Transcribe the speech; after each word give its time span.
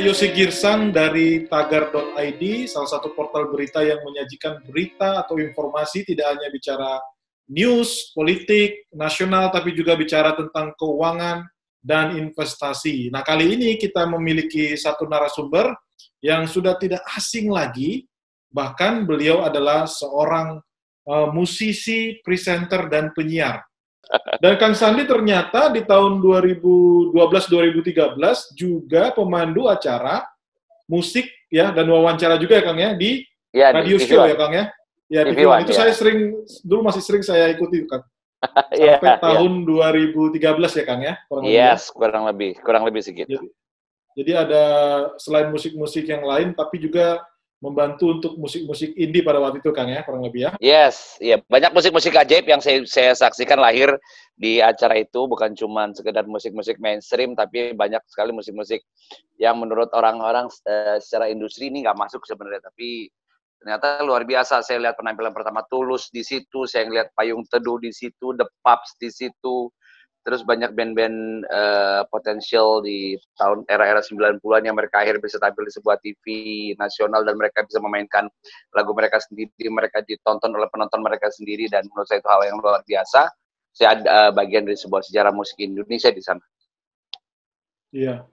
Yosi 0.00 0.32
Girsang 0.32 0.96
dari 0.96 1.44
tagar.id, 1.44 2.42
salah 2.66 2.90
satu 2.90 3.12
portal 3.12 3.52
berita 3.52 3.84
yang 3.84 4.00
menyajikan 4.00 4.64
berita 4.64 5.20
atau 5.20 5.36
informasi 5.36 6.08
tidak 6.08 6.32
hanya 6.32 6.48
bicara 6.48 6.96
news, 7.52 8.08
politik, 8.16 8.88
nasional, 8.96 9.52
tapi 9.52 9.76
juga 9.76 9.94
bicara 9.94 10.32
tentang 10.32 10.72
keuangan 10.80 11.44
dan 11.84 12.16
investasi. 12.16 13.12
Nah, 13.12 13.20
kali 13.20 13.56
ini 13.56 13.76
kita 13.76 14.08
memiliki 14.08 14.72
satu 14.72 15.04
narasumber 15.04 15.72
yang 16.24 16.48
sudah 16.48 16.80
tidak 16.80 17.04
asing 17.16 17.52
lagi, 17.52 18.08
bahkan 18.48 19.04
beliau 19.04 19.44
adalah 19.44 19.84
seorang 19.84 20.60
uh, 21.08 21.28
musisi, 21.30 22.20
presenter, 22.24 22.88
dan 22.88 23.12
penyiar. 23.12 23.69
Dan 24.42 24.58
Kang 24.58 24.74
Sandi 24.74 25.06
ternyata 25.06 25.70
di 25.70 25.86
tahun 25.86 26.18
2012-2013 26.18 28.58
juga 28.58 29.14
pemandu 29.14 29.70
acara 29.70 30.26
musik 30.90 31.30
ya 31.46 31.70
dan 31.70 31.86
wawancara 31.86 32.34
juga 32.34 32.58
ya 32.58 32.64
Kang 32.66 32.82
ya 32.82 32.90
di 32.98 33.22
ya, 33.54 33.70
radio 33.70 33.96
di 33.98 34.02
show 34.02 34.26
ya 34.26 34.34
Kang 34.34 34.50
ya. 34.50 34.66
Ya 35.10 35.26
di 35.26 35.42
One, 35.42 35.66
itu 35.66 35.74
ya. 35.74 35.86
saya 35.86 35.92
sering 35.94 36.38
dulu 36.62 36.86
masih 36.86 37.02
sering 37.02 37.22
saya 37.22 37.50
ikuti 37.50 37.82
kan. 37.86 38.02
Sampai 38.78 39.10
ya, 39.10 39.18
tahun 39.18 39.66
ya. 39.66 39.90
2013 39.90 40.78
ya 40.78 40.84
Kang 40.86 41.02
ya. 41.02 41.14
Kurang 41.30 41.44
yes, 41.46 41.90
lebih. 41.90 41.98
kurang 41.98 42.24
lebih 42.26 42.52
kurang 42.62 42.84
lebih 42.86 43.02
segitu. 43.02 43.38
Jadi, 43.38 43.48
jadi 44.18 44.32
ada 44.42 44.64
selain 45.22 45.54
musik-musik 45.54 46.02
yang 46.06 46.26
lain 46.26 46.54
tapi 46.54 46.82
juga 46.82 47.22
membantu 47.60 48.16
untuk 48.16 48.32
musik-musik 48.40 48.96
indie 48.96 49.20
pada 49.20 49.36
waktu 49.36 49.60
itu 49.60 49.68
Kang 49.76 49.92
ya 49.92 50.00
kurang 50.00 50.24
lebih 50.24 50.48
ya. 50.48 50.50
Yes, 50.58 51.20
ya 51.20 51.36
banyak 51.44 51.76
musik-musik 51.76 52.16
ajaib 52.16 52.48
yang 52.48 52.64
saya, 52.64 52.80
saya 52.88 53.12
saksikan 53.12 53.60
lahir 53.60 53.92
di 54.32 54.64
acara 54.64 54.96
itu. 54.96 55.28
Bukan 55.28 55.52
cuma 55.52 55.92
sekedar 55.92 56.24
musik-musik 56.24 56.80
mainstream 56.80 57.36
tapi 57.36 57.76
banyak 57.76 58.00
sekali 58.08 58.32
musik-musik 58.32 58.80
yang 59.36 59.60
menurut 59.60 59.92
orang-orang 59.92 60.48
uh, 60.48 60.96
secara 60.98 61.28
industri 61.28 61.68
ini 61.68 61.84
nggak 61.84 62.00
masuk 62.00 62.24
sebenarnya. 62.24 62.64
Tapi 62.64 63.12
ternyata 63.60 64.00
luar 64.08 64.24
biasa. 64.24 64.64
Saya 64.64 64.80
lihat 64.80 64.96
penampilan 64.96 65.36
pertama 65.36 65.60
Tulus 65.68 66.08
di 66.08 66.24
situ, 66.24 66.64
saya 66.64 66.88
lihat 66.88 67.12
Payung 67.12 67.44
Teduh 67.44 67.76
di 67.76 67.92
situ, 67.92 68.32
The 68.32 68.48
Pups 68.64 68.96
di 68.96 69.12
situ, 69.12 69.68
terus 70.20 70.44
banyak 70.44 70.76
band-band 70.76 71.48
uh, 71.48 72.04
potensial 72.12 72.84
di 72.84 73.16
tahun 73.40 73.64
era-era 73.72 74.04
90-an 74.04 74.62
yang 74.68 74.76
mereka 74.76 75.00
akhirnya 75.00 75.24
bisa 75.24 75.40
tampil 75.40 75.64
di 75.64 75.72
sebuah 75.72 75.96
TV 76.04 76.24
nasional 76.76 77.24
dan 77.24 77.40
mereka 77.40 77.64
bisa 77.64 77.80
memainkan 77.80 78.28
lagu 78.76 78.92
mereka 78.92 79.16
sendiri, 79.24 79.72
mereka 79.72 80.04
ditonton 80.04 80.52
oleh 80.52 80.68
penonton 80.68 81.00
mereka 81.00 81.32
sendiri 81.32 81.72
dan 81.72 81.88
menurut 81.88 82.04
saya 82.04 82.20
itu 82.20 82.28
hal 82.28 82.42
yang 82.44 82.60
luar 82.60 82.84
biasa. 82.84 83.32
Saya 83.72 83.88
ada 83.96 84.04
uh, 84.04 84.30
bagian 84.34 84.68
dari 84.68 84.76
sebuah 84.76 85.00
sejarah 85.08 85.32
musik 85.32 85.56
Indonesia 85.56 86.12
di 86.12 86.20
sana. 86.20 86.44
Iya. 87.94 88.28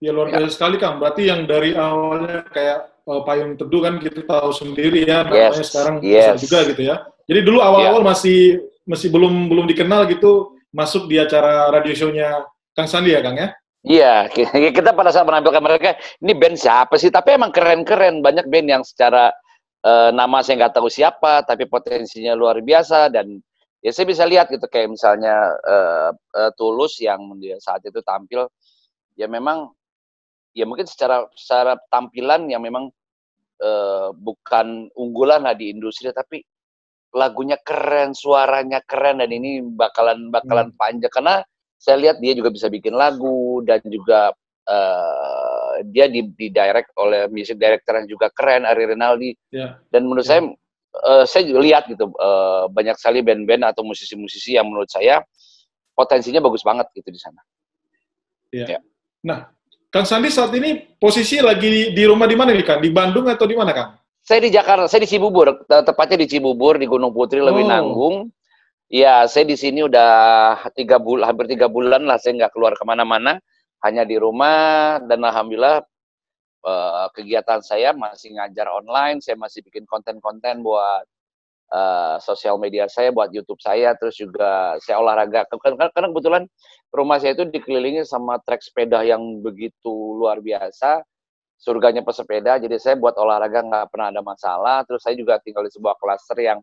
Ya 0.00 0.10
luar 0.12 0.32
biasa 0.32 0.48
ya. 0.48 0.52
sekali 0.52 0.76
Kang. 0.76 1.00
Berarti 1.00 1.28
yang 1.28 1.48
dari 1.48 1.72
awalnya 1.72 2.44
kayak 2.52 3.00
uh, 3.08 3.24
payung 3.24 3.56
teduh 3.56 3.80
kan 3.80 3.96
kita 3.96 4.28
tahu 4.28 4.50
sendiri 4.52 5.08
ya, 5.08 5.24
namanya 5.24 5.56
yes. 5.56 5.72
sekarang 5.72 5.96
yes. 6.04 6.36
juga 6.44 6.58
gitu 6.68 6.82
ya. 6.84 6.96
Jadi 7.24 7.40
dulu 7.46 7.64
awal-awal 7.64 8.02
yeah. 8.02 8.10
masih 8.12 8.40
masih 8.84 9.08
belum 9.08 9.48
belum 9.48 9.70
dikenal 9.70 10.10
gitu 10.10 10.59
masuk 10.70 11.10
di 11.10 11.18
acara 11.18 11.68
radio 11.70 11.94
show-nya 11.94 12.46
Kang 12.74 12.86
Sandi 12.86 13.14
ya, 13.14 13.20
Kang 13.20 13.36
ya? 13.36 13.48
Iya, 13.80 14.14
kita 14.76 14.92
pada 14.92 15.10
saat 15.10 15.24
menampilkan 15.24 15.62
mereka, 15.64 15.96
ini 16.20 16.32
band 16.36 16.56
siapa 16.60 17.00
sih? 17.00 17.08
Tapi 17.08 17.36
emang 17.40 17.50
keren-keren, 17.50 18.20
banyak 18.20 18.46
band 18.46 18.68
yang 18.68 18.82
secara 18.84 19.32
uh, 19.84 20.10
nama 20.12 20.44
saya 20.44 20.66
nggak 20.66 20.76
tahu 20.76 20.88
siapa, 20.92 21.42
tapi 21.48 21.64
potensinya 21.64 22.36
luar 22.36 22.60
biasa 22.60 23.08
dan 23.08 23.40
ya 23.80 23.90
saya 23.90 24.04
bisa 24.04 24.28
lihat 24.28 24.52
gitu 24.52 24.68
kayak 24.68 24.92
misalnya 24.92 25.56
uh, 25.64 26.10
uh, 26.12 26.50
Tulus 26.60 27.00
yang 27.00 27.24
dia 27.40 27.56
saat 27.56 27.80
itu 27.88 28.04
tampil, 28.04 28.46
ya 29.16 29.24
memang 29.26 29.72
ya 30.52 30.68
mungkin 30.68 30.84
secara 30.84 31.24
secara 31.32 31.80
tampilan 31.88 32.52
yang 32.52 32.60
memang 32.60 32.92
uh, 33.64 34.12
bukan 34.12 34.92
unggulan 34.92 35.48
lah 35.48 35.56
di 35.56 35.72
industri, 35.72 36.12
tapi 36.12 36.44
lagunya 37.10 37.58
keren, 37.60 38.14
suaranya 38.14 38.78
keren 38.86 39.18
dan 39.18 39.30
ini 39.30 39.62
bakalan 39.62 40.30
bakalan 40.30 40.70
hmm. 40.70 40.78
panjang 40.78 41.12
karena 41.12 41.42
saya 41.80 41.96
lihat 41.96 42.16
dia 42.20 42.36
juga 42.36 42.52
bisa 42.52 42.68
bikin 42.68 42.94
lagu 42.94 43.64
dan 43.64 43.80
juga 43.88 44.30
uh, 44.68 45.74
dia 45.90 46.06
di, 46.06 46.28
di 46.36 46.52
direct 46.52 46.92
oleh 47.00 47.26
music 47.32 47.56
director 47.56 47.96
yang 47.98 48.08
juga 48.08 48.28
keren 48.30 48.68
Ari 48.68 48.84
Rinaldi 48.94 49.32
yeah. 49.50 49.80
dan 49.88 50.06
menurut 50.06 50.22
yeah. 50.28 50.44
saya 50.44 50.54
uh, 51.02 51.24
saya 51.26 51.42
juga 51.48 51.60
lihat 51.64 51.88
gitu 51.88 52.12
uh, 52.20 52.68
banyak 52.70 52.94
sekali 53.00 53.24
band-band 53.24 53.64
atau 53.74 53.82
musisi-musisi 53.82 54.60
yang 54.60 54.68
menurut 54.68 54.92
saya 54.92 55.24
potensinya 55.96 56.40
bagus 56.40 56.62
banget 56.62 56.86
gitu 56.96 57.08
di 57.10 57.20
sana. 57.20 57.40
Yeah. 58.50 58.78
Yeah. 58.78 58.82
Nah, 59.24 59.38
Kang 59.90 60.06
Sandi 60.06 60.32
saat 60.32 60.54
ini 60.56 60.96
posisi 60.96 61.42
lagi 61.42 61.92
di 61.92 62.02
rumah 62.06 62.24
di 62.24 62.36
mana 62.38 62.54
nih 62.54 62.64
Kang? 62.64 62.80
Di 62.80 62.90
Bandung 62.94 63.26
atau 63.28 63.44
di 63.44 63.56
mana 63.58 63.74
Kang? 63.74 63.99
Saya 64.30 64.46
di 64.46 64.54
Jakarta, 64.54 64.86
saya 64.86 65.02
di 65.02 65.10
Cibubur, 65.10 65.66
tepatnya 65.66 66.22
di 66.22 66.30
Cibubur 66.30 66.78
di 66.78 66.86
Gunung 66.86 67.10
Putri 67.10 67.42
lebih 67.42 67.66
oh. 67.66 67.70
nanggung. 67.74 68.16
Ya, 68.86 69.26
saya 69.26 69.42
di 69.42 69.58
sini 69.58 69.82
udah 69.82 70.70
tiga 70.78 71.02
bulan, 71.02 71.34
hampir 71.34 71.50
tiga 71.50 71.66
bulan 71.66 72.06
lah 72.06 72.14
saya 72.14 72.38
nggak 72.38 72.54
keluar 72.54 72.78
ke 72.78 72.86
mana-mana, 72.86 73.42
hanya 73.82 74.06
di 74.06 74.14
rumah 74.22 75.02
dan 75.02 75.26
alhamdulillah 75.26 75.82
uh, 76.62 77.10
kegiatan 77.10 77.58
saya 77.58 77.90
masih 77.90 78.38
ngajar 78.38 78.70
online, 78.70 79.18
saya 79.18 79.34
masih 79.34 79.66
bikin 79.66 79.82
konten-konten 79.90 80.62
buat 80.62 81.02
uh, 81.74 82.22
sosial 82.22 82.54
media 82.62 82.86
saya, 82.86 83.10
buat 83.10 83.34
YouTube 83.34 83.58
saya, 83.58 83.98
terus 83.98 84.14
juga 84.14 84.78
saya 84.78 85.02
olahraga. 85.02 85.42
Karena, 85.58 85.90
karena 85.90 86.06
kebetulan 86.06 86.42
rumah 86.94 87.18
saya 87.18 87.34
itu 87.34 87.50
dikelilingi 87.50 88.06
sama 88.06 88.38
trek 88.46 88.62
sepeda 88.62 89.02
yang 89.02 89.42
begitu 89.42 89.90
luar 89.90 90.38
biasa 90.38 91.02
surganya 91.60 92.00
pesepeda 92.00 92.56
jadi 92.56 92.80
saya 92.80 92.96
buat 92.96 93.12
olahraga 93.20 93.60
nggak 93.60 93.86
pernah 93.92 94.08
ada 94.08 94.24
masalah. 94.24 94.80
Terus 94.88 95.04
saya 95.04 95.14
juga 95.14 95.36
tinggal 95.44 95.68
di 95.68 95.72
sebuah 95.76 96.00
klaster 96.00 96.40
yang 96.40 96.58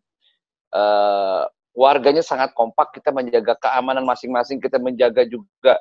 uh, 0.73 1.45
warganya 1.77 2.25
sangat 2.25 2.57
kompak 2.57 2.97
kita 2.97 3.13
menjaga 3.13 3.53
keamanan 3.61 4.01
masing-masing 4.01 4.57
kita 4.57 4.81
menjaga 4.81 5.21
juga 5.29 5.77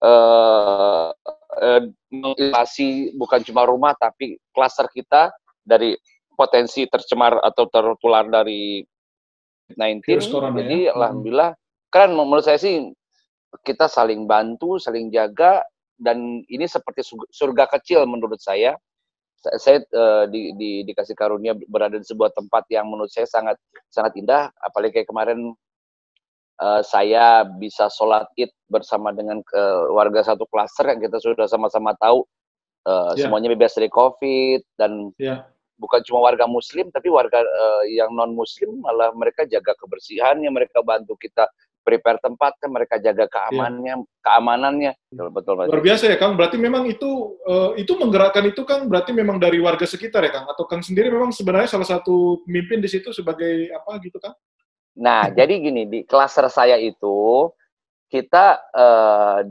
uh, 0.00 1.12
uh, 1.60 1.82
mengisolasi 2.08 3.12
bukan 3.20 3.44
cuma 3.44 3.68
rumah 3.68 3.92
tapi 3.92 4.40
klaster 4.56 4.88
kita 4.88 5.28
dari 5.60 5.92
potensi 6.32 6.88
tercemar 6.88 7.44
atau 7.44 7.68
tertular 7.68 8.24
dari 8.26 8.80
19 9.76 10.00
jadi 10.64 10.88
ya. 10.88 10.96
alhamdulillah 10.96 11.52
keren. 11.92 12.16
Menurut 12.16 12.48
saya 12.48 12.56
sih 12.56 12.88
kita 13.60 13.86
saling 13.86 14.24
bantu 14.24 14.80
saling 14.80 15.12
jaga 15.12 15.62
dan 15.98 16.42
ini 16.50 16.66
seperti 16.66 17.06
surga 17.30 17.70
kecil 17.78 18.04
menurut 18.08 18.40
saya. 18.42 18.74
Saya 19.60 19.84
uh, 19.92 20.24
di, 20.24 20.56
di, 20.56 20.88
dikasih 20.88 21.12
karunia 21.12 21.52
berada 21.68 22.00
di 22.00 22.06
sebuah 22.08 22.32
tempat 22.32 22.64
yang 22.72 22.88
menurut 22.88 23.12
saya 23.12 23.28
sangat 23.28 23.60
sangat 23.92 24.16
indah. 24.16 24.48
Apalagi 24.56 25.04
kayak 25.04 25.08
kemarin 25.12 25.52
uh, 26.64 26.80
saya 26.80 27.44
bisa 27.60 27.92
sholat 27.92 28.24
id 28.40 28.48
bersama 28.72 29.12
dengan 29.12 29.44
warga 29.92 30.24
satu 30.24 30.48
klaster 30.48 30.88
yang 30.88 31.00
kita 31.04 31.20
sudah 31.20 31.44
sama-sama 31.44 31.92
tahu 32.00 32.24
uh, 32.88 33.12
yeah. 33.16 33.26
semuanya 33.26 33.52
bebas 33.52 33.74
dari 33.74 33.90
covid 33.90 34.60
dan 34.78 35.10
yeah. 35.18 35.44
bukan 35.80 36.00
cuma 36.06 36.24
warga 36.24 36.44
muslim 36.46 36.88
tapi 36.92 37.08
warga 37.10 37.42
uh, 37.42 37.82
yang 37.88 38.12
non 38.12 38.32
muslim 38.36 38.80
malah 38.80 39.10
mereka 39.16 39.48
jaga 39.48 39.74
kebersihannya 39.76 40.48
mereka 40.52 40.84
bantu 40.84 41.16
kita 41.18 41.48
prepare 41.84 42.16
tempat 42.18 42.56
kan 42.56 42.72
mereka 42.72 42.96
jaga 42.96 43.28
keamanannya 43.28 43.94
ya. 44.00 44.08
keamanannya. 44.24 44.92
Betul 45.12 45.28
betul 45.30 45.54
luar 45.60 45.84
biasa 45.84 46.08
ya 46.08 46.16
kang. 46.16 46.34
Berarti 46.34 46.56
memang 46.56 46.88
itu 46.88 47.36
uh, 47.44 47.76
itu 47.76 47.92
menggerakkan 48.00 48.48
itu 48.48 48.64
kang 48.64 48.88
berarti 48.88 49.12
memang 49.12 49.36
dari 49.36 49.60
warga 49.60 49.84
sekitar 49.84 50.24
ya 50.24 50.32
kang? 50.32 50.48
Atau 50.48 50.64
kang 50.64 50.80
sendiri 50.80 51.12
memang 51.12 51.30
sebenarnya 51.30 51.76
salah 51.76 51.86
satu 51.86 52.40
pemimpin 52.48 52.80
di 52.80 52.88
situ 52.88 53.12
sebagai 53.12 53.68
apa 53.70 54.00
gitu 54.00 54.16
kang? 54.16 54.32
Nah 54.96 55.28
jadi 55.38 55.60
gini 55.60 55.84
di 55.84 56.00
klaster 56.08 56.48
saya 56.48 56.80
itu 56.80 57.52
kita 58.08 58.64
uh, 58.72 59.44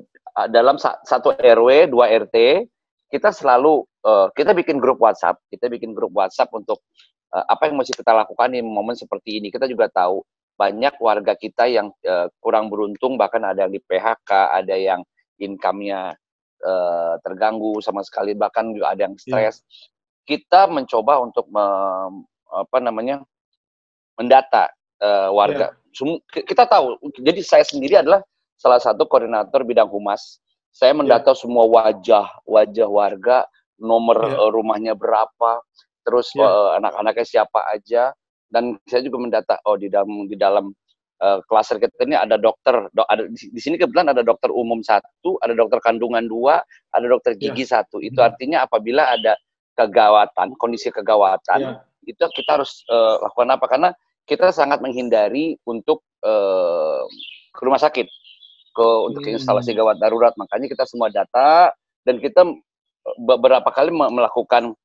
dalam 0.49 0.81
satu 0.81 1.37
RW 1.37 1.93
dua 1.93 2.09
RT 2.09 2.65
kita 3.13 3.29
selalu 3.29 3.85
uh, 4.01 4.33
kita 4.33 4.57
bikin 4.57 4.81
grup 4.81 4.97
WhatsApp. 4.97 5.37
Kita 5.53 5.69
bikin 5.69 5.93
grup 5.93 6.09
WhatsApp 6.17 6.49
untuk 6.49 6.81
uh, 7.29 7.45
apa 7.45 7.69
yang 7.69 7.77
mesti 7.77 7.93
kita 7.93 8.09
lakukan 8.09 8.49
di 8.49 8.65
momen 8.65 8.97
seperti 8.97 9.37
ini. 9.37 9.53
Kita 9.53 9.69
juga 9.69 9.85
tahu 9.93 10.25
banyak 10.53 10.95
warga 11.01 11.33
kita 11.33 11.65
yang 11.65 11.89
uh, 12.05 12.29
kurang 12.37 12.69
beruntung 12.69 13.17
bahkan 13.17 13.41
ada 13.41 13.65
yang 13.65 13.73
di 13.73 13.81
PHK 13.81 14.31
ada 14.53 14.75
yang 14.77 15.01
income-nya 15.41 16.13
uh, 16.61 17.13
terganggu 17.25 17.81
sama 17.81 18.05
sekali 18.05 18.37
bahkan 18.37 18.69
juga 18.69 18.93
ada 18.93 19.09
yang 19.09 19.15
iya. 19.17 19.21
stres 19.21 19.55
yeah. 19.59 19.65
kita 20.23 20.69
mencoba 20.69 21.19
untuk 21.25 21.49
me, 21.49 21.65
apa 22.53 22.77
namanya 22.79 23.25
mendata 24.15 24.69
uh, 25.01 25.33
warga 25.33 25.73
yeah. 25.97 26.21
kita 26.45 26.69
tahu 26.69 27.01
jadi 27.17 27.41
saya 27.41 27.65
sendiri 27.65 28.05
adalah 28.05 28.21
salah 28.55 28.77
satu 28.77 29.09
koordinator 29.09 29.65
bidang 29.65 29.89
humas 29.89 30.37
saya 30.69 30.93
mendata 30.93 31.33
yeah. 31.33 31.39
semua 31.41 31.65
wajah 31.65 32.29
wajah 32.45 32.87
warga 32.87 33.49
nomor 33.81 34.17
yeah. 34.21 34.49
rumahnya 34.53 34.93
berapa 34.93 35.65
terus 36.05 36.29
yeah. 36.37 36.45
uh, 36.45 36.77
anak-anaknya 36.77 37.25
siapa 37.25 37.59
aja 37.73 38.13
dan 38.53 38.77
saya 38.85 39.01
juga 39.01 39.17
mendata 39.17 39.57
oh 39.65 39.73
di 39.73 39.89
dalam 39.89 40.29
di 40.29 40.37
dalam 40.37 40.69
uh, 41.23 41.39
klaster 41.49 41.79
kita 41.79 42.05
ini 42.05 42.13
ada 42.19 42.35
dokter, 42.35 42.85
do, 42.91 43.01
ada 43.07 43.25
di, 43.25 43.49
di 43.49 43.61
sini 43.61 43.79
kebetulan 43.79 44.11
ada 44.11 44.21
dokter 44.21 44.53
umum 44.53 44.83
satu, 44.83 45.39
ada 45.39 45.55
dokter 45.55 45.79
kandungan 45.79 46.27
dua, 46.27 46.59
ada 46.91 47.05
dokter 47.07 47.33
ya. 47.39 47.49
gigi 47.49 47.65
ya. 47.65 47.79
satu. 47.79 48.03
Itu 48.03 48.19
hmm. 48.19 48.27
artinya 48.27 48.57
apabila 48.67 49.15
ada 49.15 49.39
kegawatan, 49.73 50.53
kondisi 50.59 50.93
kegawatan, 50.93 51.59
ya. 51.59 51.71
itu 52.05 52.21
kita 52.21 52.61
harus 52.61 52.85
uh, 52.91 53.23
lakukan 53.25 53.49
apa? 53.55 53.65
Karena 53.65 53.89
kita 54.29 54.53
sangat 54.53 54.79
menghindari 54.79 55.57
untuk 55.65 56.05
uh, 56.21 57.03
ke 57.53 57.61
rumah 57.63 57.81
sakit, 57.81 58.07
ke 58.73 58.85
untuk 59.09 59.25
hmm. 59.25 59.35
instalasi 59.39 59.73
gawat 59.73 59.97
darurat. 59.97 60.37
Makanya 60.37 60.69
kita 60.69 60.85
semua 60.85 61.09
data 61.09 61.73
dan 62.05 62.21
kita 62.21 62.45
beberapa 63.19 63.67
kali 63.71 63.91
melakukan 63.91 64.75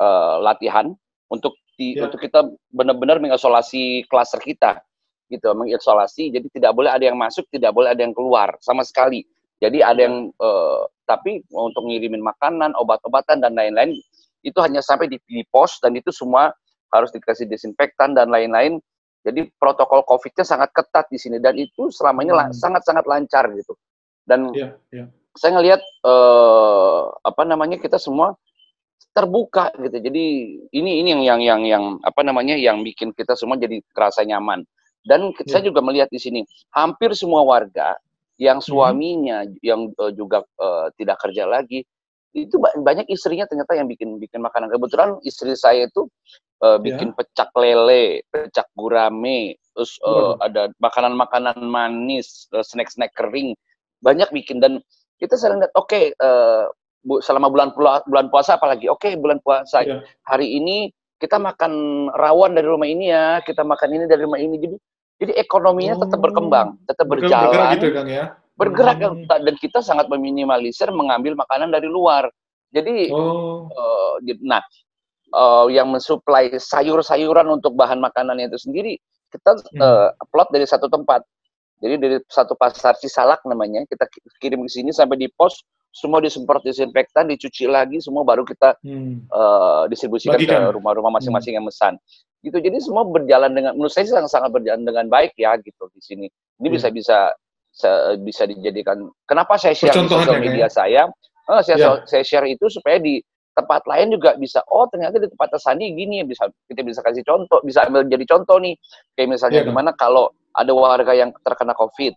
uh, 0.00 0.36
latihan 0.40 0.96
untuk 1.28 1.58
di, 1.76 1.94
ya. 1.94 2.08
untuk 2.08 2.18
kita 2.18 2.48
benar-benar 2.72 3.20
mengisolasi 3.20 4.08
klaster 4.08 4.40
kita 4.40 4.80
gitu 5.28 5.52
mengisolasi 5.52 6.32
jadi 6.32 6.46
tidak 6.50 6.72
boleh 6.72 6.90
ada 6.90 7.04
yang 7.06 7.18
masuk 7.18 7.44
tidak 7.52 7.74
boleh 7.76 7.92
ada 7.92 8.00
yang 8.02 8.14
keluar 8.16 8.56
sama 8.64 8.82
sekali 8.82 9.26
jadi 9.60 9.82
ada 9.82 10.00
yang 10.06 10.30
uh, 10.40 10.88
tapi 11.06 11.42
untuk 11.52 11.86
ngirimin 11.86 12.22
makanan 12.22 12.74
obat-obatan 12.78 13.42
dan 13.42 13.54
lain-lain 13.54 13.98
itu 14.46 14.58
hanya 14.62 14.78
sampai 14.78 15.10
di, 15.10 15.18
di 15.26 15.42
pos 15.50 15.82
dan 15.82 15.98
itu 15.98 16.14
semua 16.14 16.54
harus 16.94 17.10
dikasih 17.10 17.50
desinfektan 17.50 18.14
dan 18.14 18.30
lain-lain 18.30 18.78
jadi 19.26 19.50
protokol 19.58 20.06
COVID-nya 20.06 20.46
sangat 20.46 20.70
ketat 20.70 21.10
di 21.10 21.18
sini 21.18 21.42
dan 21.42 21.58
itu 21.58 21.90
selama 21.90 22.22
ini 22.22 22.30
hmm. 22.30 22.54
sangat-sangat 22.54 23.04
lancar 23.10 23.50
gitu 23.58 23.74
dan 24.22 24.54
yeah, 24.54 24.78
yeah. 24.94 25.10
saya 25.34 25.58
ngelihat 25.58 25.82
uh, 26.06 27.10
apa 27.26 27.42
namanya 27.42 27.82
kita 27.82 27.98
semua 27.98 28.38
terbuka 29.16 29.72
gitu 29.80 29.96
jadi 29.96 30.24
ini 30.76 30.90
ini 31.00 31.08
yang 31.16 31.22
yang 31.24 31.40
yang 31.40 31.62
yang 31.64 31.84
apa 32.04 32.20
namanya 32.20 32.52
yang 32.52 32.84
bikin 32.84 33.16
kita 33.16 33.32
semua 33.32 33.56
jadi 33.56 33.80
kerasa 33.96 34.24
nyaman 34.28 34.64
dan 35.08 35.32
yeah. 35.32 35.48
saya 35.48 35.62
juga 35.64 35.80
melihat 35.80 36.12
di 36.12 36.20
sini 36.20 36.40
hampir 36.76 37.16
semua 37.16 37.40
warga 37.46 37.96
yang 38.36 38.60
hmm. 38.60 38.66
suaminya 38.68 39.48
hmm. 39.48 39.56
yang 39.64 39.88
uh, 39.96 40.12
juga 40.12 40.44
uh, 40.60 40.92
tidak 41.00 41.16
kerja 41.24 41.48
lagi 41.48 41.86
itu 42.36 42.60
banyak 42.60 43.08
istrinya 43.08 43.48
ternyata 43.48 43.72
yang 43.72 43.88
bikin 43.88 44.20
bikin 44.20 44.44
makanan. 44.44 44.68
Kebetulan 44.68 45.16
istri 45.24 45.56
saya 45.56 45.88
itu 45.88 46.04
uh, 46.60 46.76
bikin 46.76 47.16
yeah. 47.16 47.16
pecak 47.16 47.48
lele, 47.56 48.20
pecak 48.28 48.68
gurame, 48.76 49.56
terus 49.72 49.96
uh, 50.04 50.36
ada 50.44 50.68
makanan-makanan 50.76 51.56
manis, 51.64 52.44
snack-snack 52.52 53.16
kering, 53.16 53.56
banyak 54.04 54.28
bikin 54.36 54.60
dan 54.60 54.84
kita 55.16 55.32
sering 55.40 55.64
lihat 55.64 55.72
oke 55.72 55.88
okay, 55.88 56.12
uh, 56.20 56.68
bu, 57.06 57.22
selama 57.22 57.46
bulan 57.48 57.70
bulan 58.04 58.26
puasa 58.28 58.58
apalagi 58.58 58.90
oke 58.90 59.06
okay, 59.06 59.14
bulan 59.14 59.38
puasa 59.46 59.86
yeah. 59.86 60.02
hari 60.26 60.58
ini 60.58 60.90
kita 61.16 61.40
makan 61.40 61.72
rawon 62.12 62.52
dari 62.52 62.68
rumah 62.68 62.88
ini 62.88 63.08
ya, 63.08 63.40
kita 63.40 63.64
makan 63.64 63.88
ini 63.96 64.04
dari 64.04 64.20
rumah 64.24 64.40
ini. 64.40 64.56
Jadi 64.60 64.76
jadi 65.16 65.32
ekonominya 65.40 65.96
oh. 65.96 66.00
tetap 66.04 66.20
berkembang, 66.20 66.76
tetap 66.84 67.08
berjalan. 67.08 67.48
Bergerak 67.48 67.72
gitu 67.80 67.88
kan 67.96 68.06
ya? 68.06 68.24
Bergerak 68.56 68.96
hmm. 69.00 69.28
dan 69.28 69.54
kita 69.56 69.80
sangat 69.80 70.12
meminimalisir 70.12 70.92
mengambil 70.92 71.36
makanan 71.36 71.72
dari 71.72 71.88
luar. 71.88 72.28
Jadi, 72.72 73.08
oh. 73.08 73.72
uh, 73.72 74.20
nah, 74.44 74.60
uh, 75.32 75.72
yang 75.72 75.88
mensuplai 75.88 76.52
sayur-sayuran 76.52 77.48
untuk 77.48 77.72
bahan 77.72 77.96
makanan 77.96 78.36
itu 78.44 78.60
sendiri 78.60 79.00
kita 79.32 79.56
hmm. 79.56 79.80
uh, 79.80 80.08
plot 80.28 80.52
dari 80.52 80.68
satu 80.68 80.92
tempat. 80.92 81.24
Jadi 81.80 81.94
dari 82.00 82.16
satu 82.28 82.56
pasar 82.56 82.96
Cisalak 82.96 83.44
namanya, 83.44 83.84
kita 83.88 84.08
kirim 84.40 84.64
ke 84.64 84.70
sini 84.72 84.96
sampai 84.96 85.20
di 85.20 85.28
pos, 85.28 85.60
semua 85.96 86.20
disemprot 86.20 86.60
disinfektan, 86.60 87.24
dicuci 87.24 87.64
lagi, 87.64 88.04
semua 88.04 88.20
baru 88.20 88.44
kita 88.44 88.76
hmm. 88.84 89.32
uh, 89.32 89.88
distribusikan 89.88 90.36
Bagikan. 90.36 90.68
ke 90.68 90.76
rumah-rumah 90.76 91.08
masing-masing 91.16 91.56
hmm. 91.56 91.58
yang 91.64 91.66
mesan 91.66 91.94
gitu 92.46 92.62
jadi 92.62 92.78
semua 92.78 93.02
berjalan 93.02 93.50
dengan 93.50 93.74
menurut 93.74 93.90
saya 93.90 94.06
sangat 94.06 94.30
sangat 94.30 94.50
berjalan 94.54 94.86
dengan 94.86 95.10
baik 95.10 95.34
ya 95.34 95.58
gitu 95.58 95.90
di 95.90 95.98
sini 95.98 96.26
ini 96.62 96.68
bisa 96.70 96.94
bisa 96.94 97.34
bisa 98.22 98.46
dijadikan 98.46 99.10
kenapa 99.26 99.58
saya 99.58 99.74
share 99.74 99.92
di 99.92 100.06
sosial 100.08 100.38
media 100.38 100.64
ya? 100.64 100.68
saya 100.70 101.02
oh, 101.50 101.60
saya 101.60 101.76
yeah. 101.76 101.98
saya 102.06 102.22
share 102.22 102.46
itu 102.46 102.70
supaya 102.70 103.02
di 103.02 103.18
tempat 103.56 103.82
lain 103.88 104.14
juga 104.14 104.38
bisa 104.38 104.62
oh 104.68 104.86
ternyata 104.88 105.18
di 105.18 105.28
tempat 105.28 105.58
Sandi 105.58 105.90
gini 105.92 106.22
bisa 106.22 106.46
kita 106.70 106.86
bisa 106.86 107.00
kasih 107.02 107.24
contoh 107.26 107.58
bisa 107.66 107.84
ambil 107.88 108.06
jadi 108.06 108.24
contoh 108.24 108.56
nih 108.62 108.78
kayak 109.18 109.28
misalnya 109.32 109.60
yeah, 109.64 109.68
gimana 109.68 109.90
kalau 109.96 110.30
ada 110.54 110.72
warga 110.72 111.12
yang 111.12 111.34
terkena 111.42 111.74
covid 111.74 112.14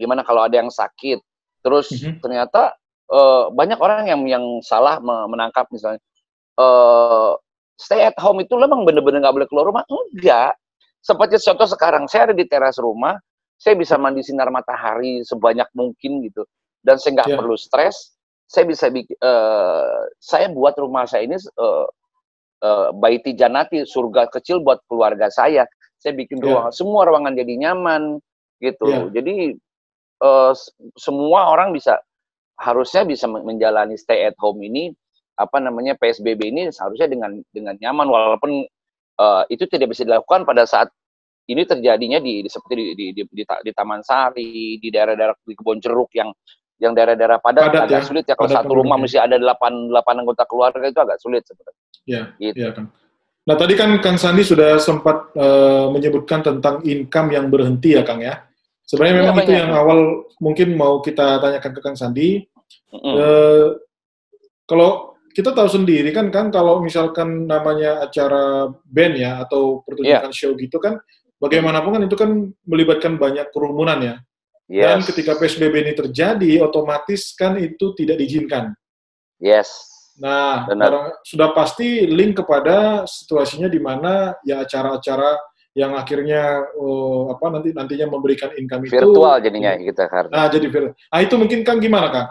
gimana 0.00 0.24
kalau 0.24 0.48
ada 0.48 0.54
yang 0.58 0.70
sakit 0.72 1.20
terus 1.66 1.90
mm 1.90 1.98
-hmm. 1.98 2.14
ternyata 2.22 2.78
uh, 3.10 3.50
banyak 3.50 3.78
orang 3.82 4.06
yang 4.06 4.22
yang 4.30 4.44
salah 4.62 5.02
menangkap 5.02 5.66
misalnya 5.74 5.98
uh, 6.60 7.34
stay 7.76 8.02
at 8.04 8.16
home 8.16 8.40
itu 8.40 8.56
memang 8.56 8.82
benar-benar 8.88 9.28
nggak 9.28 9.36
boleh 9.36 9.48
keluar 9.48 9.66
rumah? 9.68 9.84
Enggak. 9.86 10.56
Seperti 11.04 11.38
contoh 11.38 11.68
sekarang, 11.70 12.10
saya 12.10 12.32
ada 12.32 12.34
di 12.34 12.48
teras 12.48 12.80
rumah, 12.82 13.14
saya 13.60 13.78
bisa 13.78 13.94
mandi 13.94 14.26
sinar 14.26 14.50
matahari 14.50 15.22
sebanyak 15.22 15.68
mungkin 15.76 16.24
gitu, 16.26 16.42
dan 16.82 16.98
saya 16.98 17.22
nggak 17.22 17.30
yeah. 17.30 17.38
perlu 17.38 17.54
stres. 17.54 18.16
Saya 18.46 18.66
bisa 18.66 18.90
bikin, 18.90 19.14
uh, 19.22 20.06
saya 20.22 20.46
buat 20.50 20.74
rumah 20.78 21.02
saya 21.06 21.26
ini 21.26 21.34
uh, 21.58 21.86
uh, 22.62 22.88
baiti 22.94 23.34
janati, 23.34 23.82
surga 23.86 24.30
kecil 24.30 24.62
buat 24.62 24.82
keluarga 24.86 25.30
saya. 25.30 25.66
Saya 25.98 26.14
bikin 26.14 26.42
yeah. 26.42 26.46
ruangan, 26.50 26.72
semua 26.74 27.06
ruangan 27.06 27.34
jadi 27.38 27.54
nyaman 27.54 28.18
gitu. 28.58 28.86
Yeah. 28.86 29.10
Jadi 29.14 29.34
uh, 30.22 30.52
semua 30.96 31.50
orang 31.52 31.72
bisa 31.74 32.00
harusnya 32.56 33.04
bisa 33.04 33.28
menjalani 33.28 34.00
stay 34.00 34.24
at 34.24 34.36
home 34.40 34.64
ini 34.64 34.92
apa 35.36 35.60
namanya 35.60 35.92
PSBB 36.00 36.48
ini 36.48 36.72
seharusnya 36.72 37.12
dengan 37.12 37.36
dengan 37.52 37.76
nyaman 37.76 38.08
walaupun 38.08 38.64
uh, 39.20 39.44
itu 39.52 39.68
tidak 39.68 39.92
bisa 39.92 40.08
dilakukan 40.08 40.48
pada 40.48 40.64
saat 40.64 40.88
ini 41.46 41.62
terjadinya 41.62 42.18
di, 42.18 42.42
di 42.42 42.48
seperti 42.50 42.74
di 42.74 42.82
di, 42.96 43.04
di, 43.14 43.22
di, 43.22 43.44
di 43.44 43.72
Taman 43.72 44.02
Sari, 44.02 44.80
di 44.82 44.88
daerah-daerah 44.90 45.36
di 45.46 45.54
kebun 45.54 45.78
jeruk 45.78 46.10
yang 46.16 46.32
yang 46.76 46.92
daerah-daerah 46.92 47.40
padat, 47.40 47.72
padat 47.72 47.82
agak 47.88 48.00
ya, 48.02 48.04
sulit 48.04 48.24
ya 48.28 48.34
kalau 48.36 48.52
satu 48.52 48.72
rumah 48.76 49.00
mesti 49.00 49.16
ada 49.16 49.40
delapan 49.40 49.88
delapan 49.88 50.14
anggota 50.24 50.44
keluarga 50.44 50.84
itu 50.84 51.00
agak 51.00 51.18
sulit 51.22 51.42
sebenarnya. 51.46 51.84
Ya, 52.04 52.22
gitu. 52.36 52.56
ya 52.56 52.70
kan. 52.76 52.92
Nah 53.46 53.54
tadi 53.54 53.74
kan 53.78 53.90
Kang 54.02 54.18
Sandi 54.18 54.42
sudah 54.42 54.76
sempat 54.82 55.32
uh, 55.38 55.88
menyebutkan 55.94 56.42
tentang 56.42 56.82
income 56.82 57.28
yang 57.30 57.46
berhenti 57.48 57.94
ya 57.94 58.02
Kang 58.02 58.20
ya. 58.20 58.42
Sebenarnya 58.86 59.14
ya, 59.14 59.20
memang 59.26 59.36
itu 59.42 59.52
yang 59.52 59.72
awal 59.74 59.98
mungkin 60.38 60.78
mau 60.78 61.02
kita 61.02 61.42
tanyakan 61.42 61.72
ke 61.74 61.80
Kang 61.82 61.98
Sandi. 61.98 62.46
Mm 62.94 63.02
uh, 63.02 63.66
kalau 64.66 65.14
kita 65.30 65.54
tahu 65.54 65.68
sendiri 65.70 66.10
kan 66.10 66.32
kan 66.34 66.50
kalau 66.50 66.82
misalkan 66.82 67.46
namanya 67.46 68.02
acara 68.02 68.66
band 68.82 69.14
ya 69.14 69.46
atau 69.46 69.84
pertunjukan 69.86 70.32
yeah. 70.32 70.34
show 70.34 70.56
gitu 70.58 70.82
kan 70.82 70.98
bagaimanapun 71.38 71.94
kan 71.94 72.02
itu 72.02 72.16
kan 72.16 72.30
melibatkan 72.64 73.20
banyak 73.20 73.46
kerumunan 73.52 74.00
ya. 74.00 74.16
Yes. 74.66 74.82
Dan 74.82 74.98
ketika 75.06 75.38
PSBB 75.38 75.74
ini 75.86 75.92
terjadi 75.94 76.52
otomatis 76.64 77.30
kan 77.38 77.54
itu 77.60 77.94
tidak 77.94 78.18
diizinkan. 78.18 78.74
Yes. 79.38 79.70
Nah, 80.16 80.64
Benar. 80.64 81.20
sudah 81.22 81.52
pasti 81.52 82.08
link 82.08 82.40
kepada 82.40 83.04
situasinya 83.04 83.68
di 83.68 83.78
mana 83.78 84.32
ya 84.42 84.64
acara-acara 84.64 85.36
yang 85.76 85.92
akhirnya 85.92 86.72
oh, 86.80 87.28
apa 87.36 87.52
nanti 87.52 87.76
nantinya 87.76 88.08
memberikan 88.08 88.48
income 88.56 88.88
virtual 88.88 88.96
itu 88.96 89.12
virtual 89.12 89.36
jadinya 89.44 89.72
kita 89.76 90.04
karena. 90.08 90.32
Nah, 90.32 90.46
jadi 90.48 90.66
virtual. 90.72 90.96
Nah, 90.96 91.20
itu 91.20 91.34
mungkin 91.36 91.60
kan 91.68 91.76
gimana, 91.76 92.08
Kang? 92.08 92.28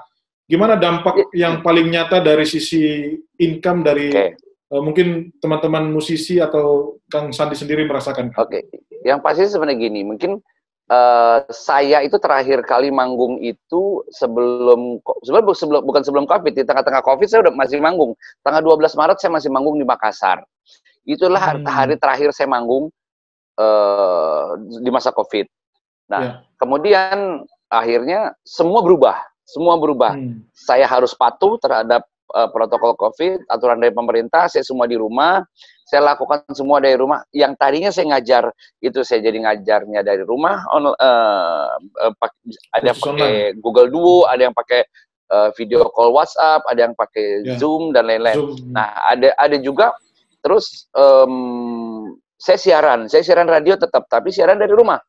Gimana 0.49 0.73
dampak 0.81 1.15
ya. 1.29 1.45
yang 1.45 1.61
paling 1.61 1.93
nyata 1.93 2.25
dari 2.25 2.41
sisi 2.49 3.13
income 3.37 3.85
dari 3.85 4.09
okay. 4.09 4.33
uh, 4.73 4.77
eh, 4.77 4.81
mungkin 4.81 5.29
teman-teman 5.37 5.93
musisi 5.93 6.41
atau 6.41 6.97
Kang 7.05 7.29
Sandi 7.29 7.53
sendiri 7.53 7.85
merasakan? 7.85 8.33
Oke, 8.33 8.65
okay. 8.65 8.81
yang 9.05 9.21
pasti 9.21 9.45
sebenarnya 9.45 9.77
gini, 9.77 10.01
mungkin 10.01 10.41
uh, 10.89 11.45
saya 11.53 12.01
itu 12.01 12.17
terakhir 12.17 12.65
kali 12.65 12.89
manggung 12.89 13.37
itu 13.45 14.01
sebelum 14.09 15.05
sebelum 15.21 15.53
sebelum 15.53 15.81
bukan 15.85 16.01
sebelum 16.01 16.25
Covid, 16.25 16.53
di 16.57 16.65
tengah-tengah 16.65 17.05
Covid 17.05 17.29
saya 17.29 17.45
udah 17.45 17.53
masih 17.53 17.77
manggung. 17.77 18.17
Tanggal 18.41 18.65
12 18.65 18.89
Maret 18.97 19.17
saya 19.21 19.29
masih 19.37 19.53
manggung 19.53 19.77
di 19.77 19.85
Makassar. 19.85 20.41
Itulah 21.05 21.61
hmm. 21.61 21.69
hari 21.69 21.95
terakhir 22.01 22.33
saya 22.33 22.49
manggung 22.49 22.89
uh, 23.59 24.59
di 24.59 24.89
masa 24.93 25.11
Covid. 25.11 25.47
Nah, 26.11 26.21
yeah. 26.21 26.35
kemudian 26.61 27.43
akhirnya 27.71 28.35
semua 28.45 28.85
berubah 28.85 29.17
semua 29.45 29.77
berubah. 29.77 30.17
Hmm. 30.17 30.41
Saya 30.51 30.89
harus 30.89 31.13
patuh 31.13 31.55
terhadap 31.61 32.03
uh, 32.33 32.49
protokol 32.49 32.97
COVID, 32.97 33.45
aturan 33.47 33.77
dari 33.77 33.93
pemerintah, 33.93 34.49
saya 34.49 34.65
semua 34.65 34.89
di 34.89 34.97
rumah, 34.97 35.45
saya 35.85 36.01
lakukan 36.01 36.41
semua 36.57 36.81
dari 36.81 36.97
rumah. 36.97 37.21
Yang 37.29 37.53
tadinya 37.61 37.93
saya 37.93 38.17
ngajar, 38.17 38.49
itu 38.81 39.05
saya 39.05 39.21
jadi 39.21 39.45
ngajarnya 39.45 40.01
dari 40.01 40.25
rumah, 40.25 40.65
on, 40.73 40.89
uh, 40.89 41.77
uh, 41.77 42.13
ada 42.73 42.85
yang 42.91 42.99
pakai 42.99 43.33
Google 43.61 43.89
Duo, 43.93 44.25
ada 44.25 44.49
yang 44.49 44.55
pakai 44.57 44.81
uh, 45.29 45.53
video 45.53 45.85
call 45.93 46.11
WhatsApp, 46.17 46.65
ada 46.65 46.89
yang 46.89 46.97
pakai 46.97 47.45
yeah. 47.45 47.57
Zoom 47.61 47.93
dan 47.93 48.09
lain-lain. 48.09 48.57
Nah, 48.73 48.97
ada 49.05 49.29
ada 49.37 49.55
juga 49.61 49.93
terus 50.41 50.89
um, 50.93 51.84
saya 52.45 52.61
siaran, 52.61 53.09
saya 53.09 53.25
siaran 53.25 53.49
radio 53.49 53.73
tetap, 53.73 54.05
tapi 54.05 54.29
siaran 54.29 54.61
dari 54.61 54.69
rumah. 54.69 55.01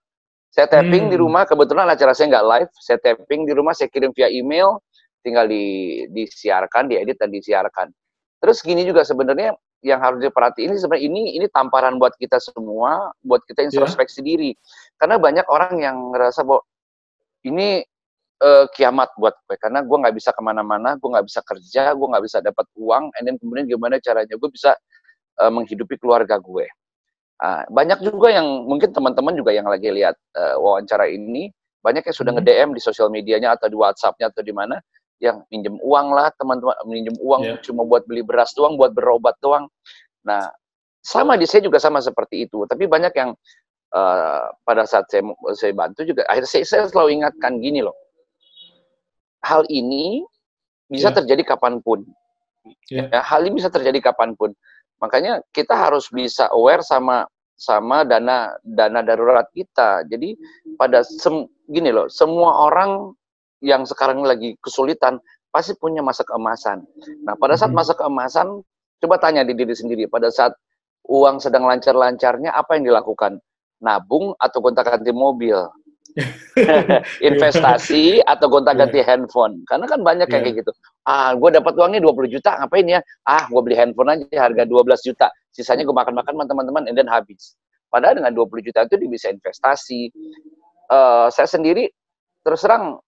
Saya 0.49 0.73
tapping 0.73 1.05
hmm. 1.09 1.13
di 1.13 1.17
rumah, 1.21 1.45
kebetulan 1.45 1.85
acara 1.85 2.17
saya 2.17 2.33
nggak 2.33 2.47
live, 2.49 2.73
saya 2.81 2.97
tapping 2.97 3.45
di 3.45 3.53
rumah, 3.53 3.77
saya 3.77 3.93
kirim 3.93 4.09
via 4.17 4.33
email, 4.33 4.81
tinggal 5.21 5.45
di, 5.45 6.09
disiarkan, 6.17 6.89
diedit 6.89 7.21
dan 7.21 7.29
disiarkan. 7.29 7.93
Terus 8.41 8.65
gini 8.65 8.89
juga 8.89 9.05
sebenarnya 9.05 9.53
yang 9.85 10.01
harus 10.01 10.25
diperhatiin 10.25 10.73
ini 10.73 10.81
sebenarnya 10.81 11.05
ini 11.05 11.23
ini 11.37 11.47
tamparan 11.53 12.01
buat 12.01 12.17
kita 12.17 12.41
semua, 12.41 13.13
buat 13.21 13.45
kita 13.45 13.69
ya. 13.69 13.69
introspeksi 13.69 14.25
yeah. 14.25 14.29
diri. 14.33 14.51
karena 14.97 15.21
banyak 15.21 15.45
orang 15.53 15.77
yang 15.77 15.97
ngerasa 16.17 16.41
bahwa 16.41 16.65
ini 17.45 17.85
uh, 18.41 18.65
kiamat 18.73 19.13
buat 19.21 19.37
gue 19.45 19.61
karena 19.61 19.85
gue 19.85 19.97
nggak 20.01 20.17
bisa 20.17 20.33
ke 20.33 20.41
mana-mana, 20.41 20.97
gue 20.97 21.09
nggak 21.13 21.27
bisa 21.29 21.45
kerja, 21.45 21.93
gue 21.93 22.07
nggak 22.09 22.25
bisa 22.25 22.39
dapat 22.41 22.65
uang, 22.81 23.13
and 23.21 23.29
then 23.29 23.37
kemudian 23.37 23.69
gimana 23.69 24.01
caranya 24.01 24.33
gue 24.33 24.51
bisa 24.51 24.73
uh, 25.37 25.53
menghidupi 25.53 26.01
keluarga 26.01 26.41
gue. 26.41 26.65
Uh, 27.37 27.63
banyak 27.69 28.01
juga 28.01 28.33
yang 28.33 28.65
mungkin 28.65 28.97
teman-teman 28.97 29.37
juga 29.37 29.53
yang 29.53 29.69
lagi 29.69 29.93
lihat 29.93 30.17
uh, 30.37 30.57
wawancara 30.57 31.09
ini, 31.13 31.53
banyak 31.85 32.03
yang 32.09 32.17
sudah 32.17 32.33
hmm. 32.33 32.41
nge-DM 32.41 32.71
di 32.73 32.81
sosial 32.81 33.13
medianya 33.13 33.53
atau 33.53 33.69
di 33.69 33.77
WhatsApp-nya 33.77 34.33
atau 34.33 34.41
di 34.41 34.57
mana 34.57 34.81
yang 35.21 35.45
minjem 35.49 35.77
uang 35.81 36.13
lah 36.13 36.29
teman-teman 36.37 36.77
minjem 36.85 37.17
uang 37.21 37.43
yeah. 37.45 37.57
cuma 37.65 37.85
buat 37.85 38.05
beli 38.09 38.25
beras 38.25 38.53
doang, 38.57 38.77
buat 38.77 38.93
berobat 38.93 39.37
doang. 39.41 39.69
Nah, 40.25 40.49
sama 41.01 41.37
di 41.41 41.49
saya 41.49 41.65
juga 41.65 41.81
sama 41.81 42.05
seperti 42.05 42.49
itu. 42.49 42.65
Tapi 42.69 42.85
banyak 42.85 43.13
yang 43.17 43.31
uh, 43.97 44.45
pada 44.65 44.85
saat 44.85 45.09
saya 45.09 45.25
saya 45.57 45.73
bantu 45.73 46.05
juga 46.05 46.25
akhirnya 46.29 46.51
saya, 46.51 46.65
saya 46.69 46.83
selalu 46.89 47.21
ingatkan 47.21 47.61
gini 47.61 47.81
loh 47.81 47.97
hal 49.47 49.63
ini 49.71 50.27
bisa 50.91 51.11
yeah. 51.11 51.17
terjadi 51.23 51.43
kapan 51.55 51.79
pun. 51.79 52.03
Yeah. 52.91 53.07
Ya, 53.15 53.21
hal 53.23 53.47
ini 53.47 53.63
bisa 53.63 53.71
terjadi 53.71 54.03
kapan 54.03 54.35
pun. 54.35 54.51
Makanya 55.01 55.45
kita 55.53 55.77
harus 55.77 56.09
bisa 56.09 56.49
aware 56.53 56.81
sama 56.81 57.29
sama 57.57 58.05
dana 58.05 58.53
dana 58.61 59.01
darurat 59.01 59.49
kita. 59.53 60.05
Jadi 60.09 60.37
pada 60.77 61.01
sem, 61.05 61.49
gini 61.69 61.89
loh, 61.93 62.07
semua 62.13 62.69
orang 62.69 63.13
yang 63.65 63.89
sekarang 63.89 64.21
lagi 64.23 64.55
kesulitan 64.61 65.17
pasti 65.49 65.73
punya 65.77 66.05
masa 66.05 66.21
keemasan. 66.29 66.85
Nah, 67.25 67.33
pada 67.41 67.57
saat 67.57 67.73
mm-hmm. 67.73 67.81
masa 67.81 67.93
keemasan, 67.97 68.47
coba 69.01 69.17
tanya 69.17 69.41
di 69.41 69.57
diri 69.57 69.73
sendiri, 69.73 70.05
pada 70.05 70.29
saat 70.29 70.53
uang 71.09 71.41
sedang 71.41 71.65
lancar-lancarnya, 71.65 72.53
apa 72.53 72.77
yang 72.77 72.93
dilakukan? 72.93 73.41
Nabung 73.81 74.37
atau 74.37 74.61
gonta-ganti 74.61 75.13
mobil? 75.17 75.57
investasi 77.29 78.25
atau 78.25 78.47
gonta-ganti 78.49 79.01
yeah. 79.01 79.09
handphone. 79.09 79.61
Karena 79.69 79.85
kan 79.85 80.01
banyak 80.01 80.29
yeah. 80.33 80.41
kayak 80.41 80.65
gitu. 80.65 80.73
Ah, 81.05 81.37
gue 81.37 81.51
dapat 81.53 81.77
uangnya 81.77 82.01
20 82.01 82.33
juta, 82.33 82.57
ngapain 82.57 82.87
ya? 82.89 83.01
Ah, 83.29 83.45
gue 83.47 83.61
beli 83.61 83.77
handphone 83.77 84.17
aja 84.17 84.49
harga 84.49 84.65
12 84.65 85.09
juta. 85.13 85.29
Sisanya 85.53 85.85
gue 85.85 85.97
makan-makan 85.97 86.33
sama 86.33 86.45
teman-teman 86.49 86.83
and 86.89 86.97
then 86.97 87.09
habis. 87.09 87.55
Padahal 87.93 88.19
dengan 88.19 88.33
20 88.33 88.67
juta 88.67 88.89
itu 88.89 88.97
bisa 89.07 89.31
investasi. 89.31 90.11
Uh, 90.87 91.27
saya 91.35 91.51
sendiri 91.51 91.91
terus 92.47 92.63
terang 92.63 93.03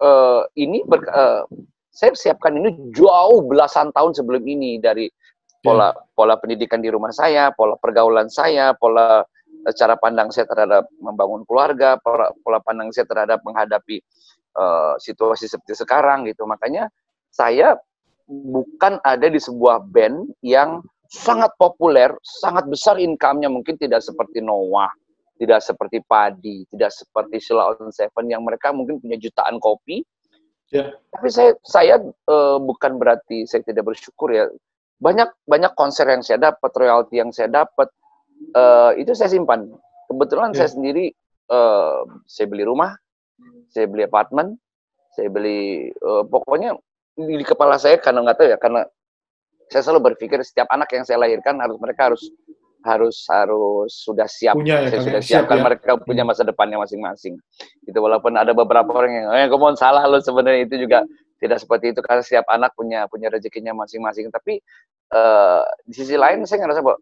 uh, 0.00 0.42
ini 0.56 0.80
ber, 0.88 1.04
uh, 1.12 1.44
saya 1.92 2.16
siapkan 2.16 2.56
ini 2.56 2.72
jauh 2.96 3.44
belasan 3.44 3.92
tahun 3.92 4.16
sebelum 4.16 4.40
ini 4.48 4.80
dari 4.80 5.10
pola 5.60 5.92
yeah. 5.92 5.92
pola 6.16 6.34
pendidikan 6.40 6.80
di 6.80 6.88
rumah 6.88 7.12
saya, 7.12 7.52
pola 7.52 7.76
pergaulan 7.76 8.32
saya, 8.32 8.72
pola 8.72 9.20
cara 9.74 9.94
pandang 9.98 10.32
saya 10.32 10.48
terhadap 10.48 10.88
membangun 11.00 11.44
keluarga, 11.44 11.98
pola, 12.00 12.32
pola 12.44 12.60
pandang 12.62 12.92
saya 12.92 13.04
terhadap 13.04 13.42
menghadapi 13.44 14.00
uh, 14.56 14.94
situasi 15.00 15.48
seperti 15.50 15.76
sekarang 15.76 16.24
gitu. 16.28 16.44
Makanya 16.48 16.88
saya 17.28 17.76
bukan 18.28 19.00
ada 19.04 19.26
di 19.28 19.40
sebuah 19.40 19.88
band 19.88 20.36
yang 20.44 20.84
sangat 21.08 21.52
populer, 21.56 22.12
sangat 22.20 22.68
besar 22.68 23.00
income-nya 23.00 23.48
mungkin 23.48 23.80
tidak 23.80 24.04
seperti 24.04 24.44
Noah, 24.44 24.92
tidak 25.40 25.64
seperti 25.64 26.04
Padi, 26.04 26.68
tidak 26.68 26.92
seperti 26.92 27.40
Sheila 27.40 27.72
on 27.72 27.88
Seven 27.88 28.28
yang 28.28 28.44
mereka 28.44 28.74
mungkin 28.76 29.00
punya 29.00 29.16
jutaan 29.16 29.56
kopi. 29.56 30.04
Yeah. 30.68 30.92
Tapi 31.16 31.28
saya 31.32 31.50
saya 31.64 31.96
uh, 32.28 32.60
bukan 32.60 33.00
berarti 33.00 33.48
saya 33.48 33.64
tidak 33.64 33.88
bersyukur 33.88 34.28
ya. 34.28 34.52
Banyak 35.00 35.48
banyak 35.48 35.72
konser 35.78 36.04
yang 36.10 36.20
saya 36.20 36.52
dapat, 36.52 36.70
royalti 36.76 37.16
yang 37.16 37.32
saya 37.32 37.48
dapat, 37.48 37.88
uh, 38.54 38.92
itu 38.96 39.12
saya 39.14 39.30
simpan. 39.32 39.68
Kebetulan 40.08 40.52
yeah. 40.52 40.64
saya 40.64 40.70
sendiri 40.72 41.12
uh, 41.52 42.04
saya 42.24 42.46
beli 42.48 42.64
rumah, 42.64 42.96
saya 43.68 43.86
beli 43.88 44.08
apartemen, 44.08 44.56
saya 45.12 45.28
beli 45.28 45.90
uh, 46.02 46.22
pokoknya 46.24 46.78
di, 47.18 47.34
di 47.34 47.44
kepala 47.44 47.74
saya 47.76 47.98
karena 47.98 48.22
nggak 48.22 48.36
tahu 48.38 48.48
ya 48.48 48.58
karena 48.60 48.86
saya 49.68 49.82
selalu 49.84 50.14
berpikir 50.14 50.40
setiap 50.46 50.70
anak 50.72 50.88
yang 50.94 51.04
saya 51.04 51.20
lahirkan 51.20 51.58
harus 51.60 51.76
mereka 51.76 52.08
harus 52.08 52.30
harus 52.86 53.26
harus 53.26 53.90
sudah 53.90 54.24
siap 54.30 54.54
punya, 54.54 54.86
ya, 54.86 54.94
saya 54.94 55.00
sudah 55.02 55.20
siap, 55.20 55.44
siapkan 55.44 55.58
ya. 55.58 55.64
mereka 55.66 55.90
punya 55.98 56.22
masa 56.22 56.46
depannya 56.46 56.78
masing-masing 56.78 57.34
itu 57.84 57.98
walaupun 57.98 58.38
ada 58.38 58.54
beberapa 58.54 58.86
orang 58.94 59.12
yang 59.12 59.26
eh 59.34 59.50
kamu 59.50 59.74
salah 59.74 60.06
lo 60.06 60.22
sebenarnya 60.22 60.64
itu 60.64 60.86
juga 60.86 61.02
tidak 61.42 61.58
seperti 61.58 61.90
itu 61.90 62.00
karena 62.00 62.22
setiap 62.22 62.46
anak 62.46 62.70
punya 62.78 63.10
punya 63.10 63.28
rezekinya 63.34 63.74
masing-masing 63.74 64.30
tapi 64.30 64.62
uh, 65.10 65.66
di 65.84 65.94
sisi 65.98 66.14
lain 66.14 66.46
saya 66.46 66.62
ngerasa 66.62 66.80
bahwa 66.86 66.98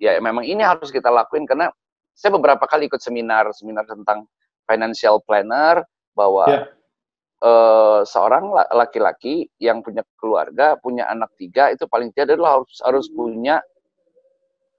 ya 0.00 0.16
memang 0.20 0.44
ini 0.44 0.60
harus 0.60 0.92
kita 0.92 1.08
lakuin 1.08 1.48
karena 1.48 1.72
saya 2.16 2.32
beberapa 2.32 2.64
kali 2.64 2.88
ikut 2.88 3.00
seminar 3.00 3.48
seminar 3.52 3.84
tentang 3.84 4.24
financial 4.64 5.20
planner 5.24 5.84
bahwa 6.16 6.44
yeah. 6.48 6.64
Ya. 6.64 7.44
uh, 7.44 8.00
seorang 8.08 8.52
laki-laki 8.72 9.52
yang 9.60 9.84
punya 9.84 10.02
keluarga 10.16 10.80
punya 10.80 11.04
anak 11.08 11.32
tiga 11.36 11.68
itu 11.72 11.84
paling 11.88 12.10
tidak 12.16 12.36
adalah 12.36 12.60
harus 12.60 12.80
harus 12.82 13.06
punya 13.12 13.60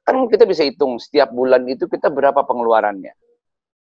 kan 0.02 0.26
kita 0.32 0.48
bisa 0.50 0.66
hitung 0.66 0.98
setiap 0.98 1.30
bulan 1.30 1.68
itu 1.70 1.86
kita 1.86 2.10
berapa 2.10 2.42
pengeluarannya 2.42 3.14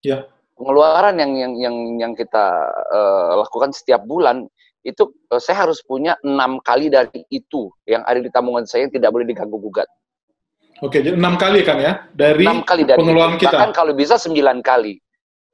yeah. 0.05 0.29
pengeluaran 0.53 1.17
yang 1.17 1.33
yang 1.33 1.53
yang 1.57 1.75
yang 1.97 2.13
kita 2.13 2.69
uh, 2.93 3.41
lakukan 3.41 3.73
setiap 3.73 4.05
bulan 4.05 4.45
itu 4.85 5.11
uh, 5.33 5.41
saya 5.41 5.67
harus 5.67 5.83
punya 5.83 6.15
enam 6.23 6.63
kali 6.63 6.87
dari 6.87 7.25
itu 7.33 7.67
yang 7.83 8.05
ada 8.07 8.21
di 8.23 8.31
tabungan 8.31 8.63
saya 8.63 8.87
yang 8.87 8.93
tidak 8.93 9.11
boleh 9.11 9.27
diganggu 9.27 9.59
gugat 9.59 9.89
Oke, 10.79 11.03
jadi 11.03 11.19
enam 11.19 11.35
kali 11.35 11.59
kan 11.67 11.77
ya 11.79 12.07
dari, 12.15 12.47
kali 12.63 12.87
dari 12.87 12.95
pengeluaran 12.95 13.35
kita. 13.35 13.51
Bahkan 13.51 13.71
kalau 13.75 13.91
bisa 13.91 14.15
sembilan 14.15 14.63
kali. 14.63 14.95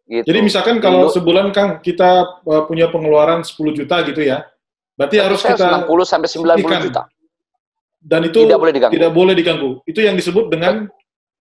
Gitu. 0.06 0.22
Jadi 0.22 0.40
misalkan 0.46 0.78
kalau 0.78 1.10
sebulan 1.10 1.50
Kang 1.50 1.82
kita 1.82 2.42
uh, 2.46 2.64
punya 2.70 2.94
pengeluaran 2.94 3.42
10 3.42 3.58
juta 3.74 4.06
gitu 4.06 4.22
ya, 4.22 4.46
berarti 4.94 5.18
harus 5.18 5.42
kita 5.42 5.90
60 5.90 6.06
sampai 6.06 6.30
90 6.62 6.86
juta. 6.90 7.10
Dan 8.06 8.30
itu 8.30 8.46
tidak 8.46 8.62
boleh 8.62 8.74
diganggu. 8.78 8.94
Tidak 8.94 9.12
boleh 9.12 9.34
diganggu. 9.34 9.72
Itu 9.90 10.06
yang 10.06 10.14
disebut 10.14 10.54
dengan 10.54 10.86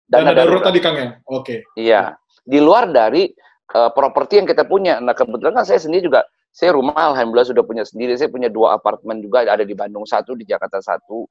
dana, 0.05 0.29
dana 0.29 0.37
darurat 0.37 0.61
tadi 0.69 0.77
Kang 0.77 0.93
ya. 0.93 1.09
Oke. 1.25 1.65
Iya. 1.73 2.13
Di 2.45 2.61
luar 2.61 2.93
dari 2.93 3.25
uh, 3.73 3.89
properti 3.89 4.37
yang 4.37 4.45
kita 4.45 4.69
punya. 4.69 5.01
Nah 5.01 5.17
kebetulan 5.17 5.57
kan 5.57 5.65
saya 5.65 5.81
sendiri 5.81 6.05
juga 6.05 6.21
saya 6.53 6.77
rumah 6.77 7.17
alhamdulillah 7.17 7.49
sudah 7.49 7.65
punya 7.65 7.81
sendiri. 7.81 8.13
Saya 8.13 8.29
punya 8.29 8.45
dua 8.45 8.77
apartemen 8.77 9.25
juga 9.25 9.41
ada 9.41 9.65
di 9.65 9.73
Bandung 9.73 10.05
satu, 10.05 10.37
di 10.37 10.45
Jakarta 10.45 10.77
satu 10.85 11.25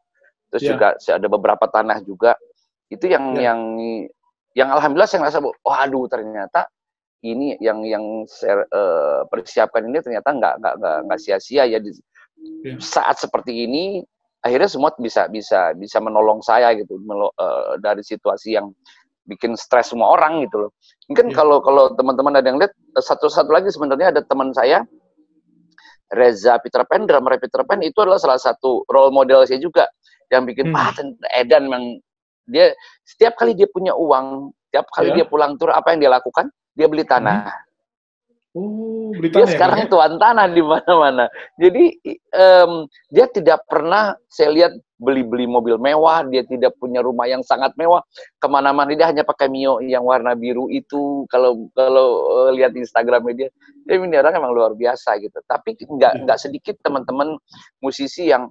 terus 0.51 0.67
yeah. 0.67 0.71
juga 0.75 0.87
ada 0.99 1.29
beberapa 1.31 1.65
tanah 1.71 2.03
juga 2.03 2.35
itu 2.91 3.07
yang 3.07 3.39
yeah. 3.39 3.55
yang 3.55 3.61
yang 4.59 4.69
alhamdulillah 4.75 5.07
saya 5.07 5.23
ngerasa 5.23 5.39
oh 5.47 5.75
aduh 5.75 6.11
ternyata 6.11 6.67
ini 7.23 7.55
yang 7.63 7.85
yang 7.87 8.27
saya 8.27 8.67
uh, 8.73 9.23
persiapkan 9.31 9.87
ini 9.87 10.03
ternyata 10.03 10.35
nggak 10.35 10.55
nggak 10.59 10.97
nggak 11.07 11.21
sia-sia 11.21 11.69
ya 11.71 11.79
di 11.79 11.95
yeah. 12.67 12.77
saat 12.83 13.21
seperti 13.21 13.69
ini 13.69 14.03
akhirnya 14.41 14.69
semua 14.73 14.91
bisa 14.97 15.29
bisa 15.29 15.77
bisa 15.77 16.01
menolong 16.01 16.41
saya 16.41 16.73
gitu 16.75 16.97
melo, 17.05 17.31
uh, 17.37 17.77
dari 17.77 18.01
situasi 18.01 18.57
yang 18.57 18.73
bikin 19.29 19.53
stres 19.55 19.93
semua 19.93 20.17
orang 20.17 20.43
gitu 20.49 20.67
loh 20.67 20.71
mungkin 21.07 21.31
yeah. 21.31 21.37
kalau 21.37 21.61
kalau 21.63 21.93
teman-teman 21.95 22.41
ada 22.41 22.47
yang 22.49 22.59
lihat 22.59 22.73
satu 22.99 23.29
satu 23.29 23.53
lagi 23.53 23.69
sebenarnya 23.71 24.11
ada 24.11 24.25
teman 24.25 24.51
saya 24.57 24.83
Reza 26.11 26.59
Peter 26.59 26.83
Pan 26.89 27.07
drummer 27.07 27.39
Peter 27.39 27.63
Pan 27.63 27.79
itu 27.85 27.95
adalah 28.03 28.19
salah 28.19 28.41
satu 28.41 28.83
role 28.91 29.15
model 29.15 29.47
saya 29.47 29.63
juga 29.63 29.87
yang 30.31 30.47
bikin 30.47 30.71
hmm. 30.71 30.79
ah 30.79 30.95
Edan 31.35 31.67
memang 31.67 31.99
dia 32.51 32.75
setiap 33.07 33.39
kali 33.39 33.55
dia 33.55 33.71
punya 33.71 33.95
uang, 33.95 34.51
setiap 34.69 34.91
kali 34.91 35.15
yeah. 35.15 35.17
dia 35.23 35.27
pulang 35.27 35.55
tur 35.55 35.71
apa 35.71 35.95
yang 35.95 36.01
dia 36.07 36.13
lakukan? 36.13 36.51
Dia 36.75 36.87
beli 36.91 37.07
tanah. 37.07 37.47
Hmm. 37.47 37.69
Oh, 38.51 39.15
beli 39.15 39.31
tanah. 39.31 39.47
Dia 39.47 39.47
ya, 39.47 39.53
sekarang 39.55 39.81
ya? 39.87 39.87
tuan 39.87 40.13
tanah 40.19 40.47
di 40.51 40.63
mana-mana. 40.63 41.25
Jadi 41.55 41.85
um, 42.35 42.91
dia 43.15 43.27
tidak 43.31 43.63
pernah 43.71 44.19
saya 44.27 44.51
lihat 44.51 44.73
beli-beli 45.01 45.47
mobil 45.47 45.79
mewah, 45.79 46.27
dia 46.29 46.43
tidak 46.45 46.75
punya 46.83 47.01
rumah 47.01 47.31
yang 47.31 47.47
sangat 47.47 47.71
mewah. 47.79 48.03
Ke 48.43 48.51
mana-mana 48.51 48.91
dia 48.91 49.07
hanya 49.07 49.23
pakai 49.23 49.47
mio 49.47 49.79
yang 49.79 50.03
warna 50.03 50.35
biru 50.35 50.67
itu. 50.67 51.23
Kalau 51.31 51.71
kalau 51.79 52.27
uh, 52.27 52.51
lihat 52.51 52.75
Instagram 52.75 53.31
dia, 53.39 53.47
dia 53.87 53.95
ini 53.95 54.19
orang 54.19 54.43
emang 54.43 54.51
luar 54.51 54.75
biasa 54.75 55.23
gitu. 55.23 55.39
Tapi 55.47 55.79
nggak 55.79 56.13
iya. 56.19 56.23
nggak 56.27 56.39
sedikit 56.43 56.75
teman-teman 56.83 57.39
musisi 57.79 58.27
yang 58.35 58.51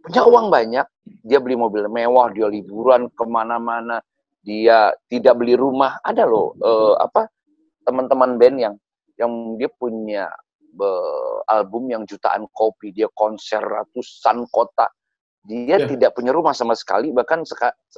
punya 0.00 0.22
uang 0.24 0.48
banyak, 0.48 0.86
dia 1.24 1.38
beli 1.38 1.56
mobil 1.56 1.86
mewah, 1.86 2.32
dia 2.32 2.48
liburan 2.48 3.12
ke 3.12 3.24
mana-mana, 3.28 4.00
dia 4.40 4.92
tidak 5.12 5.36
beli 5.36 5.54
rumah. 5.54 6.00
Ada 6.00 6.24
loh 6.24 6.56
uh, 6.60 6.96
apa 6.96 7.28
teman-teman 7.84 8.40
band 8.40 8.56
yang 8.58 8.74
yang 9.20 9.32
dia 9.60 9.68
punya 9.68 10.24
uh, 10.80 11.36
album 11.52 11.92
yang 11.92 12.02
jutaan 12.08 12.48
kopi, 12.56 12.92
dia 12.96 13.06
konser 13.12 13.60
ratusan 13.60 14.48
kota. 14.48 14.88
Dia 15.40 15.80
ya. 15.80 15.88
tidak 15.88 16.12
punya 16.12 16.36
rumah 16.36 16.52
sama 16.52 16.76
sekali, 16.76 17.16
bahkan 17.16 17.40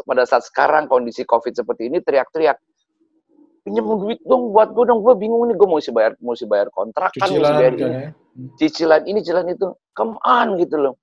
pada 0.06 0.22
saat 0.22 0.46
sekarang 0.46 0.86
kondisi 0.86 1.26
COVID 1.26 1.50
seperti 1.58 1.90
ini 1.90 1.98
teriak-teriak, 1.98 2.54
pinjam 3.66 3.82
duit 3.98 4.22
dong 4.22 4.54
buat 4.54 4.70
gue 4.70 4.86
dong, 4.86 5.02
gue 5.02 5.10
bingung 5.18 5.50
nih, 5.50 5.58
gue 5.58 5.66
mau 5.66 5.82
bayar, 5.82 6.14
mau 6.22 6.38
bayar 6.38 6.70
kontrakan, 6.70 7.18
cicilan, 7.18 7.54
bayar 7.58 7.74
ini, 7.74 7.82
ya. 7.82 8.10
cicilan 8.62 9.02
ini, 9.10 9.18
cicilan 9.26 9.46
itu, 9.50 9.74
come 9.90 10.14
on 10.22 10.54
gitu 10.54 10.78
loh 10.78 10.94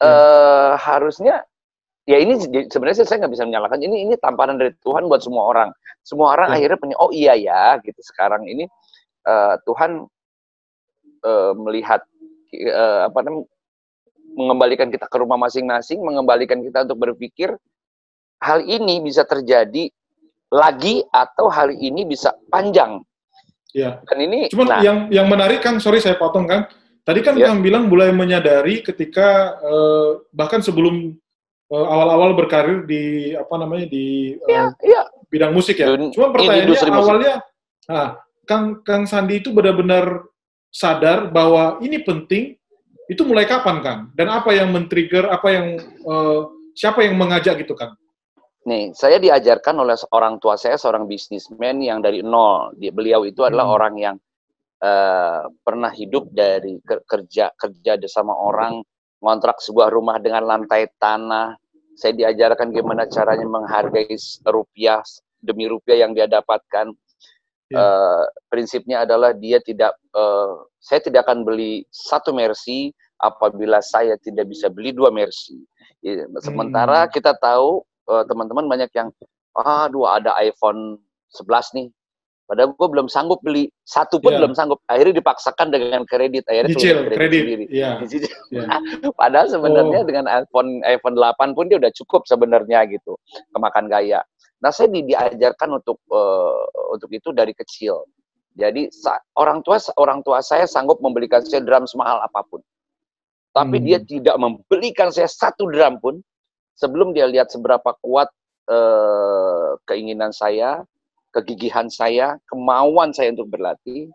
uh, 0.00 0.78
harusnya 0.80 1.44
ya 2.02 2.18
ini 2.18 2.38
sebenarnya 2.66 3.06
saya 3.06 3.22
nggak 3.22 3.34
bisa 3.34 3.46
menyalahkan 3.46 3.78
ini 3.78 4.08
ini 4.08 4.14
tamparan 4.18 4.58
dari 4.58 4.72
Tuhan 4.82 5.06
buat 5.06 5.22
semua 5.22 5.50
orang. 5.50 5.70
Semua 6.02 6.34
orang 6.34 6.50
ya. 6.54 6.62
akhirnya 6.62 6.78
punya 6.80 6.96
oh 6.98 7.10
iya 7.12 7.34
ya 7.36 7.78
gitu. 7.84 8.00
Sekarang 8.02 8.46
ini 8.48 8.66
uh, 9.28 9.54
Tuhan 9.68 10.06
uh, 11.22 11.52
melihat 11.58 12.02
uh, 12.72 13.10
apa 13.10 13.18
namanya 13.22 13.46
mengembalikan 14.32 14.88
kita 14.88 15.06
ke 15.12 15.16
rumah 15.20 15.36
masing-masing 15.36 16.00
mengembalikan 16.00 16.64
kita 16.64 16.88
untuk 16.88 17.04
berpikir 17.04 17.52
hal 18.40 18.64
ini 18.64 19.04
bisa 19.04 19.28
terjadi 19.28 19.92
lagi 20.52 21.04
atau 21.12 21.52
hal 21.52 21.72
ini 21.72 22.08
bisa 22.08 22.32
panjang. 22.48 23.04
Ya 23.72 24.04
dan 24.04 24.18
ini 24.20 24.52
cuma 24.52 24.68
nah, 24.68 24.80
yang 24.84 25.08
yang 25.08 25.28
menarik 25.32 25.64
kan 25.64 25.80
sorry 25.80 25.96
saya 26.00 26.20
potong 26.20 26.44
kan 26.44 26.68
tadi 27.02 27.20
kan 27.22 27.34
ya. 27.38 27.50
Kang 27.50 27.62
bilang 27.62 27.86
mulai 27.86 28.10
menyadari 28.10 28.82
ketika 28.82 29.58
uh, 29.62 30.22
bahkan 30.34 30.62
sebelum 30.62 31.14
uh, 31.70 31.86
awal-awal 31.86 32.34
berkarir 32.34 32.86
di 32.86 33.34
apa 33.34 33.54
namanya 33.58 33.86
di 33.90 34.36
uh, 34.38 34.70
ya, 34.82 35.06
bidang 35.30 35.54
musik 35.54 35.78
ya. 35.78 35.90
Cuma 36.10 36.30
pertanyaannya 36.30 36.92
awalnya, 36.94 37.34
nah, 37.86 38.18
Kang 38.46 38.82
Kang 38.86 39.04
Sandi 39.06 39.42
itu 39.42 39.54
benar-benar 39.54 40.26
sadar 40.72 41.30
bahwa 41.30 41.78
ini 41.84 42.00
penting. 42.02 42.56
Itu 43.10 43.26
mulai 43.28 43.44
kapan 43.44 43.76
Kang? 43.82 44.00
Dan 44.16 44.30
apa 44.30 44.54
yang 44.56 44.72
men-trigger? 44.72 45.28
Apa 45.28 45.48
yang 45.52 45.66
uh, 46.06 46.48
siapa 46.72 47.04
yang 47.04 47.18
mengajak 47.18 47.60
gitu 47.60 47.76
Kang? 47.76 47.92
Nih, 48.62 48.94
saya 48.94 49.18
diajarkan 49.18 49.74
oleh 49.74 49.98
orang 50.14 50.38
tua 50.38 50.54
saya 50.54 50.78
seorang 50.78 51.10
bisnismen 51.10 51.82
yang 51.82 51.98
dari 51.98 52.22
nol. 52.22 52.72
Beliau 52.78 53.26
itu 53.26 53.42
adalah 53.42 53.66
hmm. 53.68 53.76
orang 53.76 53.94
yang 53.98 54.16
uh, 54.82 55.46
pernah 55.62 55.94
hidup 55.94 56.28
dari 56.34 56.76
kerja 56.82 57.54
kerja 57.54 57.92
sama 58.10 58.34
orang, 58.34 58.82
ngontrak 59.22 59.62
sebuah 59.62 59.94
rumah 59.94 60.18
dengan 60.18 60.42
lantai 60.44 60.90
tanah, 60.98 61.54
saya 61.94 62.12
diajarkan 62.18 62.74
gimana 62.74 63.06
caranya 63.06 63.46
menghargai 63.46 64.10
rupiah 64.50 65.00
demi 65.38 65.70
rupiah 65.70 66.06
yang 66.06 66.12
dia 66.12 66.26
dapatkan. 66.26 66.90
Uh, 67.72 68.28
prinsipnya 68.52 69.08
adalah 69.08 69.32
dia 69.32 69.56
tidak, 69.64 69.96
uh, 70.12 70.68
saya 70.76 71.00
tidak 71.00 71.24
akan 71.24 71.40
beli 71.40 71.88
satu 71.88 72.36
Mercy 72.36 72.92
apabila 73.16 73.80
saya 73.80 74.20
tidak 74.20 74.52
bisa 74.52 74.68
beli 74.68 74.92
dua 74.92 75.08
Mercy. 75.08 75.56
Sementara 76.44 77.08
hmm. 77.08 77.10
kita 77.16 77.32
tahu 77.40 77.80
uh, 78.12 78.28
teman-teman 78.28 78.68
banyak 78.68 78.92
yang, 78.92 79.08
aduh 79.56 80.04
ada 80.04 80.36
iPhone 80.44 81.00
11 81.32 81.80
nih, 81.80 81.88
Padahal 82.52 82.76
gue 82.76 82.88
belum 82.92 83.08
sanggup 83.08 83.40
beli 83.40 83.72
satu 83.88 84.20
pun 84.20 84.36
yeah. 84.36 84.44
belum 84.44 84.52
sanggup. 84.52 84.84
Akhirnya 84.84 85.24
dipaksakan 85.24 85.72
dengan 85.72 86.04
kredit. 86.04 86.44
Akhirnya 86.44 86.76
Cicil, 86.76 87.08
kredit, 87.08 87.16
kredit 87.16 87.40
sendiri. 87.40 87.64
Yeah. 87.72 87.96
yeah. 88.52 88.68
Padahal 89.24 89.48
sebenarnya 89.48 90.04
oh. 90.04 90.06
dengan 90.06 90.28
iPhone 90.28 90.84
iPhone 90.84 91.16
8 91.16 91.56
pun 91.56 91.72
dia 91.72 91.80
udah 91.80 91.88
cukup 91.96 92.28
sebenarnya 92.28 92.84
gitu 92.92 93.16
kemakan 93.56 93.88
gaya. 93.88 94.20
Nah 94.60 94.68
saya 94.68 94.92
di, 94.92 95.00
diajarkan 95.08 95.80
untuk 95.80 95.96
uh, 96.12 96.92
untuk 96.92 97.08
itu 97.08 97.32
dari 97.32 97.56
kecil. 97.56 98.04
Jadi 98.52 98.92
orang 99.40 99.64
tua 99.64 99.80
orang 99.96 100.20
tua 100.20 100.44
saya 100.44 100.68
sanggup 100.68 101.00
membelikan 101.00 101.40
saya 101.40 101.64
drum 101.64 101.88
semahal 101.88 102.20
apa 102.20 102.44
pun. 102.52 102.60
Tapi 103.56 103.80
hmm. 103.80 103.84
dia 103.88 103.98
tidak 104.04 104.36
membelikan 104.36 105.08
saya 105.08 105.24
satu 105.24 105.72
drum 105.72 105.96
pun 106.04 106.20
sebelum 106.76 107.16
dia 107.16 107.24
lihat 107.24 107.48
seberapa 107.48 107.96
kuat 108.04 108.28
uh, 108.68 109.80
keinginan 109.88 110.36
saya, 110.36 110.84
kegigihan 111.32 111.88
saya, 111.88 112.36
kemauan 112.46 113.10
saya 113.16 113.32
untuk 113.32 113.48
berlatih, 113.48 114.12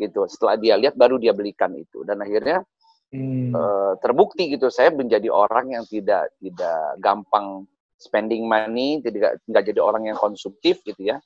gitu. 0.00 0.24
Setelah 0.26 0.56
dia 0.58 0.74
lihat, 0.80 0.96
baru 0.96 1.20
dia 1.20 1.36
belikan 1.36 1.70
itu. 1.76 2.02
Dan 2.02 2.24
akhirnya 2.24 2.64
hmm. 3.12 3.52
uh, 3.52 3.92
terbukti 4.00 4.50
gitu, 4.50 4.72
saya 4.72 4.90
menjadi 4.90 5.28
orang 5.28 5.76
yang 5.76 5.84
tidak 5.86 6.32
tidak 6.40 6.80
gampang 6.98 7.68
spending 8.00 8.48
money, 8.48 8.98
tidak 9.04 9.38
nggak 9.46 9.64
jadi 9.70 9.80
orang 9.80 10.10
yang 10.10 10.18
konsumtif 10.18 10.80
gitu 10.82 10.98
ya. 10.98 11.20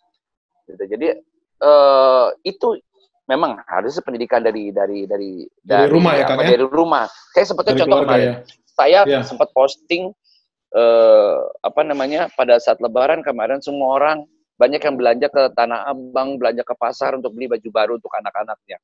Gitu. 0.69 0.83
Jadi 0.85 1.07
uh, 1.65 2.29
itu 2.45 2.77
memang 3.29 3.61
harus 3.69 3.97
pendidikan 4.01 4.41
dari 4.41 4.73
dari 4.73 5.05
dari 5.05 5.45
dari, 5.61 5.85
dari 5.85 5.89
rumah 5.89 6.13
ya, 6.17 6.25
kan, 6.27 6.37
ya? 6.43 6.57
Dari 6.57 6.67
rumah. 6.67 7.05
Saya 7.37 7.45
sebetulnya 7.47 7.79
contoh 7.85 8.01
kemarin, 8.05 8.25
ya. 8.25 8.35
saya 8.73 9.01
ya. 9.05 9.21
sempat 9.25 9.49
posting 9.53 10.13
uh, 10.75 11.39
apa 11.65 11.81
namanya 11.85 12.33
pada 12.35 12.57
saat 12.61 12.81
Lebaran 12.81 13.21
kemarin 13.21 13.61
semua 13.61 14.01
orang 14.01 14.25
banyak 14.59 14.83
yang 14.83 14.97
belanja 14.99 15.27
ke 15.31 15.43
Tanah 15.55 15.87
Abang, 15.87 16.35
belanja 16.37 16.67
ke 16.67 16.75
pasar 16.75 17.15
untuk 17.15 17.33
beli 17.39 17.47
baju 17.47 17.69
baru 17.71 17.93
untuk 17.97 18.11
anak-anaknya. 18.11 18.83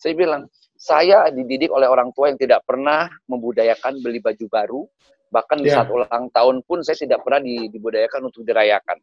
Saya 0.00 0.16
bilang, 0.16 0.48
saya 0.80 1.28
dididik 1.28 1.68
oleh 1.68 1.84
orang 1.84 2.08
tua 2.16 2.32
yang 2.32 2.40
tidak 2.40 2.64
pernah 2.64 3.04
membudayakan 3.28 4.00
beli 4.00 4.16
baju 4.24 4.46
baru, 4.48 4.80
bahkan 5.28 5.60
yeah. 5.60 5.64
di 5.64 5.68
ya. 5.68 5.74
saat 5.76 5.88
ulang 5.92 6.24
tahun 6.32 6.56
pun 6.64 6.80
saya 6.80 6.96
tidak 6.96 7.20
pernah 7.20 7.44
dibudayakan 7.44 8.32
untuk 8.32 8.48
dirayakan. 8.48 8.96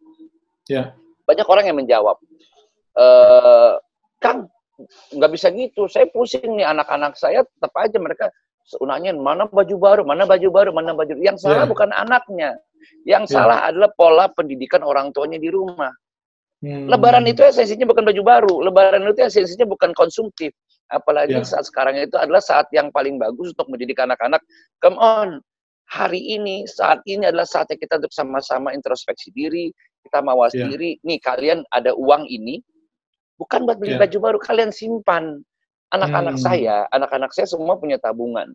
Yeah. 0.66 0.98
Banyak 1.30 1.46
orang 1.46 1.70
yang 1.70 1.78
menjawab, 1.78 2.18
e, 2.98 3.06
Kang, 4.18 4.50
nggak 5.14 5.32
bisa 5.38 5.54
gitu, 5.54 5.86
saya 5.86 6.10
pusing 6.10 6.58
nih 6.58 6.66
anak-anak 6.66 7.14
saya, 7.14 7.46
tetap 7.46 7.78
aja 7.78 7.98
mereka 8.02 8.34
unanya 8.82 9.14
mana 9.14 9.46
baju 9.46 9.76
baru, 9.78 10.02
mana 10.02 10.26
baju 10.26 10.48
baru, 10.50 10.70
mana 10.74 10.92
baju 10.98 11.14
Yang 11.22 11.46
salah 11.46 11.64
yeah. 11.64 11.70
bukan 11.70 11.94
anaknya, 11.94 12.58
yang 13.06 13.30
yeah. 13.30 13.34
salah 13.38 13.70
adalah 13.70 13.94
pola 13.94 14.26
pendidikan 14.34 14.82
orang 14.82 15.14
tuanya 15.14 15.38
di 15.38 15.54
rumah. 15.54 15.94
Hmm. 16.58 16.90
Lebaran 16.90 17.26
itu 17.30 17.46
esensinya 17.46 17.86
bukan 17.86 18.02
baju 18.02 18.22
baru, 18.26 18.56
Lebaran 18.66 19.06
itu 19.06 19.22
esensinya 19.22 19.70
bukan 19.70 19.94
konsumtif. 19.94 20.50
Apalagi 20.90 21.38
yeah. 21.38 21.46
saat 21.46 21.68
sekarang 21.68 22.00
itu 22.00 22.16
adalah 22.18 22.42
saat 22.42 22.66
yang 22.74 22.90
paling 22.90 23.20
bagus 23.20 23.54
untuk 23.54 23.68
mendidik 23.70 24.00
anak-anak. 24.00 24.42
Come 24.82 24.98
on, 24.98 25.44
hari 25.92 26.18
ini, 26.18 26.64
saat 26.66 27.04
ini 27.06 27.28
adalah 27.28 27.46
saatnya 27.46 27.78
kita 27.78 28.00
untuk 28.02 28.14
sama-sama 28.16 28.74
introspeksi 28.74 29.30
diri, 29.36 29.70
kita 30.08 30.24
mawas 30.24 30.56
yeah. 30.56 30.66
diri. 30.66 30.98
Nih 31.06 31.20
kalian 31.22 31.62
ada 31.76 31.94
uang 31.94 32.26
ini, 32.26 32.64
bukan 33.38 33.68
buat 33.70 33.78
beli 33.78 33.96
yeah. 33.96 34.02
baju 34.02 34.18
baru, 34.18 34.38
kalian 34.42 34.72
simpan. 34.72 35.44
Anak-anak 35.88 36.36
hmm. 36.36 36.44
saya, 36.44 36.84
anak-anak 36.92 37.32
saya 37.32 37.48
semua 37.48 37.80
punya 37.80 37.96
tabungan. 38.02 38.52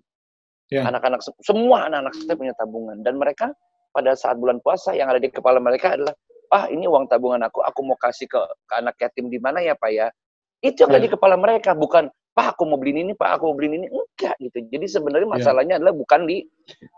Yeah. 0.68 0.88
Anak-anak 0.88 1.20
semua 1.44 1.88
anak-anak 1.88 2.12
saya 2.16 2.36
punya 2.36 2.54
tabungan 2.56 3.04
dan 3.04 3.20
mereka 3.20 3.52
pada 3.92 4.16
saat 4.16 4.40
bulan 4.40 4.56
puasa 4.64 4.96
yang 4.96 5.12
ada 5.12 5.20
di 5.20 5.28
kepala 5.28 5.60
mereka 5.60 5.96
adalah 5.96 6.16
ah 6.52 6.68
ini 6.68 6.84
uang 6.84 7.08
tabungan 7.08 7.40
aku, 7.48 7.64
aku 7.64 7.80
mau 7.80 7.96
kasih 7.96 8.28
ke, 8.28 8.40
ke 8.68 8.74
anak 8.76 9.00
yatim 9.00 9.32
di 9.32 9.40
mana 9.40 9.64
ya 9.64 9.72
Pak 9.72 9.90
ya? 9.90 10.12
Itu 10.60 10.84
yang 10.84 10.94
ada 10.94 11.00
di 11.00 11.08
iya. 11.08 11.14
kepala 11.16 11.34
mereka, 11.40 11.72
bukan 11.72 12.12
Pak 12.32 12.56
aku 12.56 12.62
mau 12.68 12.76
beli 12.76 12.92
ini, 13.00 13.16
Pak 13.16 13.40
aku 13.40 13.50
mau 13.50 13.56
beli 13.56 13.76
ini, 13.76 13.88
enggak 13.88 14.36
gitu. 14.38 14.68
Jadi 14.68 14.86
sebenarnya 14.88 15.28
iya. 15.28 15.34
masalahnya 15.40 15.74
yeah. 15.74 15.80
adalah 15.80 15.94
bukan 15.96 16.20
di 16.28 16.36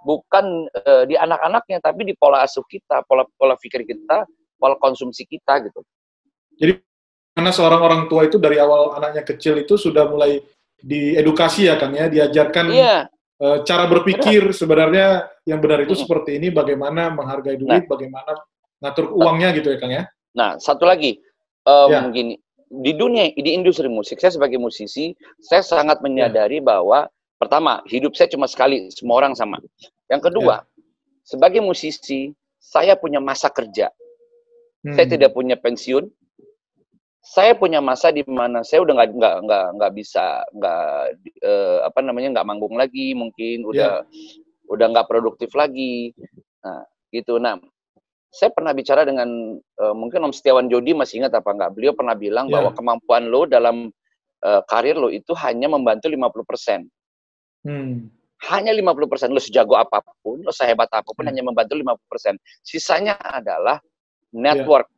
bukan 0.02 0.46
uh, 0.68 1.04
di 1.06 1.14
anak-anaknya, 1.14 1.78
tapi 1.78 2.00
di 2.02 2.14
pola 2.18 2.42
asuh 2.42 2.66
kita, 2.66 3.06
pola 3.06 3.22
pola 3.38 3.54
pikir 3.54 3.86
kita, 3.86 4.26
pola 4.58 4.74
konsumsi 4.82 5.22
kita 5.24 5.62
gitu. 5.70 5.80
Jadi 6.58 6.82
karena 7.34 7.50
seorang 7.50 7.82
orang 7.82 8.02
tua 8.06 8.26
itu 8.26 8.38
dari 8.38 8.62
awal 8.62 8.94
anaknya 8.94 9.26
kecil 9.26 9.58
itu 9.58 9.74
sudah 9.74 10.06
mulai 10.06 10.38
diedukasi 10.78 11.66
ya 11.66 11.78
Kang 11.78 11.94
ya, 11.98 12.06
diajarkan 12.06 12.66
yeah. 12.70 13.10
uh, 13.42 13.62
cara 13.66 13.90
berpikir 13.90 14.50
benar. 14.50 14.54
sebenarnya 14.54 15.06
yang 15.48 15.58
benar 15.58 15.82
itu 15.82 15.98
hmm. 15.98 16.02
seperti 16.06 16.38
ini, 16.38 16.54
bagaimana 16.54 17.10
menghargai 17.10 17.58
duit, 17.58 17.82
nah. 17.86 17.90
bagaimana 17.90 18.38
ngatur 18.82 19.14
uangnya 19.14 19.54
gitu 19.54 19.70
ya 19.70 19.78
Kang 19.78 19.92
ya. 19.92 20.04
Nah, 20.34 20.58
satu 20.58 20.82
lagi 20.88 21.22
um, 21.66 21.90
ya. 21.90 22.10
gini, 22.10 22.34
di 22.68 22.92
dunia 22.94 23.30
di 23.34 23.50
industri 23.54 23.86
musik 23.86 24.18
saya 24.18 24.34
sebagai 24.34 24.58
musisi, 24.58 25.14
saya 25.38 25.62
sangat 25.62 26.02
menyadari 26.02 26.58
ya. 26.58 26.64
bahwa 26.64 27.06
pertama, 27.38 27.84
hidup 27.86 28.18
saya 28.18 28.30
cuma 28.32 28.50
sekali, 28.50 28.90
semua 28.90 29.22
orang 29.22 29.38
sama. 29.38 29.62
Yang 30.10 30.32
kedua, 30.32 30.64
ya. 30.64 30.66
sebagai 31.22 31.62
musisi, 31.62 32.34
saya 32.58 32.98
punya 32.98 33.22
masa 33.22 33.52
kerja. 33.52 33.92
Hmm. 34.84 34.94
Saya 34.96 35.06
tidak 35.08 35.32
punya 35.32 35.56
pensiun. 35.60 36.08
Saya 37.24 37.56
punya 37.56 37.80
masa 37.80 38.12
di 38.12 38.20
mana 38.28 38.60
saya 38.60 38.84
udah 38.84 39.00
nggak 39.00 39.10
nggak 39.16 39.36
nggak 39.48 39.66
nggak 39.80 39.92
bisa 39.96 40.44
nggak 40.52 40.88
uh, 41.40 41.78
apa 41.88 42.04
namanya 42.04 42.36
nggak 42.36 42.44
manggung 42.44 42.76
lagi 42.76 43.16
mungkin 43.16 43.64
udah 43.64 44.04
yeah. 44.04 44.68
udah 44.68 44.92
nggak 44.92 45.08
produktif 45.08 45.48
lagi. 45.56 46.12
Nah, 46.60 46.84
gitu. 47.08 47.40
Nah, 47.40 47.56
saya 48.34 48.50
pernah 48.50 48.74
bicara 48.74 49.06
dengan 49.06 49.54
uh, 49.54 49.94
mungkin 49.94 50.26
Om 50.26 50.34
Setiawan 50.34 50.66
Jodi 50.66 50.90
masih 50.90 51.22
ingat 51.22 51.38
apa 51.38 51.54
enggak? 51.54 51.70
Beliau 51.70 51.94
pernah 51.94 52.18
bilang 52.18 52.50
yeah. 52.50 52.58
bahwa 52.58 52.74
kemampuan 52.74 53.30
lo 53.30 53.46
dalam 53.46 53.94
uh, 54.42 54.60
karir 54.66 54.98
lo 54.98 55.06
itu 55.06 55.30
hanya 55.38 55.70
membantu 55.70 56.10
50%. 56.10 56.82
Hmm. 57.62 58.10
Hanya 58.50 58.74
50%. 58.74 59.30
Lo 59.30 59.38
sejago 59.38 59.78
apa 59.78 60.02
pun, 60.18 60.42
lo 60.42 60.50
sehebat 60.50 60.90
apa 60.90 61.06
pun 61.06 61.22
hmm. 61.22 61.30
hanya 61.30 61.42
membantu 61.46 61.78
50%. 61.78 62.34
Sisanya 62.66 63.14
adalah 63.22 63.78
network. 64.34 64.90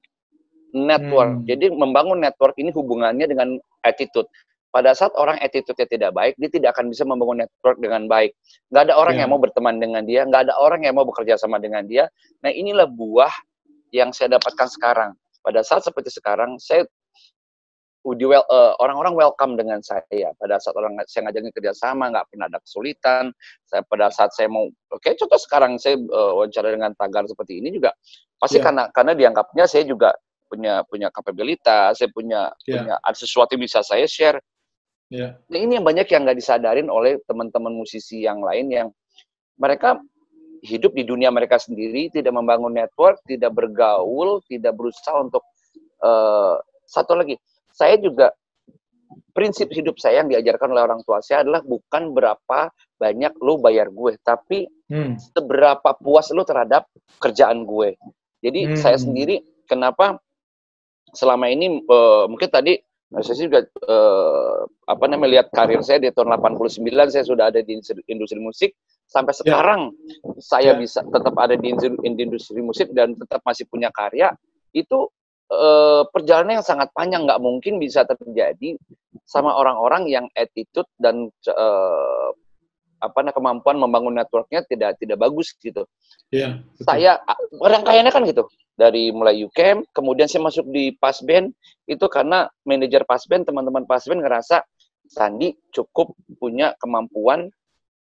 Yeah. 0.72 0.96
Network. 0.96 1.32
Hmm. 1.36 1.44
Jadi 1.44 1.66
membangun 1.76 2.24
network 2.24 2.56
ini 2.56 2.72
hubungannya 2.72 3.28
dengan 3.28 3.60
attitude 3.84 4.32
pada 4.76 4.92
saat 4.92 5.08
orang 5.16 5.40
attitude-nya 5.40 5.88
tidak 5.88 6.12
baik, 6.12 6.36
dia 6.36 6.52
tidak 6.52 6.76
akan 6.76 6.92
bisa 6.92 7.08
membangun 7.08 7.48
network 7.48 7.80
dengan 7.80 8.04
baik. 8.04 8.36
Nggak 8.68 8.92
ada 8.92 8.94
orang 9.00 9.16
yeah. 9.16 9.24
yang 9.24 9.30
mau 9.32 9.40
berteman 9.40 9.80
dengan 9.80 10.04
dia, 10.04 10.28
nggak 10.28 10.52
ada 10.52 10.54
orang 10.60 10.84
yang 10.84 10.92
mau 10.92 11.08
bekerja 11.08 11.40
sama 11.40 11.56
dengan 11.56 11.88
dia. 11.88 12.12
Nah 12.44 12.52
inilah 12.52 12.84
buah 12.84 13.32
yang 13.96 14.12
saya 14.12 14.36
dapatkan 14.36 14.68
sekarang. 14.68 15.16
Pada 15.40 15.64
saat 15.64 15.80
seperti 15.80 16.12
sekarang, 16.12 16.60
saya 16.60 16.84
well, 18.04 18.44
uh, 18.52 18.76
orang-orang 18.84 19.16
welcome 19.16 19.56
dengan 19.56 19.80
saya 19.80 20.30
pada 20.36 20.60
saat 20.60 20.76
orang 20.76 20.94
saya 21.08 21.26
ngajakin 21.26 21.50
kerjasama 21.50 22.12
nggak 22.14 22.26
pernah 22.30 22.46
ada 22.46 22.62
kesulitan 22.62 23.34
saya 23.66 23.82
pada 23.82 24.12
saat 24.14 24.30
saya 24.30 24.46
mau 24.46 24.70
oke 24.70 25.02
okay, 25.02 25.18
contoh 25.18 25.40
sekarang 25.40 25.74
saya 25.80 25.98
uh, 25.98 26.38
wawancara 26.38 26.70
dengan 26.70 26.94
tagar 26.94 27.26
seperti 27.26 27.58
ini 27.58 27.74
juga 27.74 27.90
pasti 28.38 28.62
yeah. 28.62 28.66
karena 28.70 28.82
karena 28.94 29.12
dianggapnya 29.18 29.64
saya 29.66 29.82
juga 29.90 30.14
punya 30.46 30.86
punya 30.86 31.10
kapabilitas 31.10 31.98
saya 31.98 32.10
punya 32.14 32.54
yeah. 32.62 32.78
punya 32.78 32.94
ada 33.02 33.16
sesuatu 33.18 33.58
yang 33.58 33.66
bisa 33.66 33.82
saya 33.82 34.06
share 34.06 34.38
yeah. 35.12 35.36
nah, 35.48 35.58
ini 35.58 35.78
yang 35.78 35.86
banyak 35.86 36.06
yang 36.08 36.22
nggak 36.26 36.38
disadarin 36.38 36.88
oleh 36.90 37.20
teman-teman 37.24 37.72
musisi 37.72 38.24
yang 38.24 38.40
lain 38.42 38.66
yang 38.70 38.88
mereka 39.56 40.00
hidup 40.64 40.92
di 40.96 41.04
dunia 41.04 41.28
mereka 41.30 41.60
sendiri 41.60 42.08
tidak 42.10 42.32
membangun 42.32 42.72
network 42.74 43.20
tidak 43.28 43.52
bergaul 43.54 44.40
tidak 44.48 44.72
berusaha 44.74 45.20
untuk 45.20 45.44
uh, 46.02 46.58
satu 46.88 47.18
lagi 47.18 47.36
saya 47.70 48.00
juga 48.00 48.32
prinsip 49.36 49.68
hidup 49.68 50.00
saya 50.00 50.24
yang 50.24 50.32
diajarkan 50.32 50.72
oleh 50.72 50.82
orang 50.84 51.00
tua 51.04 51.20
saya 51.20 51.44
adalah 51.44 51.60
bukan 51.60 52.16
berapa 52.16 52.72
banyak 52.96 53.32
lo 53.44 53.60
bayar 53.60 53.92
gue, 53.92 54.16
tapi 54.24 54.64
hmm. 54.88 55.20
seberapa 55.20 55.92
puas 56.00 56.32
lo 56.32 56.42
terhadap 56.42 56.88
kerjaan 57.20 57.68
gue. 57.68 57.94
Jadi 58.40 58.60
hmm. 58.72 58.76
saya 58.80 58.96
sendiri 58.96 59.44
kenapa 59.68 60.16
selama 61.12 61.48
ini 61.52 61.84
uh, 61.84 62.24
mungkin 62.28 62.48
tadi 62.48 62.80
saya 63.22 63.38
juga 63.38 63.60
uh, 63.86 64.66
apa 64.90 65.04
namanya 65.06 65.30
lihat 65.38 65.46
karir 65.54 65.78
saya 65.86 66.02
di 66.02 66.10
tahun 66.10 66.34
89 66.42 66.82
saya 67.14 67.22
sudah 67.22 67.54
ada 67.54 67.62
di 67.62 67.78
industri 68.10 68.40
musik 68.42 68.74
sampai 69.06 69.30
ya. 69.30 69.38
sekarang 69.46 69.94
yeah. 69.94 70.42
saya 70.42 70.70
yeah. 70.74 70.78
bisa 70.78 71.06
tetap 71.06 71.34
ada 71.38 71.54
di 71.54 71.70
industri 72.02 72.58
musik 72.58 72.90
dan 72.90 73.14
tetap 73.14 73.46
masih 73.46 73.62
punya 73.70 73.94
karya 73.94 74.34
itu 74.74 75.06
uh, 75.54 76.02
perjalanan 76.10 76.58
yang 76.58 76.66
sangat 76.66 76.90
panjang 76.90 77.22
nggak 77.22 77.38
mungkin 77.38 77.78
bisa 77.78 78.02
terjadi 78.02 78.74
sama 79.22 79.54
orang-orang 79.54 80.10
yang 80.10 80.26
attitude 80.34 80.90
dan 80.98 81.30
uh, 81.46 82.30
apa 82.98 83.18
namanya 83.22 83.38
kemampuan 83.38 83.76
membangun 83.78 84.18
networknya 84.18 84.66
tidak 84.66 84.98
tidak 84.98 85.20
bagus 85.20 85.54
gitu. 85.62 85.86
Iya. 86.34 86.58
Yeah, 86.58 86.82
saya 86.82 87.12
rangkaiannya 87.54 88.10
kan 88.10 88.26
gitu 88.26 88.50
dari 88.76 89.08
mulai 89.08 89.40
UCAM, 89.40 89.88
kemudian 89.90 90.28
saya 90.28 90.44
masuk 90.44 90.68
di 90.68 90.92
Pasben 90.92 91.50
itu 91.88 92.06
karena 92.12 92.46
manajer 92.68 93.08
Pasben 93.08 93.42
teman-teman 93.42 93.88
Pasben 93.88 94.20
ngerasa 94.20 94.62
Sandi 95.08 95.56
cukup 95.72 96.12
punya 96.36 96.76
kemampuan 96.76 97.48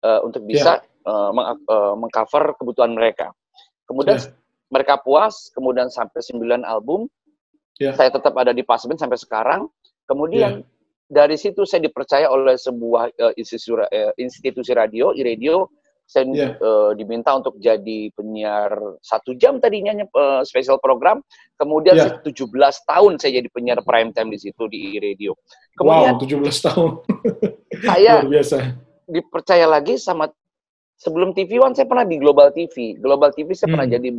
uh, 0.06 0.20
untuk 0.24 0.48
bisa 0.48 0.80
yeah. 0.80 1.10
uh, 1.10 1.30
meng 1.36 1.60
uh, 1.68 1.94
mengcover 2.00 2.56
kebutuhan 2.56 2.96
mereka. 2.96 3.36
Kemudian 3.84 4.24
yeah. 4.24 4.32
mereka 4.72 5.02
puas, 5.04 5.52
kemudian 5.52 5.92
sampai 5.92 6.24
9 6.24 6.64
album, 6.64 7.12
Yeah. 7.82 7.98
Saya 7.98 8.14
tetap 8.14 8.38
ada 8.38 8.54
di 8.54 8.62
Pasben 8.62 9.00
sampai 9.00 9.18
sekarang. 9.18 9.66
Kemudian 10.06 10.62
yeah. 10.62 10.68
dari 11.10 11.40
situ 11.40 11.66
saya 11.66 11.82
dipercaya 11.82 12.30
oleh 12.30 12.54
sebuah 12.54 13.10
uh, 13.18 13.34
institusi, 13.34 13.74
uh, 13.74 14.14
institusi 14.20 14.72
radio, 14.78 15.10
radio 15.16 15.66
saya 16.14 16.30
yeah. 16.30 16.54
Uh, 16.62 16.94
diminta 16.94 17.34
untuk 17.34 17.58
jadi 17.58 18.14
penyiar 18.14 18.70
satu 19.02 19.34
jam 19.34 19.58
tadinya 19.58 19.98
uh, 20.14 20.46
special 20.46 20.78
program, 20.78 21.26
kemudian 21.58 21.98
yeah. 21.98 22.22
17 22.22 22.54
tahun 22.86 23.18
saya 23.18 23.42
jadi 23.42 23.50
penyiar 23.50 23.82
prime 23.82 24.14
time 24.14 24.30
di 24.30 24.38
situ 24.38 24.70
di 24.70 25.02
radio. 25.02 25.34
Kemudian, 25.74 26.22
wow, 26.22 26.22
17 26.22 26.68
tahun. 26.70 26.92
saya 27.90 28.22
Luar 28.22 28.30
biasa. 28.30 28.58
dipercaya 29.10 29.66
lagi 29.66 29.98
sama 29.98 30.30
sebelum 31.02 31.34
TV 31.34 31.58
One 31.58 31.74
saya 31.74 31.90
pernah 31.90 32.06
di 32.06 32.22
Global 32.22 32.54
TV. 32.54 32.94
Global 33.02 33.34
TV 33.34 33.58
saya 33.58 33.74
hmm. 33.74 33.74
pernah 33.74 33.88
jadi 33.90 34.10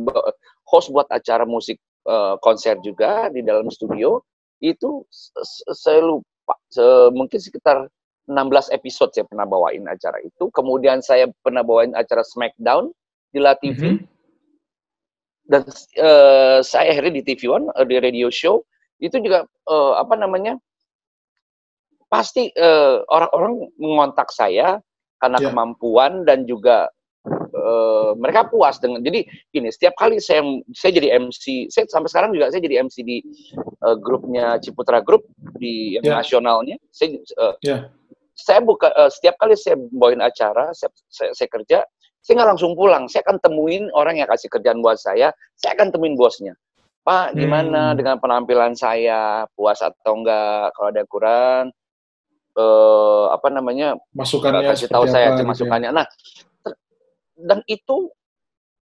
host 0.67 0.91
buat 0.91 1.07
acara 1.07 1.47
musik 1.47 1.79
uh, 2.11 2.35
konser 2.43 2.75
juga 2.83 3.31
di 3.31 3.39
dalam 3.39 3.71
studio 3.71 4.19
itu 4.59 5.03
saya 5.71 6.03
lupa 6.03 6.59
mungkin 7.15 7.39
sekitar 7.39 7.87
16 8.25 8.73
episode 8.73 9.13
saya 9.13 9.25
pernah 9.29 9.45
bawain 9.45 9.85
acara 9.85 10.17
itu 10.21 10.49
kemudian 10.53 11.01
saya 11.01 11.29
pernah 11.45 11.61
bawain 11.61 11.93
acara 11.93 12.25
Smackdown 12.25 12.89
di 13.29 13.39
La 13.41 13.53
TV 13.57 13.77
mm 13.77 13.97
-hmm. 14.01 14.05
dan 15.49 15.61
uh, 16.01 16.59
saya 16.65 16.95
akhirnya 16.95 17.21
di 17.21 17.23
TV 17.23 17.49
One 17.49 17.69
uh, 17.73 17.85
di 17.85 18.01
radio 18.01 18.33
show 18.33 18.65
itu 18.97 19.19
juga 19.21 19.45
uh, 19.69 19.99
apa 19.99 20.15
namanya 20.17 20.57
pasti 22.09 22.53
orang-orang 23.11 23.65
uh, 23.65 23.71
mengontak 23.75 24.31
saya 24.31 24.79
karena 25.19 25.37
yeah. 25.41 25.47
kemampuan 25.51 26.23
dan 26.23 26.45
juga 26.47 26.87
uh, 27.55 28.13
mereka 28.15 28.45
puas 28.47 28.77
dengan 28.77 29.01
jadi 29.01 29.25
ini 29.57 29.69
setiap 29.73 29.97
kali 29.97 30.21
saya 30.21 30.45
saya 30.75 30.91
jadi 31.01 31.17
MC 31.17 31.71
saya 31.73 31.89
sampai 31.89 32.09
sekarang 32.11 32.31
juga 32.35 32.53
saya 32.53 32.61
jadi 32.61 32.85
MC 32.85 33.01
di 33.01 33.17
uh, 33.81 33.97
grupnya 33.97 34.61
Ciputra 34.61 35.01
Group 35.01 35.25
di 35.57 35.97
yeah. 35.99 36.21
nasionalnya 36.21 36.77
saya 36.93 37.17
uh, 37.41 37.55
yeah. 37.65 37.89
Saya 38.35 38.59
buka 38.59 38.91
uh, 38.91 39.07
setiap 39.07 39.39
kali 39.39 39.55
saya 39.55 39.79
bawain 39.95 40.19
acara 40.19 40.75
saya, 40.75 40.91
saya, 41.07 41.31
saya 41.31 41.49
kerja 41.49 41.79
saya 42.25 42.41
nggak 42.41 42.57
langsung 42.57 42.73
pulang. 42.73 43.05
Saya 43.05 43.21
akan 43.21 43.37
temuin 43.37 43.85
orang 43.93 44.17
yang 44.17 44.25
kasih 44.25 44.49
kerjaan 44.49 44.81
buat 44.81 44.99
saya 44.99 45.31
saya 45.55 45.71
akan 45.77 45.95
temuin 45.95 46.19
bosnya. 46.19 46.57
Pak 47.05 47.37
gimana 47.37 47.93
hmm. 47.93 47.97
dengan 48.01 48.17
penampilan 48.17 48.73
saya? 48.73 49.45
Puas 49.53 49.77
atau 49.79 50.13
enggak 50.19 50.73
kalau 50.73 50.87
ada 50.89 51.03
kurang 51.05 51.65
uh, 52.57 53.29
apa 53.29 53.47
namanya 53.53 53.93
masukannya 54.11 54.65
kasih 54.73 54.89
tahu 54.89 55.05
saya 55.05 55.37
gitu 55.37 55.45
ya? 55.45 55.49
masukannya. 55.53 55.89
Nah 55.93 56.05
dan 57.39 57.61
itu 57.69 58.09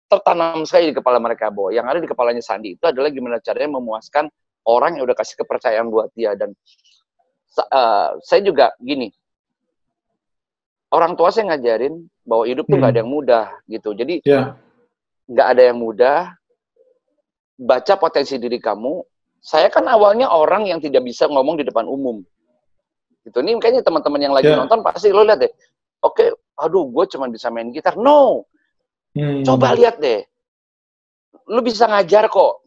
tertanam 0.06 0.62
sekali 0.68 0.92
di 0.92 0.96
kepala 0.96 1.18
mereka 1.18 1.48
bahwa 1.48 1.72
yang 1.72 1.88
ada 1.88 1.98
di 1.98 2.06
kepalanya 2.06 2.44
Sandi 2.44 2.76
itu 2.76 2.84
adalah 2.84 3.08
gimana 3.10 3.40
caranya 3.42 3.74
memuaskan 3.80 4.28
orang 4.68 5.00
yang 5.00 5.08
udah 5.08 5.16
kasih 5.18 5.40
kepercayaan 5.40 5.88
buat 5.90 6.14
dia. 6.14 6.36
Dan 6.38 6.54
uh, 7.58 8.14
saya 8.22 8.40
juga 8.44 8.70
gini 8.78 9.10
orang 10.92 11.16
tua 11.16 11.32
saya 11.32 11.52
ngajarin 11.52 12.06
bahwa 12.22 12.44
hidup 12.46 12.64
tuh 12.68 12.76
nggak 12.78 12.90
hmm. 12.92 12.96
ada 12.96 13.02
yang 13.02 13.10
mudah 13.10 13.46
gitu 13.66 13.90
jadi 13.96 14.14
ya. 14.22 14.42
nggak 15.26 15.46
yeah. 15.48 15.54
ada 15.56 15.62
yang 15.72 15.78
mudah 15.80 16.18
baca 17.56 17.94
potensi 17.96 18.36
diri 18.36 18.60
kamu 18.60 19.02
saya 19.42 19.66
kan 19.72 19.88
awalnya 19.90 20.30
orang 20.30 20.70
yang 20.70 20.78
tidak 20.78 21.02
bisa 21.02 21.26
ngomong 21.26 21.58
di 21.58 21.66
depan 21.66 21.88
umum 21.88 22.22
gitu 23.26 23.38
ini 23.42 23.58
kayaknya 23.58 23.82
teman-teman 23.82 24.20
yang 24.20 24.34
lagi 24.34 24.52
yeah. 24.52 24.58
nonton 24.60 24.84
pasti 24.86 25.10
lo 25.10 25.26
lihat 25.26 25.42
deh 25.42 25.52
oke 26.02 26.14
okay, 26.14 26.28
aduh 26.58 26.86
gue 26.88 27.04
cuma 27.10 27.26
bisa 27.26 27.48
main 27.48 27.70
gitar. 27.74 27.98
No. 27.98 28.46
Hmm. 29.16 29.42
Coba 29.44 29.74
lihat 29.76 29.98
deh. 29.98 30.24
Lu 31.50 31.60
bisa 31.60 31.90
ngajar 31.90 32.30
kok. 32.30 32.64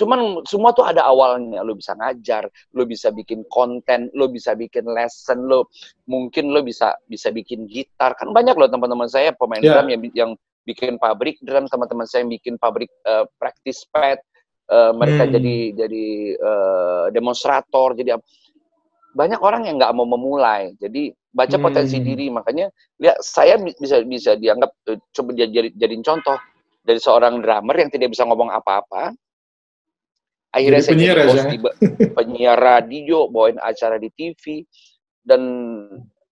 Cuman 0.00 0.40
semua 0.48 0.72
tuh 0.72 0.88
ada 0.88 1.04
awalnya. 1.04 1.60
Lu 1.60 1.76
bisa 1.76 1.92
ngajar, 1.92 2.48
lu 2.72 2.88
bisa 2.88 3.12
bikin 3.12 3.44
konten, 3.52 4.08
lu 4.16 4.32
bisa 4.32 4.56
bikin 4.56 4.88
lesson, 4.88 5.44
lu 5.44 5.68
mungkin 6.08 6.48
lu 6.48 6.64
bisa 6.64 6.96
bisa 7.04 7.28
bikin 7.28 7.68
gitar. 7.68 8.16
Kan 8.16 8.32
banyak 8.32 8.56
loh 8.56 8.72
teman-teman 8.72 9.12
saya 9.12 9.36
pemain 9.36 9.60
yeah. 9.60 9.76
drum 9.76 9.88
yang 9.92 10.00
yang 10.16 10.30
bikin 10.64 10.96
pabrik 10.96 11.36
drum, 11.44 11.68
teman-teman 11.68 12.08
saya 12.08 12.24
yang 12.24 12.32
bikin 12.32 12.56
pabrik 12.56 12.88
uh, 13.04 13.28
practice 13.36 13.84
pad. 13.92 14.16
Uh, 14.70 14.96
mereka 14.96 15.26
hmm. 15.28 15.32
jadi 15.36 15.56
jadi 15.84 16.06
uh, 16.40 17.04
demonstrator, 17.12 17.92
jadi 17.92 18.16
banyak 19.12 19.42
orang 19.42 19.68
yang 19.68 19.76
nggak 19.76 19.92
mau 19.92 20.06
memulai. 20.06 20.72
Jadi 20.80 21.12
baca 21.30 21.56
hmm. 21.58 21.64
potensi 21.64 21.96
diri 22.02 22.26
makanya 22.26 22.66
ya 22.98 23.14
saya 23.22 23.54
bisa 23.58 24.02
bisa 24.02 24.34
dianggap 24.34 24.70
uh, 24.90 24.98
coba 25.14 25.30
jadi 25.34 25.70
jadiin 25.78 26.02
contoh 26.02 26.34
dari 26.82 26.98
seorang 26.98 27.38
drummer 27.38 27.76
yang 27.78 27.90
tidak 27.92 28.10
bisa 28.10 28.26
ngomong 28.26 28.50
apa-apa 28.50 29.14
akhirnya 30.50 30.82
jadi 30.82 30.86
saya 30.86 30.94
penyiar 30.94 31.16
jadi 31.16 31.28
host 31.30 31.46
di 31.46 31.58
penyiar 32.18 32.58
radio 32.58 33.18
bawain 33.30 33.58
acara 33.62 33.96
di 34.02 34.10
TV 34.14 34.66
dan 35.22 35.42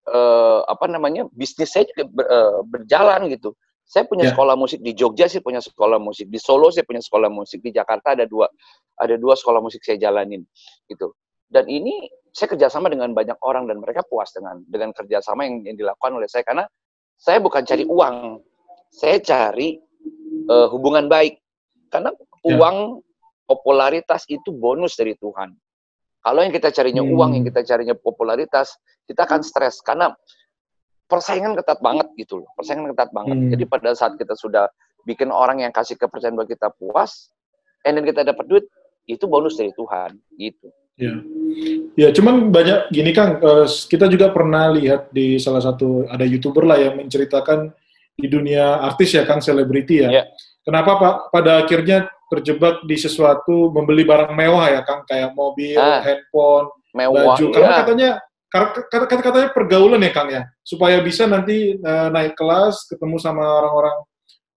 uh, 0.08 0.60
apa 0.66 0.86
namanya 0.90 1.28
bisnis 1.30 1.70
saya 1.70 1.86
juga 1.94 2.04
ber, 2.10 2.24
uh, 2.26 2.60
berjalan 2.66 3.30
gitu. 3.30 3.54
Saya 3.88 4.04
punya 4.04 4.28
yeah. 4.28 4.36
sekolah 4.36 4.52
musik 4.52 4.84
di 4.84 4.92
Jogja 4.92 5.32
sih 5.32 5.40
punya 5.40 5.64
sekolah 5.64 5.96
musik 5.96 6.28
di 6.28 6.36
Solo 6.36 6.68
saya 6.68 6.84
punya 6.84 7.00
sekolah 7.00 7.32
musik 7.32 7.64
di 7.64 7.72
Jakarta 7.72 8.12
ada 8.12 8.28
dua 8.28 8.44
ada 9.00 9.16
dua 9.16 9.32
sekolah 9.32 9.64
musik 9.64 9.80
saya 9.80 9.96
jalanin 9.96 10.44
gitu. 10.90 11.16
Dan 11.48 11.64
ini 11.72 12.04
saya 12.28 12.52
kerjasama 12.52 12.92
dengan 12.92 13.16
banyak 13.16 13.40
orang 13.40 13.64
dan 13.64 13.80
mereka 13.80 14.04
puas 14.04 14.28
dengan 14.36 14.60
dengan 14.68 14.92
kerjasama 14.92 15.48
yang, 15.48 15.64
yang 15.64 15.76
dilakukan 15.80 16.20
oleh 16.20 16.28
saya 16.28 16.44
karena 16.44 16.68
saya 17.18 17.40
bukan 17.40 17.64
cari 17.64 17.82
uang, 17.88 18.44
saya 18.92 19.18
cari 19.24 19.80
uh, 20.52 20.68
hubungan 20.68 21.08
baik. 21.08 21.40
Karena 21.88 22.12
ya. 22.44 22.54
uang 22.60 23.00
popularitas 23.48 24.28
itu 24.28 24.52
bonus 24.52 24.94
dari 25.00 25.16
Tuhan. 25.16 25.56
Kalau 26.20 26.44
yang 26.44 26.52
kita 26.52 26.68
carinya 26.68 27.00
hmm. 27.00 27.14
uang, 27.16 27.30
yang 27.40 27.44
kita 27.48 27.64
carinya 27.64 27.96
popularitas, 27.96 28.76
kita 29.08 29.24
akan 29.24 29.40
stres 29.40 29.80
karena 29.80 30.12
persaingan 31.08 31.56
ketat 31.56 31.80
banget 31.80 32.04
gitu 32.20 32.44
loh, 32.44 32.48
persaingan 32.52 32.92
ketat 32.92 33.08
banget. 33.16 33.40
Hmm. 33.40 33.50
Jadi 33.56 33.64
pada 33.64 33.96
saat 33.96 34.20
kita 34.20 34.36
sudah 34.36 34.68
bikin 35.08 35.32
orang 35.32 35.64
yang 35.64 35.72
kasih 35.72 35.96
kepercayaan 35.96 36.36
buat 36.36 36.52
kita 36.52 36.68
puas, 36.76 37.32
and 37.88 37.96
then 37.96 38.04
kita 38.04 38.28
dapat 38.28 38.44
duit, 38.44 38.68
itu 39.08 39.24
bonus 39.24 39.56
dari 39.56 39.72
Tuhan 39.72 40.20
gitu. 40.36 40.68
Ya. 40.98 41.14
ya, 41.94 42.08
cuman 42.10 42.50
banyak 42.50 42.90
gini 42.90 43.14
Kang, 43.14 43.38
uh, 43.38 43.64
kita 43.64 44.10
juga 44.10 44.34
pernah 44.34 44.68
lihat 44.74 45.14
di 45.14 45.38
salah 45.38 45.62
satu 45.62 46.04
ada 46.10 46.26
youtuber 46.26 46.66
lah 46.66 46.74
yang 46.74 46.98
menceritakan 46.98 47.70
di 48.18 48.26
dunia 48.26 48.82
artis 48.82 49.14
ya 49.14 49.22
Kang, 49.22 49.38
selebriti 49.38 50.02
ya. 50.02 50.10
ya. 50.10 50.24
Kenapa 50.66 50.98
Pak 50.98 51.14
pada 51.30 51.62
akhirnya 51.62 52.10
terjebak 52.28 52.84
di 52.84 52.96
sesuatu 53.00 53.72
membeli 53.72 54.04
barang 54.04 54.36
mewah 54.36 54.66
ya 54.68 54.80
Kang, 54.84 55.02
kayak 55.08 55.32
mobil, 55.32 55.80
ah. 55.80 56.04
handphone, 56.04 56.68
mewah. 56.92 57.34
baju. 57.34 57.44
Karena 57.50 57.72
katanya 57.82 58.10
kata 58.88 59.20
katanya 59.20 59.48
pergaulan 59.52 60.00
ya 60.04 60.12
Kang 60.12 60.28
ya, 60.28 60.42
supaya 60.64 61.00
bisa 61.00 61.24
nanti 61.24 61.76
uh, 61.80 62.08
naik 62.12 62.36
kelas, 62.36 62.88
ketemu 62.88 63.16
sama 63.20 63.44
orang-orang 63.44 63.96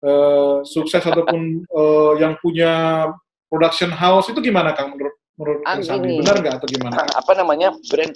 uh, 0.04 0.56
sukses 0.64 1.04
ataupun 1.04 1.64
uh, 1.72 2.12
yang 2.20 2.36
punya 2.40 3.04
production 3.48 3.92
house 3.92 4.28
itu 4.28 4.40
gimana 4.44 4.76
Kang 4.76 4.92
menurut 4.92 5.16
menurut 5.38 5.60
Kang 5.64 5.80
Sandi? 5.80 6.20
Benar 6.20 6.36
nggak 6.42 6.54
atau 6.60 6.68
gimana? 6.68 6.94
Apa 7.20 7.32
namanya 7.38 7.72
brand 7.88 8.14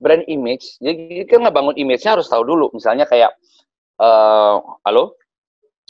brand 0.00 0.24
image? 0.30 0.80
Jadi 0.80 1.26
kan 1.28 1.44
ngebangun 1.44 1.76
image-nya 1.76 2.16
harus 2.16 2.30
tahu 2.30 2.42
dulu. 2.46 2.72
Misalnya 2.72 3.04
kayak 3.04 3.34
uh, 4.00 4.62
halo? 4.86 5.19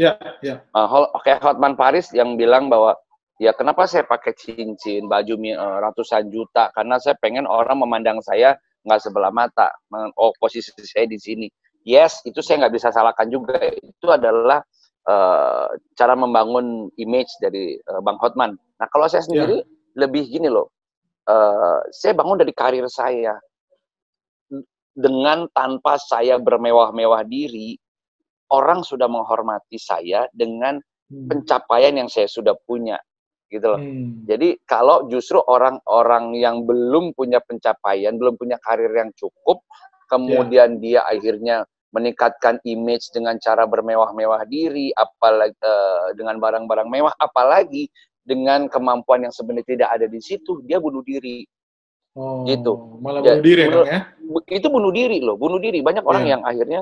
Ya, 0.00 0.16
ya. 0.40 0.64
Uh, 0.72 1.04
Oke, 1.12 1.36
Hotman 1.44 1.76
Paris 1.76 2.08
yang 2.16 2.40
bilang 2.40 2.72
bahwa 2.72 2.96
ya 3.36 3.52
kenapa 3.52 3.84
saya 3.84 4.08
pakai 4.08 4.32
cincin, 4.32 5.04
baju 5.04 5.36
uh, 5.36 5.78
ratusan 5.84 6.32
juta? 6.32 6.72
Karena 6.72 6.96
saya 6.96 7.20
pengen 7.20 7.44
orang 7.44 7.76
memandang 7.76 8.24
saya 8.24 8.56
nggak 8.88 9.00
sebelah 9.04 9.28
mata. 9.28 9.68
Oh, 10.16 10.32
posisi 10.40 10.72
saya 10.72 11.04
di 11.04 11.20
sini. 11.20 11.46
Yes, 11.84 12.24
itu 12.24 12.40
saya 12.40 12.64
nggak 12.64 12.80
bisa 12.80 12.88
salahkan 12.88 13.28
juga. 13.28 13.60
Itu 13.60 14.08
adalah 14.08 14.64
uh, 15.04 15.68
cara 15.92 16.16
membangun 16.16 16.88
image 16.96 17.28
dari 17.44 17.76
uh, 17.92 18.00
Bang 18.00 18.16
Hotman. 18.24 18.56
Nah, 18.56 18.88
kalau 18.88 19.04
saya 19.04 19.20
sendiri 19.20 19.60
yeah. 19.60 20.00
lebih 20.00 20.32
gini 20.32 20.48
loh. 20.48 20.72
Uh, 21.28 21.84
saya 21.92 22.16
bangun 22.16 22.40
dari 22.40 22.50
karir 22.56 22.88
saya 22.88 23.36
dengan 24.96 25.46
tanpa 25.52 26.00
saya 26.00 26.40
bermewah-mewah 26.40 27.22
diri, 27.28 27.76
orang 28.50 28.82
sudah 28.82 29.06
menghormati 29.06 29.78
saya 29.78 30.26
dengan 30.34 30.78
hmm. 31.10 31.26
pencapaian 31.30 31.94
yang 31.94 32.10
saya 32.10 32.26
sudah 32.26 32.54
punya 32.66 32.98
gitu 33.50 33.66
loh. 33.66 33.82
Hmm. 33.82 34.22
Jadi 34.30 34.62
kalau 34.62 35.10
justru 35.10 35.42
orang-orang 35.42 36.38
yang 36.38 36.62
belum 36.62 37.12
punya 37.18 37.42
pencapaian, 37.42 38.14
belum 38.14 38.38
punya 38.38 38.56
karir 38.62 38.94
yang 38.94 39.10
cukup, 39.18 39.66
kemudian 40.06 40.78
yeah. 40.78 40.80
dia 40.80 41.00
akhirnya 41.02 41.56
meningkatkan 41.90 42.62
image 42.62 43.10
dengan 43.10 43.34
cara 43.42 43.66
bermewah-mewah 43.66 44.46
diri, 44.46 44.94
apalagi 44.94 45.58
uh, 45.66 46.14
dengan 46.14 46.38
barang-barang 46.38 46.86
mewah, 46.86 47.10
apalagi 47.18 47.90
dengan 48.22 48.70
kemampuan 48.70 49.26
yang 49.26 49.34
sebenarnya 49.34 49.66
tidak 49.66 49.90
ada 49.98 50.06
di 50.06 50.22
situ, 50.22 50.62
dia 50.62 50.78
bunuh 50.78 51.02
diri. 51.02 51.42
Oh, 52.14 52.46
gitu. 52.46 53.02
Malah 53.02 53.22
bunuh 53.26 53.42
diri 53.42 53.66
bunuh, 53.66 53.86
ya? 53.86 54.00
Itu 54.46 54.70
bunuh 54.70 54.94
diri 54.94 55.18
loh, 55.18 55.34
bunuh 55.34 55.58
diri. 55.58 55.82
Banyak 55.82 56.06
yeah. 56.06 56.10
orang 56.14 56.24
yang 56.30 56.42
akhirnya 56.46 56.80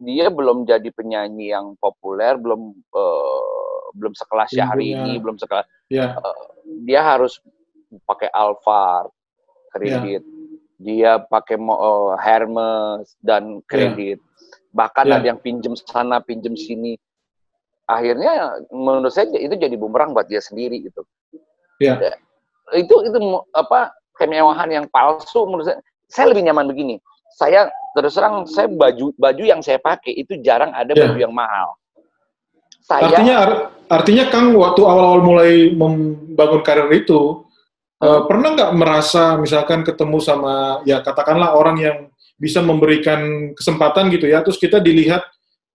dia 0.00 0.28
belum 0.28 0.68
jadi 0.68 0.88
penyanyi 0.92 1.52
yang 1.52 1.74
populer, 1.80 2.36
belum 2.36 2.74
uh, 2.92 3.80
belum 3.96 4.12
sekelas 4.12 4.52
Syahrini, 4.52 5.16
ini, 5.16 5.22
belum 5.22 5.40
sekelas. 5.40 5.64
Yeah. 5.88 6.20
Uh, 6.20 6.46
dia 6.84 7.00
harus 7.00 7.40
pakai 8.04 8.28
Alphard 8.32 9.12
kredit. 9.72 10.20
Yeah. 10.20 10.34
Dia 10.76 11.12
pakai 11.24 11.56
uh, 11.56 12.14
Hermes 12.20 13.16
dan 13.24 13.64
kredit. 13.64 14.20
Yeah. 14.20 14.74
Bahkan 14.76 15.04
yeah. 15.08 15.16
ada 15.16 15.26
yang 15.32 15.40
pinjem 15.40 15.72
sana, 15.76 16.20
pinjem 16.20 16.52
sini. 16.52 17.00
Akhirnya 17.88 18.60
menurut 18.74 19.14
saya 19.14 19.30
itu 19.32 19.54
jadi 19.56 19.78
bumerang 19.78 20.12
buat 20.12 20.28
dia 20.28 20.42
sendiri 20.42 20.84
gitu. 20.84 21.06
Yeah. 21.80 22.18
Itu 22.74 23.06
itu 23.06 23.18
apa 23.56 23.94
kemewahan 24.20 24.68
yang 24.68 24.86
palsu 24.92 25.48
menurut 25.48 25.72
saya. 25.72 25.78
Saya 26.06 26.30
lebih 26.30 26.46
nyaman 26.46 26.70
begini 26.70 27.02
saya 27.36 27.68
terus 27.92 28.16
terang 28.16 28.48
saya 28.48 28.64
baju 28.72 29.12
baju 29.20 29.42
yang 29.44 29.60
saya 29.60 29.76
pakai 29.76 30.16
itu 30.16 30.40
jarang 30.40 30.72
ada 30.72 30.96
yeah. 30.96 31.04
baju 31.04 31.18
yang 31.20 31.34
mahal. 31.36 31.76
Saya 32.80 33.12
artinya 33.12 33.36
artinya 33.92 34.24
Kang 34.32 34.56
waktu 34.56 34.80
awal-awal 34.80 35.20
mulai 35.20 35.52
membangun 35.76 36.64
karir 36.64 36.88
itu 36.96 37.44
hmm. 38.00 38.08
uh, 38.08 38.20
pernah 38.24 38.56
nggak 38.56 38.72
merasa 38.72 39.36
misalkan 39.36 39.84
ketemu 39.84 40.16
sama 40.24 40.80
ya 40.88 41.04
katakanlah 41.04 41.52
orang 41.52 41.76
yang 41.76 41.98
bisa 42.40 42.64
memberikan 42.64 43.52
kesempatan 43.52 44.08
gitu 44.12 44.28
ya 44.28 44.40
terus 44.40 44.56
kita 44.56 44.80
dilihat 44.80 45.24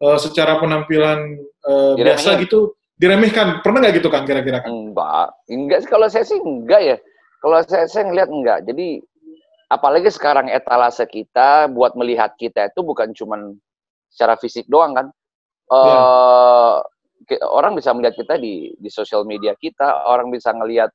uh, 0.01 0.17
secara 0.17 0.57
penampilan 0.57 1.37
uh, 1.65 1.93
biasa 1.93 2.41
gitu 2.41 2.73
diremehkan 2.97 3.65
pernah 3.65 3.81
nggak 3.85 4.01
gitu 4.01 4.09
kan 4.13 4.25
kira-kira 4.25 4.61
kan? 4.61 4.69
Enggak, 4.69 5.29
enggak 5.49 5.79
kalau 5.89 6.05
saya 6.09 6.25
sih 6.25 6.37
enggak 6.37 6.81
ya. 6.81 6.97
Kalau 7.41 7.57
saya 7.65 7.89
saya 7.89 8.05
ngelihat 8.05 8.29
enggak. 8.29 8.59
Jadi 8.69 9.01
apalagi 9.71 10.11
sekarang 10.11 10.51
etalase 10.51 11.07
kita 11.07 11.71
buat 11.71 11.95
melihat 11.95 12.35
kita 12.35 12.67
itu 12.67 12.83
bukan 12.83 13.15
cuma 13.15 13.55
secara 14.11 14.35
fisik 14.35 14.67
doang 14.67 14.91
kan. 14.91 15.07
Uh, 15.71 16.83
Orang 17.53 17.77
bisa 17.77 17.93
melihat 17.93 18.17
kita 18.17 18.35
di 18.41 18.73
di 18.75 18.89
sosial 18.89 19.23
media 19.23 19.53
kita, 19.55 20.09
orang 20.09 20.33
bisa 20.33 20.51
ngelihat 20.51 20.89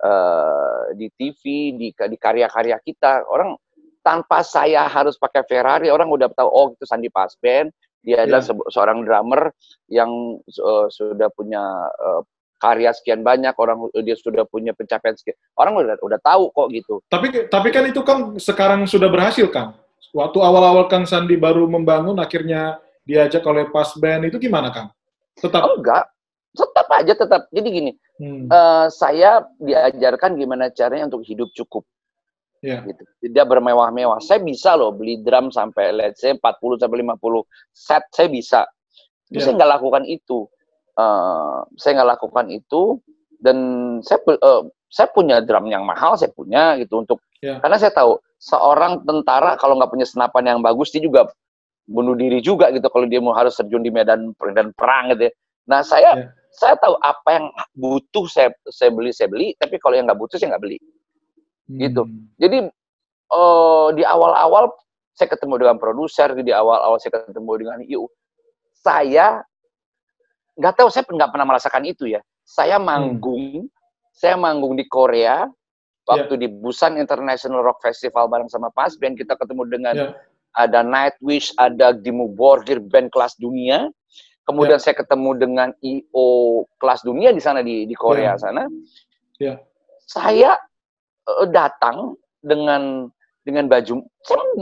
uh, 0.00 0.94
di 0.94 1.10
TV, 1.18 1.74
di 1.74 1.88
di 1.90 2.16
karya-karya 2.16 2.78
kita. 2.80 3.26
Orang 3.26 3.58
tanpa 4.00 4.46
saya 4.46 4.86
harus 4.86 5.18
pakai 5.18 5.42
Ferrari, 5.44 5.90
orang 5.90 6.08
udah 6.08 6.30
tahu 6.32 6.48
oh 6.48 6.66
itu 6.72 6.86
Sandi 6.86 7.10
Pasben, 7.10 7.68
dia 8.02 8.26
adalah 8.26 8.42
yeah. 8.46 8.66
seorang 8.70 9.06
drummer 9.06 9.50
yang 9.90 10.38
uh, 10.62 10.86
sudah 10.90 11.28
punya 11.34 11.62
uh, 11.98 12.22
karya 12.62 12.94
sekian 12.94 13.26
banyak 13.26 13.50
orang 13.58 13.90
dia 14.06 14.14
sudah 14.14 14.46
punya 14.46 14.70
pencapaian 14.70 15.18
sekian 15.18 15.34
orang 15.58 15.74
udah 15.82 15.98
udah 15.98 16.20
tahu 16.22 16.54
kok 16.54 16.68
gitu 16.70 16.94
tapi 17.10 17.50
tapi 17.50 17.68
kan 17.74 17.84
itu 17.90 18.00
kan 18.06 18.38
sekarang 18.38 18.86
sudah 18.86 19.10
berhasil 19.10 19.50
kan 19.50 19.74
waktu 20.14 20.38
awal-awal 20.38 20.86
Kang 20.86 21.02
Sandi 21.02 21.34
baru 21.34 21.66
membangun 21.66 22.22
akhirnya 22.22 22.78
diajak 23.02 23.42
oleh 23.42 23.66
pas 23.74 23.90
band 23.98 24.30
itu 24.30 24.38
gimana 24.38 24.70
Kang 24.70 24.94
tetap 25.34 25.66
oh, 25.66 25.82
enggak 25.82 26.06
tetap 26.54 26.86
aja 26.94 27.12
tetap 27.18 27.42
jadi 27.50 27.68
gini 27.68 27.90
hmm. 28.22 28.46
uh, 28.46 28.86
saya 28.86 29.42
diajarkan 29.58 30.38
gimana 30.38 30.70
caranya 30.70 31.10
untuk 31.10 31.26
hidup 31.26 31.50
cukup 31.58 31.82
yeah. 32.62 32.86
gitu. 32.86 33.02
Tidak 33.28 33.44
bermewah-mewah. 33.44 34.22
Saya 34.22 34.40
bisa 34.40 34.78
loh 34.78 34.94
beli 34.94 35.20
drum 35.20 35.50
sampai 35.50 35.90
let's 35.92 36.22
say 36.22 36.32
40 36.32 36.78
sampai 36.80 37.02
50 37.02 37.18
set 37.74 38.02
saya 38.14 38.28
bisa. 38.30 38.62
Tapi 39.28 39.36
yeah. 39.36 39.44
saya 39.44 39.52
nggak 39.58 39.72
lakukan 39.76 40.04
itu 40.06 40.46
uh, 40.98 41.64
saya 41.78 42.00
nggak 42.00 42.10
lakukan 42.18 42.46
itu 42.52 42.98
dan 43.42 43.56
saya 44.04 44.20
uh, 44.40 44.66
saya 44.92 45.08
punya 45.10 45.40
drum 45.40 45.66
yang 45.66 45.88
mahal 45.88 46.14
saya 46.14 46.30
punya 46.30 46.76
gitu 46.78 47.00
untuk 47.00 47.18
yeah. 47.40 47.58
karena 47.64 47.76
saya 47.80 47.92
tahu 47.96 48.20
seorang 48.38 49.02
tentara 49.08 49.56
kalau 49.56 49.78
nggak 49.78 49.90
punya 49.90 50.06
senapan 50.06 50.56
yang 50.56 50.60
bagus 50.60 50.92
dia 50.92 51.02
juga 51.02 51.30
bunuh 51.88 52.14
diri 52.14 52.38
juga 52.38 52.70
gitu 52.70 52.86
kalau 52.92 53.08
dia 53.08 53.18
mau 53.18 53.34
harus 53.34 53.56
terjun 53.58 53.82
di 53.82 53.90
medan 53.90 54.36
medan 54.38 54.70
perang 54.76 55.12
gitu. 55.16 55.28
Ya. 55.28 55.32
Nah 55.66 55.80
saya 55.82 56.10
yeah. 56.14 56.30
saya 56.54 56.74
tahu 56.78 56.94
apa 57.00 57.28
yang 57.32 57.46
butuh 57.74 58.24
saya 58.28 58.52
saya 58.68 58.92
beli 58.92 59.10
saya 59.10 59.32
beli 59.32 59.56
tapi 59.58 59.80
kalau 59.80 59.98
yang 59.98 60.06
nggak 60.06 60.20
butuh 60.20 60.36
saya 60.38 60.54
nggak 60.54 60.62
beli 60.62 60.78
hmm. 60.78 61.78
gitu. 61.82 62.02
Jadi 62.38 62.58
uh, 63.32 63.88
di 63.96 64.04
awal-awal 64.04 64.70
saya 65.16 65.28
ketemu 65.28 65.54
dengan 65.60 65.76
produser 65.80 66.32
di 66.36 66.52
awal-awal 66.52 66.96
saya 67.00 67.24
ketemu 67.24 67.52
dengan 67.60 67.78
IU 67.84 68.04
saya 68.82 69.44
nggak 70.56 70.74
tahu 70.76 70.88
saya 70.92 71.04
nggak 71.08 71.30
pernah 71.32 71.46
merasakan 71.48 71.84
itu 71.88 72.08
ya. 72.08 72.20
Saya 72.42 72.76
hmm. 72.76 72.84
manggung, 72.84 73.44
hmm. 73.64 73.70
saya 74.12 74.34
manggung 74.36 74.74
di 74.76 74.84
Korea 74.88 75.48
waktu 76.06 76.34
yeah. 76.34 76.42
di 76.46 76.48
Busan 76.50 76.98
International 76.98 77.62
Rock 77.62 77.82
Festival 77.82 78.26
bareng 78.26 78.50
sama 78.50 78.68
Pas 78.74 78.94
Band 78.98 79.14
kita 79.14 79.38
ketemu 79.38 79.62
dengan 79.70 79.94
yeah. 79.94 80.12
ada 80.58 80.82
Nightwish, 80.82 81.54
ada 81.56 81.94
Dimmu 81.94 82.34
Borgir 82.34 82.82
band 82.82 83.14
kelas 83.14 83.38
dunia. 83.38 83.88
Kemudian 84.42 84.82
yeah. 84.82 84.84
saya 84.84 84.94
ketemu 84.98 85.30
dengan 85.38 85.68
IO 85.78 86.66
kelas 86.82 87.06
dunia 87.06 87.30
di 87.30 87.38
sana 87.38 87.62
di 87.62 87.86
di 87.86 87.94
Korea 87.94 88.34
yeah. 88.34 88.40
sana. 88.40 88.62
Yeah. 89.38 89.56
Saya 90.02 90.58
uh, 91.30 91.46
datang 91.46 92.18
dengan 92.42 93.06
dengan 93.42 93.66
baju 93.66 94.06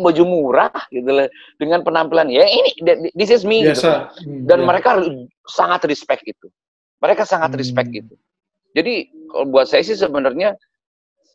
baju 0.01 0.23
murah 0.25 0.73
gitu 0.89 1.05
loh 1.05 1.29
dengan 1.61 1.85
penampilan 1.85 2.33
ya 2.33 2.49
ini 2.49 2.73
this 3.13 3.29
is 3.29 3.45
me 3.45 3.61
gitu. 3.61 3.77
Hmm, 3.85 4.49
dan 4.49 4.65
yeah. 4.65 4.69
mereka 4.69 4.91
sangat 5.51 5.83
respect 5.91 6.23
itu 6.25 6.47
mereka 7.03 7.27
sangat 7.27 7.51
hmm. 7.53 7.59
respect 7.59 7.91
itu 7.91 8.15
jadi 8.71 9.11
kalau 9.31 9.47
buat 9.51 9.67
saya 9.67 9.83
sih 9.83 9.99
sebenarnya 9.99 10.55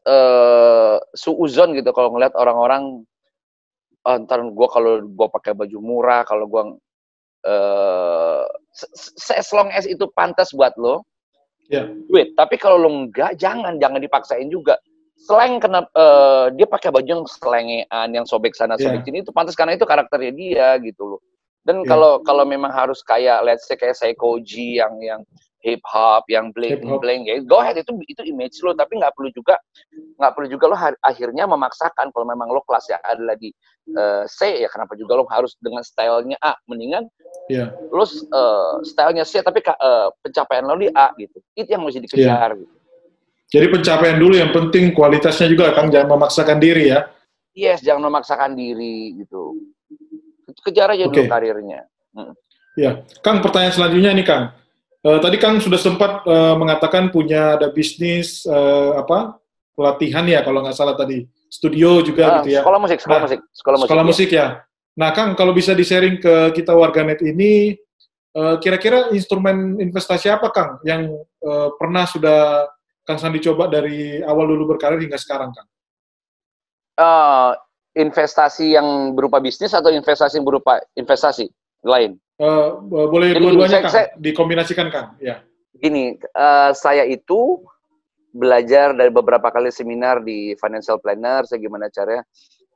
uh, 0.08 0.97
suuzon 1.13 1.75
gitu 1.75 1.91
kalau 1.91 2.15
ngeliat 2.15 2.32
orang-orang 2.39 3.04
oh, 4.06 4.15
ntar 4.23 4.39
gue 4.39 4.67
kalau 4.71 5.04
gue 5.04 5.28
pakai 5.28 5.51
baju 5.58 5.78
murah 5.82 6.21
kalau 6.23 6.45
gue 6.47 6.63
uh, 7.49 8.45
as 9.36 9.49
long 9.51 9.69
as 9.73 9.89
itu 9.89 10.06
pantas 10.13 10.54
buat 10.54 10.71
lo 10.78 11.04
yeah. 11.67 11.89
duit 12.08 12.34
tapi 12.38 12.56
kalau 12.56 12.80
lo 12.80 12.89
enggak 12.89 13.36
jangan 13.36 13.82
jangan 13.82 13.99
dipaksain 13.99 14.47
juga 14.47 14.78
slang 15.15 15.63
kena 15.63 15.88
uh, 15.95 16.51
dia 16.54 16.67
pakai 16.67 16.91
baju 16.91 17.08
yang 17.08 17.23
selengean 17.25 18.10
yang 18.12 18.25
sobek 18.28 18.54
sana 18.54 18.75
sobek 18.78 19.01
yeah. 19.01 19.08
sini 19.08 19.17
itu 19.25 19.32
pantas 19.34 19.58
karena 19.58 19.73
itu 19.73 19.88
karakternya 19.88 20.32
dia 20.36 20.67
gitu 20.84 21.17
loh 21.17 21.21
dan 21.65 21.82
yeah. 21.82 21.89
kalau 21.89 22.21
kalau 22.21 22.45
memang 22.45 22.69
harus 22.69 23.01
kayak 23.01 23.41
let's 23.41 23.65
say 23.65 23.75
kayak 23.75 23.97
Seikoji 23.97 24.80
yang 24.80 24.93
yang 25.01 25.21
hip 25.65 25.82
hop 25.82 26.21
yang 26.30 26.54
bling 26.54 26.78
hip 26.78 27.01
bling 27.01 27.25
ya 27.25 27.41
go 27.41 27.58
ahead 27.58 27.73
itu 27.73 27.89
itu 28.06 28.21
image 28.30 28.62
lo 28.62 28.78
tapi 28.78 29.01
nggak 29.01 29.17
perlu 29.17 29.34
juga 29.34 29.58
nggak 30.21 30.32
perlu 30.38 30.47
juga 30.47 30.65
lo 30.69 30.78
akhirnya 31.01 31.49
memaksakan 31.49 32.13
kalau 32.13 32.25
memang 32.30 32.54
lo 32.54 32.62
kelasnya 32.69 33.01
adalah 33.01 33.34
di 33.34 33.49
uh, 33.97 34.30
C 34.30 34.62
ya 34.62 34.69
kenapa 34.69 34.93
juga 34.93 35.17
lo 35.17 35.25
harus 35.25 35.58
dengan 35.58 35.82
stylenya 35.82 36.38
A 36.45 36.54
mendingan 36.69 37.10
yeah. 37.49 37.73
lo 37.89 38.06
uh, 38.06 38.78
stylenya 38.86 39.25
C 39.25 39.41
tapi 39.41 39.65
uh, 39.65 40.13
pencapaian 40.21 40.69
lo 40.69 40.78
di 40.78 40.88
A 40.93 41.10
gitu 41.17 41.41
itu 41.58 41.69
yang 41.73 41.82
mesti 41.82 41.99
dikejar 42.06 42.54
yeah. 42.54 42.62
gitu 42.62 42.75
jadi 43.49 43.65
pencapaian 43.73 44.17
dulu 44.21 44.38
yang 44.38 44.54
penting 44.54 44.93
kualitasnya 44.93 45.49
juga 45.49 45.73
Kang 45.73 45.89
jangan 45.89 46.17
memaksakan 46.17 46.62
diri 46.62 46.93
ya. 46.93 47.10
yes 47.58 47.82
jangan 47.82 48.13
memaksakan 48.13 48.54
diri 48.54 49.17
gitu 49.17 49.58
kejar 50.63 50.94
aja 50.94 51.08
okay. 51.08 51.26
dulu 51.26 51.32
karirnya 51.32 51.80
hmm. 52.15 52.34
ya 52.80 52.91
Kang 53.20 53.44
pertanyaan 53.44 53.76
selanjutnya 53.76 54.12
nih 54.15 54.26
Kang 54.26 54.44
uh, 55.04 55.20
tadi 55.20 55.38
Kang 55.41 55.60
sudah 55.60 55.80
sempat 55.80 56.24
uh, 56.28 56.56
mengatakan 56.56 57.10
punya 57.10 57.60
ada 57.60 57.72
bisnis 57.74 58.44
uh, 58.48 59.00
apa 59.00 59.39
pelatihan 59.76 60.24
ya 60.30 60.39
kalau 60.46 60.63
nggak 60.63 60.78
salah 60.78 60.96
tadi 60.96 61.28
studio 61.52 62.00
juga 62.06 62.24
uh, 62.28 62.34
gitu 62.41 62.50
ya 62.56 62.62
sekolah 62.63 62.80
musik 62.80 63.00
sekolah 63.02 63.20
nah, 63.20 63.26
musik 63.28 63.39
sekolah 63.52 63.78
musik 63.78 63.89
sekolah 63.89 64.06
musik 64.06 64.30
ya 64.32 64.48
nah 64.96 65.10
Kang 65.12 65.36
kalau 65.36 65.52
bisa 65.52 65.76
di 65.76 65.84
sharing 65.84 66.24
ke 66.24 66.56
kita 66.56 66.72
warganet 66.72 67.20
ini 67.26 67.76
kira-kira 68.36 69.08
uh, 69.08 69.15
instrumen 69.15 69.80
investasi 69.80 70.28
apa 70.28 70.52
Kang 70.52 70.84
yang 70.84 71.08
uh, 71.39 71.72
pernah 71.80 72.04
sudah 72.04 72.68
Kang 73.06 73.22
Sandi 73.22 73.38
coba 73.38 73.70
dari 73.70 74.18
awal 74.26 74.50
dulu 74.50 74.74
berkarir 74.74 74.98
hingga 74.98 75.22
sekarang, 75.22 75.54
Kang? 75.54 75.70
Uh, 76.98 77.54
investasi 77.95 78.75
yang 78.75 79.15
berupa 79.15 79.39
bisnis 79.39 79.71
atau 79.71 79.89
investasi 79.89 80.38
yang 80.38 80.47
berupa 80.47 80.84
investasi 80.99 81.47
lain? 81.81 82.19
Uh, 82.36 82.84
boleh 82.84 83.31
dua-duanya, 83.39 83.88
Kang. 83.88 83.93
Saya, 83.95 84.08
dikombinasikan, 84.19 84.91
Kang. 84.91 85.15
Ya. 85.23 85.41
Gini, 85.79 86.19
uh, 86.36 86.75
saya 86.75 87.08
itu 87.08 87.63
belajar 88.36 88.91
dari 88.91 89.08
beberapa 89.08 89.47
kali 89.47 89.71
seminar 89.71 90.19
di 90.19 90.51
financial 90.60 90.99
planner, 90.99 91.47
saya 91.47 91.63
gimana 91.63 91.88
caranya 91.88 92.27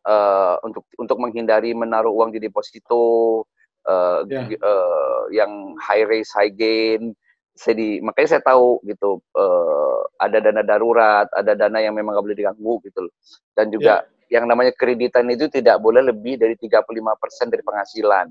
uh, 0.07 0.55
untuk 0.63 0.87
untuk 0.95 1.19
menghindari 1.19 1.75
menaruh 1.75 2.15
uang 2.15 2.31
di 2.31 2.39
deposito 2.39 3.43
uh, 3.83 4.23
yeah. 4.23 4.47
uh, 4.63 5.27
yang 5.35 5.75
high 5.83 6.07
risk 6.07 6.31
high 6.31 6.51
gain 6.51 7.11
saya 7.59 7.75
di 7.75 7.99
makanya 7.99 8.39
saya 8.39 8.43
tahu 8.47 8.79
gitu 8.87 9.19
uh, 9.35 9.99
ada 10.15 10.39
dana 10.39 10.63
darurat, 10.63 11.27
ada 11.35 11.59
dana 11.59 11.83
yang 11.83 11.91
memang 11.91 12.15
nggak 12.15 12.23
boleh 12.23 12.39
diganggu 12.39 12.79
gitu 12.87 12.99
loh. 13.03 13.13
Dan 13.51 13.67
juga 13.67 13.99
yeah. 13.99 14.18
Yang 14.29 14.45
namanya 14.45 14.71
kreditan 14.77 15.25
itu 15.33 15.49
tidak 15.49 15.81
boleh 15.81 16.05
lebih 16.05 16.37
dari 16.37 16.53
35% 16.53 17.49
dari 17.49 17.63
penghasilan. 17.65 18.27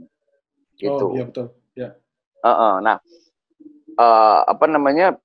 Gitu. 0.79 1.07
Oh, 1.11 1.15
iya 1.15 1.27
betul. 1.27 1.47
Ya. 1.75 1.89
Uh 2.39 2.51
-uh. 2.51 2.75
Nah, 2.79 2.97
uh, 3.99 4.41
apa 4.47 4.65
namanya? 4.71 5.19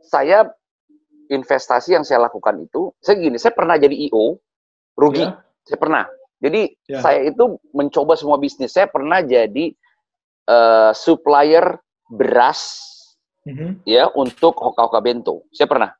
Saya 0.00 0.48
investasi 1.30 1.94
yang 1.94 2.02
saya 2.02 2.26
lakukan 2.26 2.56
itu, 2.58 2.90
saya 2.98 3.20
gini, 3.20 3.36
saya 3.36 3.54
pernah 3.54 3.76
jadi 3.76 3.94
IO, 4.10 4.40
rugi. 4.96 5.22
Yeah. 5.22 5.38
Saya 5.68 5.78
pernah. 5.78 6.04
Jadi 6.40 6.62
yeah. 6.88 7.04
saya 7.04 7.20
itu 7.28 7.60
mencoba 7.76 8.16
semua 8.16 8.40
bisnis. 8.40 8.72
Saya 8.72 8.88
pernah 8.88 9.20
jadi 9.20 9.76
uh, 10.48 10.90
supplier 10.96 11.78
beras 12.08 12.90
mm-hmm. 13.44 13.84
ya 13.84 14.08
untuk 14.16 14.56
hoka-hoka 14.56 14.98
bento. 15.04 15.46
Saya 15.52 15.68
pernah. 15.68 15.92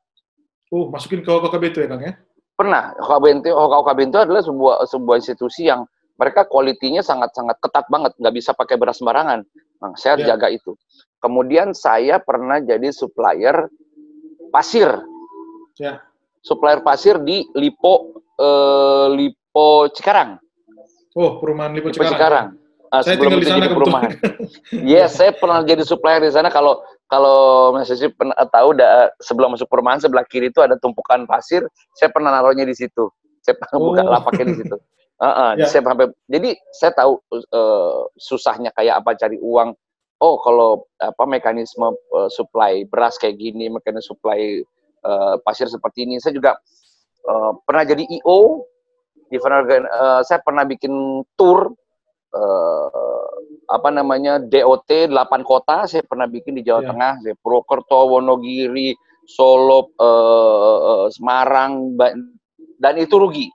Uh, 0.73 0.89
masukin 0.89 1.21
ke 1.21 1.29
hoka-hoka 1.29 1.61
bento 1.61 1.79
ya, 1.79 1.87
Kang 1.87 2.01
ya? 2.01 2.17
Pernah. 2.61 2.93
Bento, 3.17 3.49
hoka-hoka 3.49 3.93
bento 3.97 4.17
adalah 4.21 4.45
sebuah 4.45 4.85
sebuah 4.85 5.15
institusi 5.17 5.65
yang 5.65 5.89
mereka 6.21 6.45
kualitinya 6.45 7.01
sangat-sangat 7.01 7.57
ketat 7.57 7.89
banget, 7.89 8.13
nggak 8.21 8.35
bisa 8.37 8.53
pakai 8.53 8.77
beras 8.77 9.01
sembarangan. 9.01 9.41
Nah, 9.81 9.97
saya 9.97 10.21
yeah. 10.21 10.37
jaga 10.37 10.53
itu. 10.53 10.77
Kemudian 11.17 11.73
saya 11.73 12.21
pernah 12.21 12.61
jadi 12.61 12.93
supplier 12.93 13.65
pasir. 14.53 14.93
Yeah. 15.81 16.05
Supplier 16.45 16.85
pasir 16.85 17.17
di 17.25 17.49
Lipo 17.57 18.21
eh, 18.37 19.07
Lipo 19.09 19.89
Cikarang. 19.89 20.37
Oh, 21.17 21.41
perumahan 21.41 21.73
Lipo 21.73 21.89
Cikarang. 21.89 22.05
Lipo 22.05 22.13
Cikarang. 22.13 22.47
Uh, 22.91 22.99
saya 23.07 23.15
tinggal 23.15 23.39
di 23.39 23.47
sana 23.47 23.65
di 23.65 23.71
perumahan. 23.71 24.11
yes, 24.83 25.15
saya 25.15 25.31
pernah 25.31 25.63
jadi 25.63 25.79
supplier 25.81 26.21
di 26.21 26.29
sana. 26.29 26.51
Kalau 26.51 26.83
kalau 27.11 27.75
Mas 27.75 27.91
Yusuf 27.91 28.15
pernah 28.15 28.31
tahu 28.47 28.71
da, 28.71 29.11
sebelum 29.19 29.51
masuk 29.51 29.67
perumahan 29.67 29.99
sebelah 29.99 30.23
kiri 30.23 30.47
itu 30.47 30.63
ada 30.63 30.79
tumpukan 30.79 31.27
pasir, 31.27 31.59
saya 31.99 32.07
pernah 32.07 32.31
naruhnya 32.31 32.63
di 32.63 32.71
situ. 32.71 33.11
Saya 33.43 33.59
pernah 33.59 33.77
oh. 33.83 33.85
buka 33.91 34.01
lapaknya 34.07 34.55
di 34.55 34.57
situ. 34.63 34.79
Uh 35.21 35.27
-uh, 35.27 35.49
yeah. 35.53 35.69
saya 35.69 35.85
sampai 35.85 36.09
jadi 36.31 36.57
saya 36.73 36.91
tahu 36.97 37.19
uh, 37.53 38.09
susahnya 38.17 38.71
kayak 38.73 39.03
apa 39.03 39.13
cari 39.19 39.37
uang. 39.37 39.75
Oh, 40.23 40.39
kalau 40.41 40.87
apa 40.97 41.27
mekanisme 41.27 41.93
uh, 41.93 42.29
supply 42.31 42.87
beras 42.87 43.19
kayak 43.19 43.37
gini, 43.37 43.67
mekanisme 43.67 44.15
supply 44.15 44.63
uh, 45.03 45.35
pasir 45.43 45.67
seperti 45.67 46.09
ini. 46.09 46.17
Saya 46.17 46.33
juga 46.33 46.57
uh, 47.27 47.53
pernah 47.67 47.85
jadi 47.85 48.01
IO 48.07 48.65
di 49.29 49.37
uh, 49.37 50.23
saya 50.23 50.39
pernah 50.41 50.65
bikin 50.65 51.21
tour 51.35 51.75
uh, 52.33 53.29
apa 53.71 53.89
namanya 53.89 54.37
DOT 54.37 55.09
8 55.09 55.47
kota 55.47 55.87
saya 55.87 56.03
pernah 56.03 56.27
bikin 56.27 56.59
di 56.59 56.63
Jawa 56.67 56.83
yeah. 56.83 56.89
Tengah, 56.91 57.13
saya 57.23 57.35
Purwokerto, 57.39 57.99
Wonogiri, 58.11 58.93
Solo, 59.25 59.95
uh, 59.95 61.07
Semarang 61.07 61.95
dan 62.81 62.93
itu 62.99 63.15
rugi. 63.15 63.47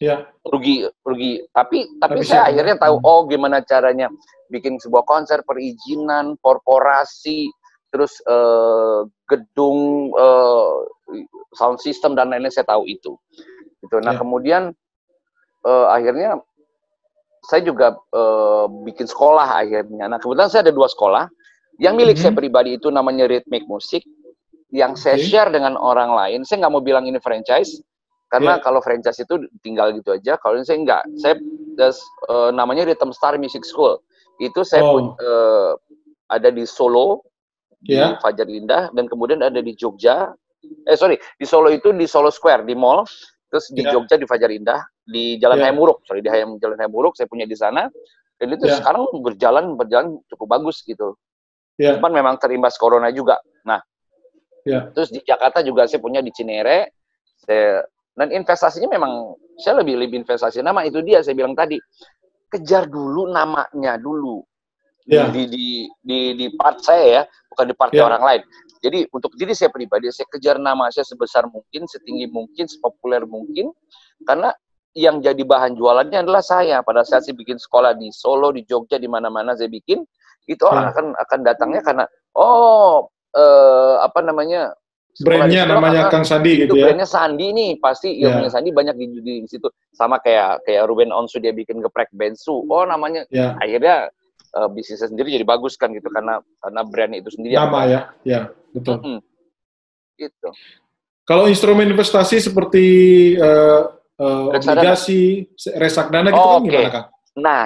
Ya. 0.00 0.28
Rugi, 0.44 0.88
rugi. 1.04 1.44
Tapi 1.52 1.88
tapi, 2.00 2.20
tapi 2.20 2.20
saya 2.24 2.48
akhirnya 2.48 2.76
tahu 2.80 3.00
hmm. 3.00 3.08
oh 3.08 3.20
gimana 3.28 3.60
caranya 3.64 4.08
bikin 4.48 4.80
sebuah 4.80 5.04
konser 5.06 5.44
perizinan, 5.46 6.34
korporasi, 6.40 7.52
terus 7.92 8.18
uh, 8.26 9.06
gedung 9.30 10.10
uh, 10.16 10.84
sound 11.54 11.78
system 11.78 12.18
dan 12.18 12.32
lain-lain 12.32 12.50
saya 12.50 12.66
tahu 12.66 12.86
itu. 12.86 13.14
Gitu. 13.80 13.96
Nah, 14.02 14.14
ya. 14.14 14.18
kemudian 14.18 14.62
uh, 15.64 15.86
akhirnya 15.90 16.40
saya 17.44 17.64
juga 17.64 17.96
uh, 18.12 18.66
bikin 18.84 19.08
sekolah 19.08 19.60
akhirnya. 19.64 20.08
Nah 20.08 20.18
kebetulan 20.20 20.48
saya 20.52 20.68
ada 20.68 20.74
dua 20.74 20.88
sekolah. 20.88 21.24
Yang 21.80 21.94
milik 21.96 22.16
mm 22.20 22.24
-hmm. 22.28 22.32
saya 22.36 22.40
pribadi 22.40 22.70
itu 22.76 22.88
namanya 22.92 23.24
Rhythmic 23.24 23.64
Music. 23.64 24.04
Yang 24.70 24.92
saya 25.00 25.16
share 25.18 25.50
dengan 25.50 25.74
orang 25.80 26.12
lain. 26.12 26.40
Saya 26.44 26.66
nggak 26.66 26.72
mau 26.72 26.84
bilang 26.84 27.08
ini 27.08 27.16
franchise. 27.18 27.80
Karena 28.30 28.56
yeah. 28.56 28.62
kalau 28.62 28.78
franchise 28.78 29.18
itu 29.18 29.48
tinggal 29.64 29.90
gitu 29.90 30.14
aja. 30.14 30.38
Kalau 30.38 30.60
ini 30.60 30.66
saya 30.68 30.78
nggak. 30.78 31.02
Saya 31.18 31.34
uh, 32.30 32.50
namanya 32.54 32.86
Rhythm 32.86 33.10
Star 33.10 33.34
Music 33.40 33.66
School. 33.66 33.98
Itu 34.38 34.62
saya 34.62 34.86
oh. 34.86 34.92
pun, 34.94 35.04
uh, 35.18 35.72
ada 36.30 36.48
di 36.54 36.62
Solo, 36.62 37.26
yeah. 37.84 38.14
di 38.14 38.22
Fajar 38.22 38.46
Indah, 38.46 38.88
dan 38.94 39.10
kemudian 39.10 39.42
ada 39.42 39.58
di 39.58 39.74
Jogja. 39.74 40.30
Eh 40.86 40.94
sorry, 40.94 41.18
di 41.40 41.44
Solo 41.48 41.72
itu 41.74 41.90
di 41.90 42.06
Solo 42.06 42.30
Square 42.30 42.64
di 42.68 42.78
mall. 42.78 43.02
Terus 43.50 43.66
di 43.74 43.82
yeah. 43.82 43.90
Jogja 43.90 44.14
di 44.14 44.30
Fajar 44.30 44.48
Indah, 44.54 44.78
di 45.10 45.36
Jalan 45.42 45.58
yeah. 45.58 45.68
Hayamuruk, 45.68 46.06
sorry 46.06 46.22
di 46.22 46.30
Hayam 46.30 46.56
Jalan 46.62 46.78
Hayamuruk 46.78 47.18
saya 47.18 47.26
punya 47.26 47.44
di 47.44 47.58
sana. 47.58 47.90
Dan 48.40 48.56
itu 48.56 48.64
yeah. 48.64 48.80
sekarang 48.80 49.04
berjalan 49.20 49.76
berjalan 49.76 50.16
cukup 50.32 50.46
bagus 50.56 50.80
gitu. 50.86 51.18
Yeah. 51.76 51.98
Cuman 51.98 52.16
memang 52.16 52.34
terimbas 52.40 52.80
corona 52.80 53.12
juga. 53.12 53.36
Nah, 53.68 53.82
yeah. 54.64 54.88
terus 54.96 55.12
di 55.12 55.20
Jakarta 55.20 55.60
juga 55.60 55.84
saya 55.84 56.00
punya 56.00 56.24
di 56.24 56.32
Cinere. 56.32 56.96
Saya, 57.40 57.84
dan 58.16 58.32
investasinya 58.36 58.88
memang 58.88 59.32
saya 59.56 59.80
lebih 59.80 59.96
lebih 59.96 60.24
investasi 60.24 60.60
nama 60.60 60.84
itu 60.84 61.00
dia 61.00 61.24
saya 61.24 61.32
bilang 61.32 61.56
tadi 61.56 61.80
kejar 62.52 62.84
dulu 62.84 63.32
namanya 63.32 63.96
dulu 63.96 64.44
yeah. 65.08 65.32
di, 65.32 65.48
di 65.48 65.88
di 66.04 66.18
di 66.36 66.46
part 66.52 66.84
saya 66.84 67.04
ya 67.08 67.22
bukan 67.48 67.64
di 67.72 67.74
part 67.80 67.92
yeah. 67.96 68.04
orang 68.04 68.20
lain 68.20 68.42
jadi 68.80 69.04
untuk 69.12 69.36
diri 69.36 69.52
saya 69.52 69.68
pribadi, 69.68 70.08
saya 70.08 70.24
kejar 70.32 70.56
nama 70.56 70.88
saya 70.88 71.04
sebesar 71.04 71.44
mungkin, 71.52 71.84
setinggi 71.84 72.32
mungkin, 72.32 72.64
sepopuler 72.64 73.28
mungkin, 73.28 73.76
karena 74.24 74.56
yang 74.94 75.22
jadi 75.22 75.42
bahan 75.42 75.78
jualannya 75.78 76.26
adalah 76.26 76.42
saya. 76.42 76.82
Pada 76.82 77.06
saat 77.06 77.26
saya 77.26 77.36
bikin 77.38 77.56
sekolah 77.56 77.94
di 77.94 78.10
Solo, 78.10 78.50
di 78.50 78.66
Jogja, 78.66 78.98
di 78.98 79.06
mana-mana 79.06 79.54
saya 79.54 79.70
bikin, 79.70 80.02
itu 80.50 80.62
orang 80.66 80.90
hmm. 80.90 80.92
akan 80.94 81.06
akan 81.14 81.38
datangnya 81.46 81.80
karena 81.84 82.04
oh 82.34 83.06
eh, 83.34 83.94
apa 84.02 84.20
namanya 84.24 84.74
brandnya 85.22 85.62
namanya 85.66 86.08
Kang 86.08 86.26
Sandi 86.26 86.66
gitu 86.66 86.74
ya. 86.74 86.90
Brandnya 86.90 87.08
Sandi 87.08 87.46
nih 87.54 87.70
pasti 87.78 88.18
yeah. 88.18 88.34
ilmunya 88.34 88.50
Sandi 88.50 88.70
banyak 88.70 88.94
di, 88.96 89.06
di, 89.20 89.34
di 89.44 89.48
situ 89.48 89.68
sama 89.94 90.18
kayak 90.22 90.64
kayak 90.64 90.86
Ruben 90.86 91.10
Onsu 91.10 91.42
dia 91.42 91.54
bikin 91.54 91.82
geprek 91.82 92.08
bensu 92.14 92.64
oh 92.66 92.84
namanya 92.86 93.26
yeah. 93.28 93.58
akhirnya 93.58 94.08
uh, 94.56 94.68
bisnisnya 94.70 95.10
sendiri 95.10 95.34
jadi 95.34 95.46
bagus 95.46 95.76
kan 95.76 95.92
gitu 95.92 96.08
karena 96.08 96.40
karena 96.62 96.80
brand 96.86 97.12
itu 97.14 97.30
sendiri 97.34 97.54
nama 97.58 97.80
ya 97.86 98.00
ya 98.22 98.40
betul 98.72 98.96
mm 98.96 99.02
-hmm. 99.02 99.18
gitu 100.18 100.48
kalau 101.26 101.46
instrumen 101.46 101.90
investasi 101.90 102.42
seperti 102.42 102.84
uh, 103.38 103.99
uh, 104.20 104.52
obligasi 104.52 105.48
resakdana 105.80 106.28
gitu 106.30 106.38
oh, 106.38 106.60
kan 106.60 106.62
gimana 106.68 106.90
kang 106.92 107.06
nah 107.40 107.64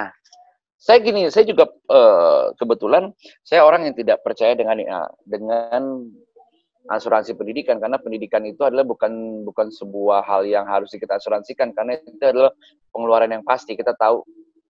saya 0.79 0.97
gini 1.01 1.27
saya 1.27 1.43
juga 1.43 1.67
uh, 1.91 2.55
kebetulan 2.55 3.11
saya 3.43 3.67
orang 3.67 3.89
yang 3.89 3.95
tidak 3.97 4.23
percaya 4.23 4.55
dengan 4.55 4.79
uh, 4.79 5.09
dengan 5.27 6.07
asuransi 6.85 7.33
pendidikan 7.33 7.81
karena 7.81 7.97
pendidikan 7.97 8.45
itu 8.45 8.61
adalah 8.61 8.85
bukan 8.85 9.41
bukan 9.41 9.73
sebuah 9.73 10.21
hal 10.21 10.45
yang 10.45 10.69
harus 10.69 10.93
kita 10.93 11.17
asuransikan 11.17 11.73
karena 11.73 11.97
itu 11.97 12.21
adalah 12.21 12.53
pengeluaran 12.93 13.33
yang 13.33 13.41
pasti 13.41 13.73
kita 13.73 13.97
tahu 13.97 14.21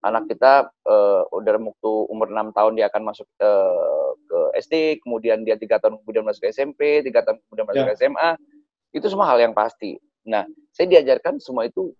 anak 0.06 0.30
kita 0.30 0.70
uh, 0.86 1.26
udah 1.34 1.58
waktu 1.58 1.92
umur 2.14 2.30
enam 2.30 2.54
tahun 2.54 2.78
dia 2.78 2.88
akan 2.94 3.02
masuk 3.10 3.26
uh, 3.42 4.14
ke 4.30 4.40
SD, 4.62 4.74
kemudian 5.02 5.42
dia 5.42 5.58
tiga 5.58 5.82
tahun 5.82 5.98
kemudian 6.06 6.22
masuk 6.22 6.46
ke 6.46 6.50
SMP, 6.54 7.02
tiga 7.02 7.26
tahun 7.26 7.42
kemudian 7.50 7.66
masuk 7.66 7.82
yeah. 7.82 7.90
ke 7.90 7.98
SMA, 7.98 8.30
itu 8.94 9.06
semua 9.10 9.26
hal 9.34 9.42
yang 9.42 9.58
pasti. 9.58 9.98
Nah, 10.26 10.44
saya 10.74 10.86
diajarkan 10.90 11.38
semua 11.38 11.70
itu 11.70 11.94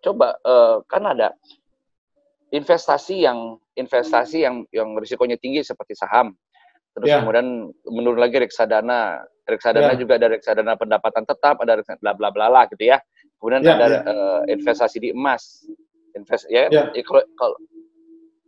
coba 0.00 0.36
uh, 0.44 0.80
kan 0.86 1.04
ada 1.04 1.34
investasi 2.54 3.26
yang 3.26 3.58
investasi 3.74 4.46
yang 4.46 4.62
yang 4.70 4.94
risikonya 4.94 5.34
tinggi 5.40 5.66
seperti 5.66 5.98
saham. 5.98 6.38
Terus 6.94 7.10
yeah. 7.10 7.20
kemudian 7.20 7.74
menurun 7.90 8.22
lagi 8.22 8.38
reksadana. 8.38 9.26
Reksadana 9.44 9.92
yeah. 9.92 9.98
juga 9.98 10.16
ada 10.16 10.30
reksadana 10.30 10.72
pendapatan 10.78 11.26
tetap, 11.26 11.58
ada 11.60 11.82
reksadana 11.82 12.00
bla 12.00 12.12
bla 12.14 12.28
bla 12.30 12.46
lah 12.48 12.64
gitu 12.70 12.88
ya. 12.88 13.02
kemudian 13.42 13.60
ya, 13.60 13.76
ada 13.76 13.86
ya. 13.86 14.00
Uh, 14.08 14.40
investasi 14.48 15.04
di 15.04 15.08
emas, 15.12 15.68
invest 16.16 16.48
ya, 16.48 16.70
ya. 16.72 16.88
ya 16.96 17.02
kalau, 17.04 17.20
kalau 17.36 17.56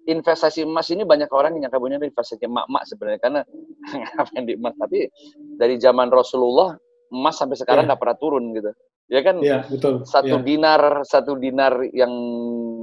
investasi 0.07 0.63
emas 0.63 0.89
ini 0.95 1.03
banyak 1.03 1.29
orang 1.35 1.59
yang 1.59 1.67
nyangka 1.67 1.83
punya 1.83 1.99
investasi 1.99 2.41
emak-emak 2.47 2.83
sebenarnya 2.87 3.21
karena 3.21 3.41
ngapain 4.17 4.45
di 4.47 4.55
emas 4.55 4.75
tapi 4.79 4.99
dari 5.59 5.75
zaman 5.83 6.09
Rasulullah 6.09 6.79
emas 7.11 7.35
sampai 7.37 7.59
sekarang 7.59 7.85
iya. 7.85 7.89
nggak 7.93 7.99
yeah. 7.99 8.09
pernah 8.09 8.17
turun 8.17 8.45
gitu 8.55 8.71
ya 9.07 9.21
kan 9.23 9.39
yeah, 9.39 9.63
betul. 9.71 10.03
satu 10.03 10.39
yeah. 10.39 10.43
dinar 10.43 10.83
satu 11.07 11.39
dinar 11.39 11.79
yang 11.95 12.11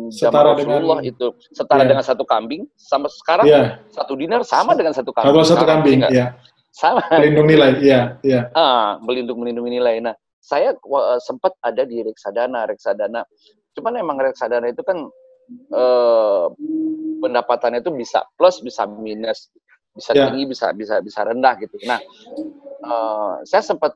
zaman 0.08 0.56
Rasulullah 0.56 1.00
dengan, 1.04 1.12
itu 1.12 1.28
setara 1.52 1.84
yeah. 1.84 1.90
dengan 1.92 2.06
satu 2.06 2.24
kambing 2.24 2.64
sama 2.80 3.12
sekarang 3.12 3.46
yeah. 3.48 3.84
satu 3.92 4.16
dinar 4.16 4.42
sama 4.48 4.72
dengan 4.72 4.96
satu 4.96 5.12
kambing 5.12 5.36
satu, 5.44 5.52
satu 5.52 5.66
kambing 5.68 6.00
ya 6.08 6.40
sama 6.72 7.04
melindungi 7.12 7.50
nilai 7.54 7.72
iya 7.84 8.02
iya 8.24 8.42
ah 8.56 8.98
melindungi 9.04 9.40
melindungi 9.40 9.72
nilai 9.78 9.96
nah 10.00 10.16
saya 10.40 10.76
uh, 10.76 11.20
sempat 11.20 11.60
ada 11.60 11.84
di 11.84 12.00
reksadana 12.00 12.72
reksadana 12.72 13.28
cuman 13.76 13.94
emang 14.00 14.18
reksadana 14.24 14.72
itu 14.72 14.80
kan 14.80 15.04
uh, 15.76 16.46
pendapatannya 17.20 17.84
itu 17.84 17.92
bisa 17.92 18.24
plus 18.40 18.64
bisa 18.64 18.88
minus 18.88 19.52
bisa 19.92 20.12
yeah. 20.16 20.32
tinggi 20.32 20.48
bisa 20.48 20.72
bisa 20.72 21.04
bisa 21.04 21.20
rendah 21.28 21.60
gitu 21.60 21.76
nah 21.84 22.00
uh, 22.88 23.44
saya 23.44 23.60
sempat 23.60 23.94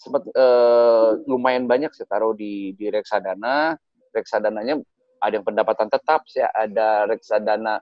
sempat 0.00 0.24
uh, 0.32 1.20
lumayan 1.28 1.68
banyak 1.68 1.92
saya 1.92 2.08
taruh 2.08 2.32
di 2.32 2.72
di 2.74 2.88
reksadana. 2.88 3.76
Reksadananya 4.10 4.80
ada 5.20 5.32
yang 5.36 5.46
pendapatan 5.46 5.86
tetap 5.86 6.24
saya 6.26 6.48
ada 6.50 7.04
reksadana 7.06 7.78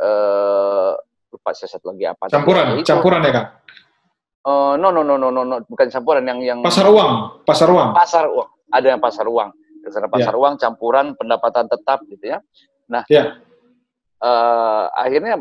uh, 0.00 0.96
lupa 1.30 1.50
saya 1.52 1.68
satu 1.76 1.92
lagi 1.92 2.08
apa. 2.08 2.32
Campuran 2.32 2.80
campuran 2.80 3.20
ya 3.22 3.32
kak? 3.36 3.46
Uh, 4.40 4.74
no 4.80 4.88
no 4.88 5.04
no 5.04 5.20
no 5.20 5.28
no 5.28 5.44
no 5.44 5.60
bukan 5.68 5.92
campuran 5.92 6.24
yang 6.24 6.40
yang 6.40 6.58
pasar 6.64 6.88
uang 6.88 7.44
pasar 7.44 7.68
uang. 7.68 7.92
Pasar 7.92 8.24
uang. 8.26 8.48
Ada 8.72 8.86
yang 8.96 9.00
pasar 9.04 9.28
uang. 9.28 9.52
Reksadana 9.84 10.08
pasar 10.08 10.34
yeah. 10.34 10.42
uang 10.42 10.54
campuran 10.56 11.06
pendapatan 11.14 11.68
tetap 11.68 12.00
gitu 12.08 12.24
ya. 12.34 12.40
Nah 12.88 13.04
yeah 13.06 13.38
uh, 14.20 14.84
akhirnya 14.94 15.40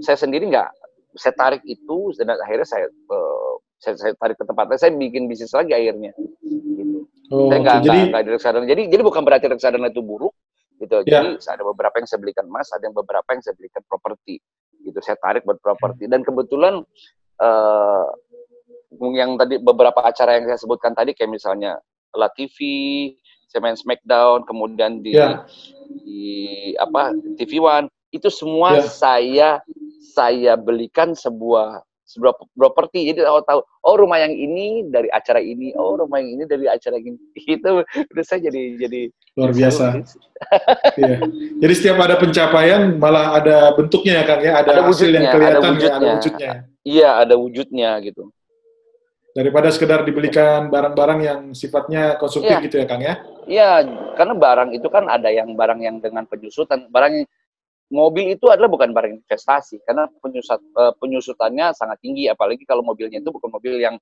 saya 0.00 0.16
sendiri 0.16 0.48
nggak 0.48 0.70
saya 1.18 1.34
tarik 1.36 1.62
itu 1.68 2.14
dan 2.16 2.32
akhirnya 2.32 2.64
saya 2.64 2.86
uh, 2.88 3.54
saya, 3.82 3.98
saya 3.98 4.12
tarik 4.14 4.38
ke 4.38 4.46
tempatnya 4.46 4.78
saya 4.78 4.94
bikin 4.94 5.26
bisnis 5.26 5.50
lagi 5.50 5.74
akhirnya 5.74 6.14
gitu. 6.46 7.10
Oh, 7.34 7.50
saya 7.50 7.58
nggak 7.58 7.78
jadi... 7.82 7.98
nggak 8.14 8.22
reksadana 8.38 8.66
jadi 8.70 8.82
jadi 8.86 9.02
bukan 9.02 9.22
berarti 9.26 9.46
reksadana 9.50 9.90
itu 9.90 10.00
buruk 10.00 10.30
gitu 10.78 11.02
yeah. 11.10 11.34
jadi 11.34 11.58
ada 11.58 11.62
beberapa 11.66 11.94
yang 11.98 12.06
saya 12.06 12.20
belikan 12.22 12.46
emas 12.46 12.70
ada 12.70 12.86
yang 12.86 12.94
beberapa 12.94 13.26
yang 13.34 13.42
saya 13.42 13.58
belikan 13.58 13.82
properti 13.90 14.38
gitu 14.86 14.98
saya 15.02 15.18
tarik 15.18 15.42
buat 15.42 15.58
properti 15.58 16.06
dan 16.06 16.22
kebetulan 16.22 16.86
uh, 17.42 18.06
yang 19.14 19.34
tadi 19.40 19.58
beberapa 19.58 20.04
acara 20.04 20.38
yang 20.38 20.46
saya 20.46 20.58
sebutkan 20.60 20.92
tadi 20.92 21.16
kayak 21.16 21.32
misalnya 21.32 21.80
La 22.12 22.28
TV, 22.28 22.58
saya 23.48 23.64
main 23.64 23.76
Smackdown, 23.76 24.44
kemudian 24.44 25.00
di, 25.00 25.16
yeah. 25.16 25.48
di 26.04 26.28
apa 26.76 27.16
TV 27.40 27.56
One 27.56 27.88
itu 28.12 28.28
semua 28.28 28.76
yeah. 28.76 28.84
saya 28.84 29.50
saya 30.12 30.60
belikan 30.60 31.16
sebuah 31.16 31.80
properti 32.56 33.12
jadi 33.12 33.24
tahu 33.24 33.38
tahu 33.44 33.60
oh 33.64 33.94
rumah 33.96 34.20
yang 34.20 34.34
ini 34.34 34.86
dari 34.88 35.08
acara 35.08 35.40
ini 35.40 35.72
oh 35.76 35.96
rumah 35.96 36.20
yang 36.20 36.40
ini 36.40 36.44
dari 36.44 36.66
acara 36.68 37.00
ini 37.00 37.16
itu 37.56 37.70
udah 37.84 38.24
saya 38.24 38.48
jadi 38.50 38.62
jadi 38.88 39.00
luar 39.32 39.52
biasa. 39.56 39.86
iya. 41.00 41.18
jadi 41.64 41.72
setiap 41.72 41.96
ada 42.04 42.20
pencapaian 42.20 43.00
malah 43.00 43.40
ada 43.40 43.72
bentuknya 43.72 44.20
ya 44.20 44.24
kang 44.28 44.42
ya? 44.44 44.52
Ada, 44.60 44.70
ada 44.76 44.82
hasil 44.84 45.08
yang 45.08 45.26
kelihatan 45.32 45.60
ada 45.62 45.70
wujudnya. 45.72 45.88
Ya, 45.88 45.96
ada 45.96 46.12
wujudnya. 46.12 46.50
iya 46.84 47.10
ada 47.16 47.34
wujudnya 47.40 47.90
gitu. 48.04 48.24
Daripada 49.32 49.72
sekedar 49.72 50.04
dibelikan 50.04 50.68
barang-barang 50.68 51.20
yang 51.24 51.40
sifatnya 51.56 52.20
konsumtif 52.20 52.52
ya. 52.52 52.64
gitu 52.68 52.76
ya 52.76 52.84
kang 52.84 53.00
ya? 53.00 53.14
Iya 53.48 53.70
karena 54.14 54.34
barang 54.36 54.70
itu 54.76 54.88
kan 54.92 55.08
ada 55.08 55.32
yang 55.32 55.56
barang 55.56 55.80
yang 55.80 55.96
dengan 56.04 56.28
penyusutan 56.28 56.92
barang 56.92 57.24
mobil 57.92 58.32
itu 58.32 58.48
adalah 58.48 58.72
bukan 58.72 58.96
barang 58.96 59.20
investasi 59.20 59.84
karena 59.84 60.08
penyusut 60.24 60.58
uh, 60.80 60.96
penyusutannya 60.96 61.76
sangat 61.76 62.00
tinggi 62.00 62.26
apalagi 62.26 62.64
kalau 62.64 62.80
mobilnya 62.80 63.20
itu 63.20 63.28
bukan 63.28 63.52
mobil 63.52 63.76
yang 63.76 64.00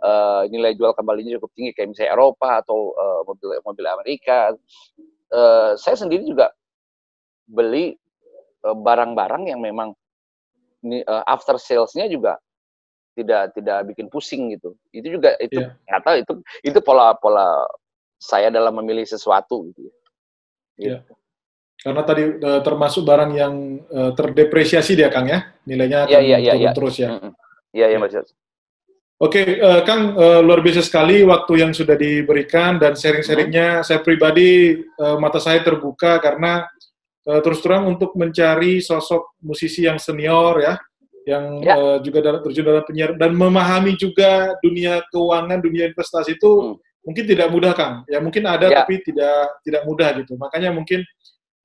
uh, 0.00 0.48
nilai 0.48 0.72
jual 0.72 0.96
kembalinya 0.96 1.36
cukup 1.36 1.52
tinggi 1.52 1.76
kayak 1.76 1.92
misalnya 1.92 2.16
Eropa 2.16 2.64
atau 2.64 2.96
uh, 2.96 3.20
mobil 3.28 3.60
mobil 3.60 3.84
Amerika. 3.84 4.56
Uh, 5.26 5.74
saya 5.76 5.98
sendiri 5.98 6.22
juga 6.22 6.54
beli 7.46 7.98
barang-barang 8.62 9.42
uh, 9.46 9.48
yang 9.54 9.60
memang 9.62 9.94
uh, 10.86 11.24
after 11.26 11.58
salesnya 11.60 12.06
juga 12.10 12.38
tidak 13.16 13.56
tidak 13.56 13.78
bikin 13.90 14.06
pusing 14.12 14.52
gitu. 14.52 14.76
Itu 14.92 15.20
juga 15.20 15.36
itu 15.40 15.60
yeah. 15.60 15.72
Iya. 15.88 16.24
itu 16.24 16.32
itu 16.62 16.78
pola 16.84 17.16
pola 17.16 17.64
saya 18.20 18.52
dalam 18.52 18.76
memilih 18.80 19.04
sesuatu 19.08 19.66
gitu. 19.72 19.88
Yeah. 20.76 21.00
Karena 21.76 22.02
tadi 22.02 22.22
uh, 22.24 22.60
termasuk 22.64 23.04
barang 23.04 23.32
yang 23.36 23.54
uh, 23.92 24.10
terdepresiasi 24.16 24.96
dia 24.96 25.12
Kang 25.12 25.28
ya, 25.28 25.44
nilainya 25.68 26.08
akan 26.08 26.20
ya, 26.24 26.38
ya, 26.40 26.52
turun 26.52 26.64
ya. 26.64 26.72
terus 26.72 26.94
ya. 26.98 27.08
Iya, 27.76 27.86
iya 27.92 27.98
Mas. 28.00 28.12
Oke, 29.16 29.40
okay, 29.40 29.46
uh, 29.64 29.80
eh, 29.80 29.82
Kang 29.88 30.12
uh, 30.12 30.44
luar 30.44 30.60
biasa 30.60 30.84
sekali 30.84 31.24
waktu 31.24 31.64
yang 31.64 31.72
sudah 31.72 31.96
diberikan 31.96 32.76
dan 32.76 32.92
sharing-sharingnya. 32.92 33.80
Hmm. 33.80 33.84
Saya 33.84 34.04
pribadi 34.04 34.76
uh, 35.00 35.16
mata 35.16 35.40
saya 35.40 35.64
terbuka 35.64 36.20
karena 36.20 36.68
uh, 37.24 37.40
terus 37.40 37.64
terang 37.64 37.88
untuk 37.88 38.12
mencari 38.12 38.84
sosok 38.84 39.40
musisi 39.40 39.88
yang 39.88 39.96
senior 39.96 40.60
ya, 40.60 40.76
yang 41.24 41.64
ya. 41.64 41.74
uh, 41.80 41.98
juga 42.04 42.28
dalam 42.28 42.44
terjun 42.44 42.68
dalam 42.68 42.84
penyiaran 42.84 43.16
dan 43.16 43.32
memahami 43.32 43.96
juga 43.96 44.52
dunia 44.60 45.00
keuangan, 45.08 45.64
dunia 45.64 45.88
investasi 45.88 46.36
itu 46.36 46.76
hmm. 46.76 46.76
mungkin 47.08 47.24
tidak 47.24 47.48
mudah 47.48 47.72
Kang. 47.72 48.04
Ya 48.12 48.20
mungkin 48.20 48.44
ada 48.44 48.68
ya. 48.68 48.84
tapi 48.84 49.00
tidak 49.00 49.64
tidak 49.64 49.82
mudah 49.88 50.12
gitu. 50.20 50.36
Makanya 50.36 50.76
mungkin 50.76 51.00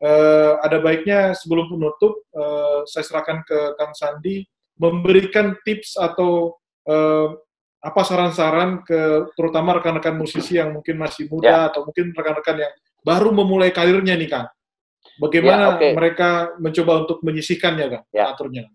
uh, 0.02 0.52
ada 0.66 0.78
baiknya 0.82 1.38
sebelum 1.38 1.70
penutup 1.70 2.26
uh, 2.34 2.84
saya 2.90 3.06
serahkan 3.06 3.46
ke 3.46 3.58
Kang 3.78 3.94
Sandi 3.94 4.44
memberikan 4.82 5.54
tips 5.62 5.96
atau 5.96 6.58
uh, 6.90 7.38
apa 7.82 8.02
saran-saran 8.06 8.86
ke 8.86 9.34
terutama 9.34 9.82
rekan-rekan 9.82 10.14
musisi 10.14 10.62
yang 10.62 10.74
mungkin 10.74 11.02
masih 11.02 11.26
muda 11.30 11.50
ya. 11.50 11.70
atau 11.74 11.86
mungkin 11.86 12.14
rekan-rekan 12.14 12.62
yang 12.62 12.74
baru 13.02 13.34
memulai 13.34 13.74
karirnya 13.74 14.14
nih 14.14 14.30
Kang. 14.30 14.48
Bagaimana 15.18 15.64
ya, 15.66 15.72
okay. 15.78 15.92
mereka 15.98 16.30
mencoba 16.62 17.06
untuk 17.06 17.26
menyisihkannya 17.26 17.86
Kang, 17.90 18.06
ya. 18.14 18.30
aturnya? 18.30 18.70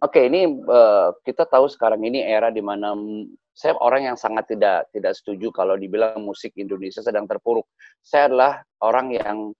Oke, 0.00 0.24
okay, 0.24 0.24
ini 0.32 0.48
uh, 0.64 1.12
kita 1.28 1.44
tahu 1.44 1.68
sekarang 1.68 2.00
ini 2.08 2.24
era 2.24 2.48
di 2.48 2.64
mana 2.64 2.96
saya 3.52 3.76
orang 3.82 4.14
yang 4.14 4.16
sangat 4.16 4.48
tidak 4.54 4.88
tidak 4.94 5.12
setuju 5.18 5.52
kalau 5.52 5.76
dibilang 5.76 6.22
musik 6.22 6.56
Indonesia 6.56 7.04
sedang 7.04 7.28
terpuruk. 7.28 7.68
Saya 8.00 8.32
adalah 8.32 8.52
orang 8.80 9.12
yang 9.12 9.52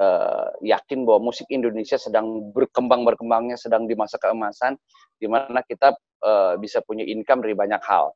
uh, 0.00 0.48
yakin 0.62 1.04
bahwa 1.04 1.32
musik 1.32 1.48
Indonesia 1.48 1.96
sedang 1.96 2.52
berkembang 2.52 3.04
berkembangnya 3.04 3.56
sedang 3.56 3.88
di 3.88 3.96
masa 3.96 4.20
keemasan 4.20 4.76
di 5.16 5.26
mana 5.28 5.64
kita 5.64 5.96
uh, 6.24 6.54
bisa 6.60 6.80
punya 6.84 7.04
income 7.04 7.44
dari 7.44 7.56
banyak 7.56 7.80
hal. 7.84 8.12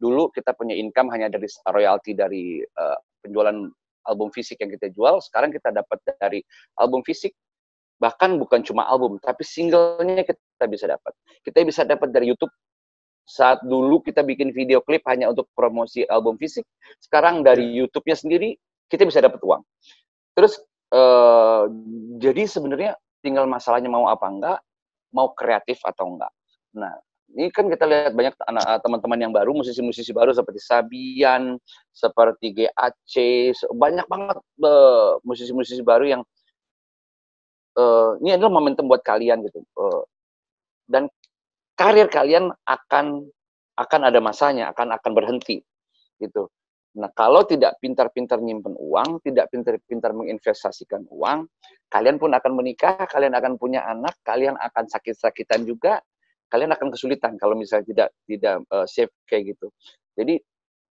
Dulu 0.00 0.34
kita 0.34 0.52
punya 0.56 0.74
income 0.74 1.12
hanya 1.14 1.30
dari 1.30 1.48
royalti 1.70 2.12
dari 2.12 2.60
uh, 2.62 2.98
penjualan 3.22 3.54
album 4.02 4.34
fisik 4.34 4.58
yang 4.58 4.74
kita 4.74 4.90
jual, 4.90 5.22
sekarang 5.22 5.54
kita 5.54 5.70
dapat 5.70 6.02
dari 6.18 6.42
album 6.74 7.06
fisik 7.06 7.32
bahkan 8.02 8.34
bukan 8.34 8.66
cuma 8.66 8.82
album 8.90 9.22
tapi 9.22 9.46
singlenya 9.46 10.26
kita 10.26 10.66
bisa 10.66 10.90
dapat. 10.90 11.14
Kita 11.46 11.62
bisa 11.62 11.86
dapat 11.86 12.10
dari 12.10 12.34
YouTube 12.34 12.50
saat 13.22 13.62
dulu 13.62 14.02
kita 14.02 14.26
bikin 14.26 14.50
video 14.50 14.82
klip 14.82 15.06
hanya 15.06 15.30
untuk 15.30 15.46
promosi 15.54 16.02
album 16.10 16.34
fisik, 16.34 16.66
sekarang 16.98 17.46
dari 17.46 17.62
ya. 17.70 17.86
YouTube-nya 17.86 18.16
sendiri 18.18 18.58
kita 18.90 19.06
bisa 19.06 19.22
dapat 19.22 19.38
uang. 19.38 19.62
Terus 20.34 20.58
Uh, 20.92 21.72
jadi 22.20 22.44
sebenarnya 22.44 22.92
tinggal 23.24 23.48
masalahnya 23.48 23.88
mau 23.88 24.12
apa 24.12 24.26
enggak, 24.28 24.58
mau 25.16 25.32
kreatif 25.32 25.80
atau 25.88 26.12
enggak. 26.12 26.32
Nah, 26.76 26.92
ini 27.32 27.48
kan 27.48 27.64
kita 27.72 27.88
lihat 27.88 28.12
banyak 28.12 28.36
eh, 28.36 28.78
teman-teman 28.84 29.18
yang 29.20 29.32
baru, 29.32 29.56
musisi-musisi 29.56 30.12
baru 30.12 30.36
seperti 30.36 30.60
Sabian, 30.60 31.56
seperti 31.96 32.52
GAC, 32.52 33.14
banyak 33.72 34.04
banget 34.04 34.36
uh, 34.60 35.16
musisi-musisi 35.24 35.80
baru 35.80 36.04
yang 36.18 36.22
uh, 37.80 38.20
ini 38.20 38.36
adalah 38.36 38.52
momentum 38.52 38.84
buat 38.84 39.00
kalian 39.00 39.48
gitu. 39.48 39.64
Uh, 39.76 40.04
dan 40.92 41.08
karir 41.72 42.08
kalian 42.12 42.52
akan 42.68 43.32
akan 43.80 44.00
ada 44.04 44.20
masanya, 44.20 44.68
akan 44.76 44.92
akan 44.92 45.10
berhenti 45.16 45.64
gitu. 46.20 46.52
Nah, 46.92 47.08
kalau 47.16 47.40
tidak 47.48 47.80
pintar-pintar 47.80 48.36
nyimpen 48.44 48.76
uang, 48.76 49.24
tidak 49.24 49.48
pintar-pintar 49.48 50.12
menginvestasikan 50.12 51.08
uang, 51.08 51.48
kalian 51.88 52.20
pun 52.20 52.36
akan 52.36 52.52
menikah, 52.52 53.08
kalian 53.08 53.32
akan 53.32 53.56
punya 53.56 53.80
anak, 53.88 54.20
kalian 54.20 54.60
akan 54.60 54.84
sakit-sakitan 54.92 55.64
juga, 55.64 56.04
kalian 56.52 56.68
akan 56.76 56.92
kesulitan 56.92 57.40
kalau 57.40 57.56
misalnya 57.56 57.88
tidak 57.88 58.08
tidak 58.28 58.56
uh, 58.68 58.84
safe 58.84 59.08
kayak 59.24 59.56
gitu. 59.56 59.72
Jadi 60.12 60.36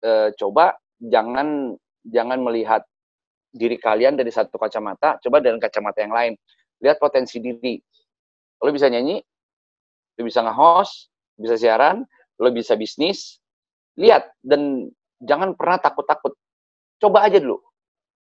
uh, 0.02 0.34
coba 0.34 0.74
jangan 0.98 1.78
jangan 2.02 2.42
melihat 2.42 2.82
diri 3.54 3.78
kalian 3.78 4.18
dari 4.18 4.34
satu 4.34 4.58
kacamata, 4.58 5.22
coba 5.22 5.38
dengan 5.38 5.62
kacamata 5.62 6.02
yang 6.02 6.10
lain. 6.10 6.34
Lihat 6.82 6.98
potensi 6.98 7.38
diri. 7.38 7.78
Lo 8.58 8.74
bisa 8.74 8.90
nyanyi, 8.90 9.22
lo 10.18 10.22
bisa 10.26 10.42
nge-host, 10.42 11.06
bisa 11.38 11.54
siaran, 11.54 12.02
lo 12.42 12.50
bisa 12.50 12.74
bisnis. 12.74 13.38
Lihat 13.94 14.26
dan 14.42 14.90
jangan 15.22 15.54
pernah 15.54 15.78
takut-takut. 15.78 16.34
Coba 16.98 17.26
aja 17.26 17.38
dulu. 17.38 17.60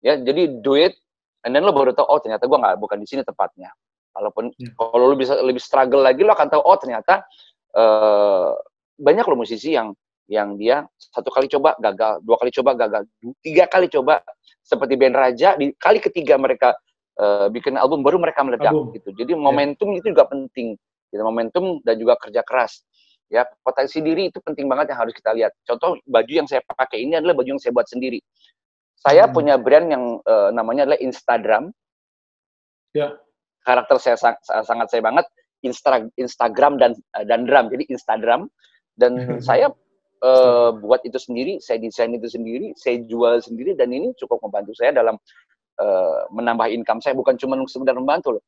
Ya, 0.03 0.18
jadi 0.18 0.62
do 0.62 0.74
it, 0.74 0.99
and 1.47 1.55
then 1.55 1.62
lo 1.62 1.70
baru 1.70 1.95
tahu, 1.95 2.07
oh 2.11 2.18
ternyata 2.18 2.51
gue 2.51 2.59
nggak 2.59 2.78
bukan 2.78 2.99
di 2.99 3.07
sini 3.07 3.22
tempatnya. 3.22 3.70
Walaupun 4.12 4.51
yeah. 4.59 4.74
kalau 4.74 5.11
lo 5.12 5.14
bisa 5.14 5.39
lebih 5.39 5.62
struggle 5.62 6.03
lagi, 6.03 6.26
lo 6.26 6.35
akan 6.35 6.49
tahu, 6.51 6.62
oh 6.62 6.76
ternyata 6.76 7.22
uh, 7.78 8.57
banyak 8.99 9.24
lo 9.24 9.39
musisi 9.39 9.78
yang 9.78 9.95
yang 10.30 10.57
dia 10.57 10.87
satu 10.97 11.28
kali 11.28 11.47
coba 11.51 11.76
gagal, 11.78 12.22
dua 12.24 12.37
kali 12.41 12.51
coba 12.55 12.70
gagal, 12.74 13.03
tiga 13.45 13.68
kali 13.68 13.87
coba 13.91 14.22
seperti 14.62 14.95
band 14.95 15.18
Raja 15.18 15.59
di 15.59 15.74
kali 15.74 15.99
ketiga 15.99 16.39
mereka 16.39 16.72
uh, 17.18 17.51
bikin 17.51 17.74
album 17.76 18.07
baru 18.07 18.18
mereka 18.22 18.43
meledak 18.47 18.72
album. 18.72 18.95
gitu. 18.95 19.11
Jadi 19.14 19.33
momentum 19.35 19.93
yeah. 19.93 19.99
itu 20.03 20.07
juga 20.14 20.24
penting. 20.30 20.78
Gitu, 21.12 21.20
momentum 21.20 21.64
dan 21.85 22.01
juga 22.01 22.16
kerja 22.16 22.41
keras. 22.41 22.89
Ya, 23.33 23.49
potensi 23.64 24.05
diri 24.05 24.28
itu 24.28 24.45
penting 24.45 24.68
banget 24.68 24.93
yang 24.93 25.01
harus 25.01 25.16
kita 25.16 25.33
lihat. 25.33 25.57
Contoh 25.64 25.97
baju 26.05 26.33
yang 26.33 26.45
saya 26.45 26.61
pakai 26.68 27.01
ini 27.01 27.16
adalah 27.16 27.33
baju 27.33 27.57
yang 27.57 27.62
saya 27.62 27.72
buat 27.72 27.89
sendiri. 27.89 28.20
Saya 29.01 29.24
hmm. 29.24 29.33
punya 29.33 29.55
brand 29.57 29.89
yang 29.89 30.05
uh, 30.28 30.53
namanya 30.53 30.85
adalah 30.85 31.01
Instagram. 31.01 31.72
Ya. 32.93 33.16
Karakter 33.64 33.97
saya 33.97 34.16
sang, 34.20 34.37
sangat 34.45 34.93
saya 34.93 35.01
banget 35.01 35.24
Insta, 35.64 36.05
Instagram 36.20 36.76
dan 36.76 36.93
uh, 37.16 37.24
dan 37.24 37.49
drum. 37.49 37.72
Jadi 37.72 37.89
Instagram 37.89 38.53
dan 39.01 39.41
saya 39.41 39.72
uh, 40.20 40.70
buat 40.76 41.01
itu 41.09 41.16
sendiri, 41.16 41.57
saya 41.59 41.80
desain 41.80 42.12
itu 42.12 42.28
sendiri, 42.28 42.76
saya 42.76 43.01
jual 43.09 43.41
sendiri 43.41 43.72
dan 43.72 43.91
ini 43.91 44.12
cukup 44.20 44.45
membantu 44.45 44.76
saya 44.76 44.93
dalam 44.93 45.16
uh, 45.80 46.28
menambah 46.30 46.68
income 46.68 47.01
saya 47.01 47.16
bukan 47.16 47.41
cuma 47.41 47.57
sekedar 47.64 47.97
membantu 47.97 48.39
loh. 48.39 48.45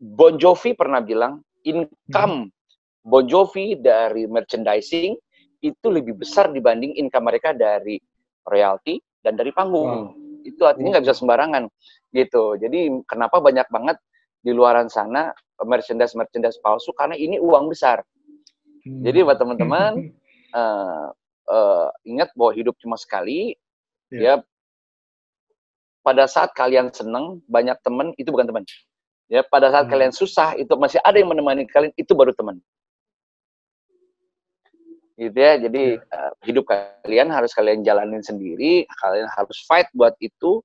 Bon 0.00 0.34
Jovi 0.34 0.74
pernah 0.74 0.98
bilang 0.98 1.44
income 1.62 2.48
hmm. 2.48 2.61
Bon 3.02 3.26
Jovi 3.26 3.74
dari 3.74 4.30
merchandising 4.30 5.18
itu 5.62 5.86
lebih 5.90 6.18
besar 6.18 6.50
dibanding 6.50 6.94
income 6.98 7.26
mereka 7.26 7.50
dari 7.50 7.98
royalti 8.46 8.98
dan 9.22 9.34
dari 9.34 9.50
panggung. 9.50 10.14
Wow. 10.14 10.42
Itu 10.46 10.62
artinya 10.66 10.98
nggak 10.98 11.04
bisa 11.06 11.18
sembarangan 11.18 11.66
gitu. 12.14 12.58
Jadi 12.58 12.90
kenapa 13.06 13.42
banyak 13.42 13.66
banget 13.70 13.98
di 14.42 14.50
luaran 14.50 14.90
sana 14.90 15.30
merchandise 15.62 16.18
merchandise 16.18 16.58
palsu 16.62 16.90
karena 16.94 17.14
ini 17.14 17.38
uang 17.38 17.70
besar. 17.70 18.02
Hmm. 18.82 19.02
Jadi 19.06 19.18
buat 19.22 19.38
teman-teman 19.38 20.10
uh, 20.54 21.10
uh, 21.54 21.88
ingat 22.06 22.30
bahwa 22.34 22.54
hidup 22.54 22.74
cuma 22.82 22.94
sekali. 22.98 23.54
Yeah. 24.10 24.42
Ya 24.42 24.46
pada 26.02 26.26
saat 26.26 26.50
kalian 26.58 26.90
senang 26.90 27.38
banyak 27.46 27.78
teman 27.86 28.14
itu 28.18 28.30
bukan 28.34 28.50
teman. 28.50 28.62
Ya 29.30 29.46
pada 29.46 29.70
saat 29.70 29.86
hmm. 29.86 29.92
kalian 29.94 30.12
susah 30.14 30.54
itu 30.58 30.74
masih 30.74 30.98
ada 31.02 31.18
yang 31.18 31.30
menemani 31.30 31.66
kalian 31.66 31.94
itu 31.94 32.14
baru 32.14 32.34
teman 32.34 32.62
gitu 35.16 35.38
ya. 35.38 35.58
Jadi 35.60 35.98
uh, 35.98 36.32
hidup 36.44 36.64
kalian 36.68 37.28
harus 37.28 37.52
kalian 37.52 37.84
jalanin 37.84 38.24
sendiri 38.24 38.86
kalian 39.00 39.28
harus 39.32 39.58
fight 39.68 39.88
buat 39.92 40.16
itu 40.22 40.60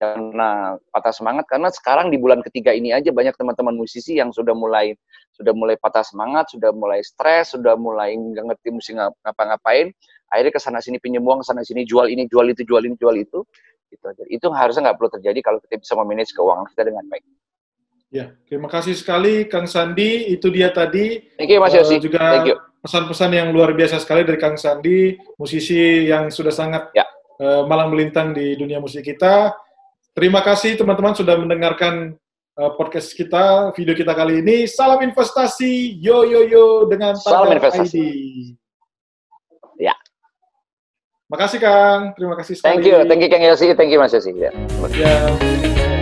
karena 0.00 0.80
patah 0.88 1.12
semangat. 1.12 1.44
Karena 1.46 1.68
sekarang 1.68 2.08
di 2.08 2.16
bulan 2.16 2.40
ketiga 2.40 2.72
ini 2.72 2.90
aja 2.96 3.12
banyak 3.12 3.36
teman-teman 3.36 3.76
musisi 3.76 4.16
yang 4.16 4.32
sudah 4.32 4.56
mulai 4.56 4.96
sudah 5.36 5.52
mulai 5.52 5.76
patah 5.76 6.04
semangat 6.04 6.52
sudah 6.52 6.72
mulai 6.72 7.04
stres 7.04 7.52
sudah 7.52 7.76
mulai 7.76 8.16
nggak 8.16 8.44
ngerti 8.54 8.68
mesti 8.72 8.90
ngapa-ngapain. 8.96 9.92
Akhirnya 10.30 10.52
ke 10.56 10.60
sana 10.62 10.80
sini 10.80 10.96
pinjam 11.02 11.26
uang 11.26 11.44
ke 11.44 11.46
sana 11.52 11.60
sini 11.66 11.84
jual 11.84 12.08
ini 12.08 12.24
jual 12.30 12.48
itu 12.48 12.64
jual 12.64 12.80
ini 12.80 12.96
jual 12.96 13.14
itu. 13.16 13.44
Gitu 13.92 14.04
aja. 14.06 14.24
Itu 14.30 14.48
harusnya 14.54 14.90
nggak 14.90 14.96
perlu 14.96 15.10
terjadi 15.18 15.38
kalau 15.42 15.58
kita 15.64 15.82
bisa 15.82 15.92
memanage 15.98 16.32
keuangan 16.32 16.64
kita 16.72 16.82
dengan 16.88 17.04
baik. 17.10 17.24
Ya 18.10 18.34
terima 18.50 18.66
kasih 18.66 18.96
sekali 18.98 19.46
Kang 19.46 19.68
Sandi. 19.70 20.32
Itu 20.32 20.48
dia 20.50 20.72
tadi. 20.72 21.22
Thank 21.38 21.52
you 21.52 21.60
Mas 21.62 21.76
Yosi. 21.76 21.98
uh, 21.98 22.02
juga 22.02 22.18
Thank 22.18 22.50
you 22.50 22.59
pesan-pesan 22.80 23.30
yang 23.36 23.48
luar 23.52 23.76
biasa 23.76 24.00
sekali 24.00 24.24
dari 24.24 24.40
Kang 24.40 24.56
Sandi, 24.56 25.16
musisi 25.36 26.08
yang 26.08 26.32
sudah 26.32 26.52
sangat 26.52 26.88
ya. 26.96 27.04
uh, 27.40 27.68
malang 27.68 27.92
melintang 27.92 28.32
di 28.32 28.56
dunia 28.56 28.80
musik 28.80 29.04
kita. 29.04 29.52
Terima 30.16 30.40
kasih 30.42 30.74
teman-teman 30.74 31.14
sudah 31.14 31.38
mendengarkan 31.38 32.16
uh, 32.56 32.72
podcast 32.74 33.12
kita, 33.12 33.70
video 33.76 33.92
kita 33.92 34.16
kali 34.16 34.40
ini. 34.40 34.64
Salam 34.64 35.04
investasi, 35.04 36.00
yo 36.00 36.24
yo 36.24 36.44
yo 36.48 36.64
dengan 36.88 37.14
Salam 37.20 37.52
investasi. 37.52 38.00
ID. 38.00 39.86
Ya. 39.86 39.94
Makasih 41.30 41.62
Kang, 41.62 42.00
terima 42.18 42.34
kasih 42.34 42.58
sekali. 42.58 42.80
Thank 42.80 42.84
you, 42.88 42.96
thank 43.06 43.20
you 43.22 43.30
Kang 43.30 43.44
Yosi, 43.44 43.76
thank 43.76 43.92
you 43.92 44.00
Mas 44.02 44.10
Yosi. 44.10 44.34
Ya. 44.34 44.50
ya. 44.96 45.99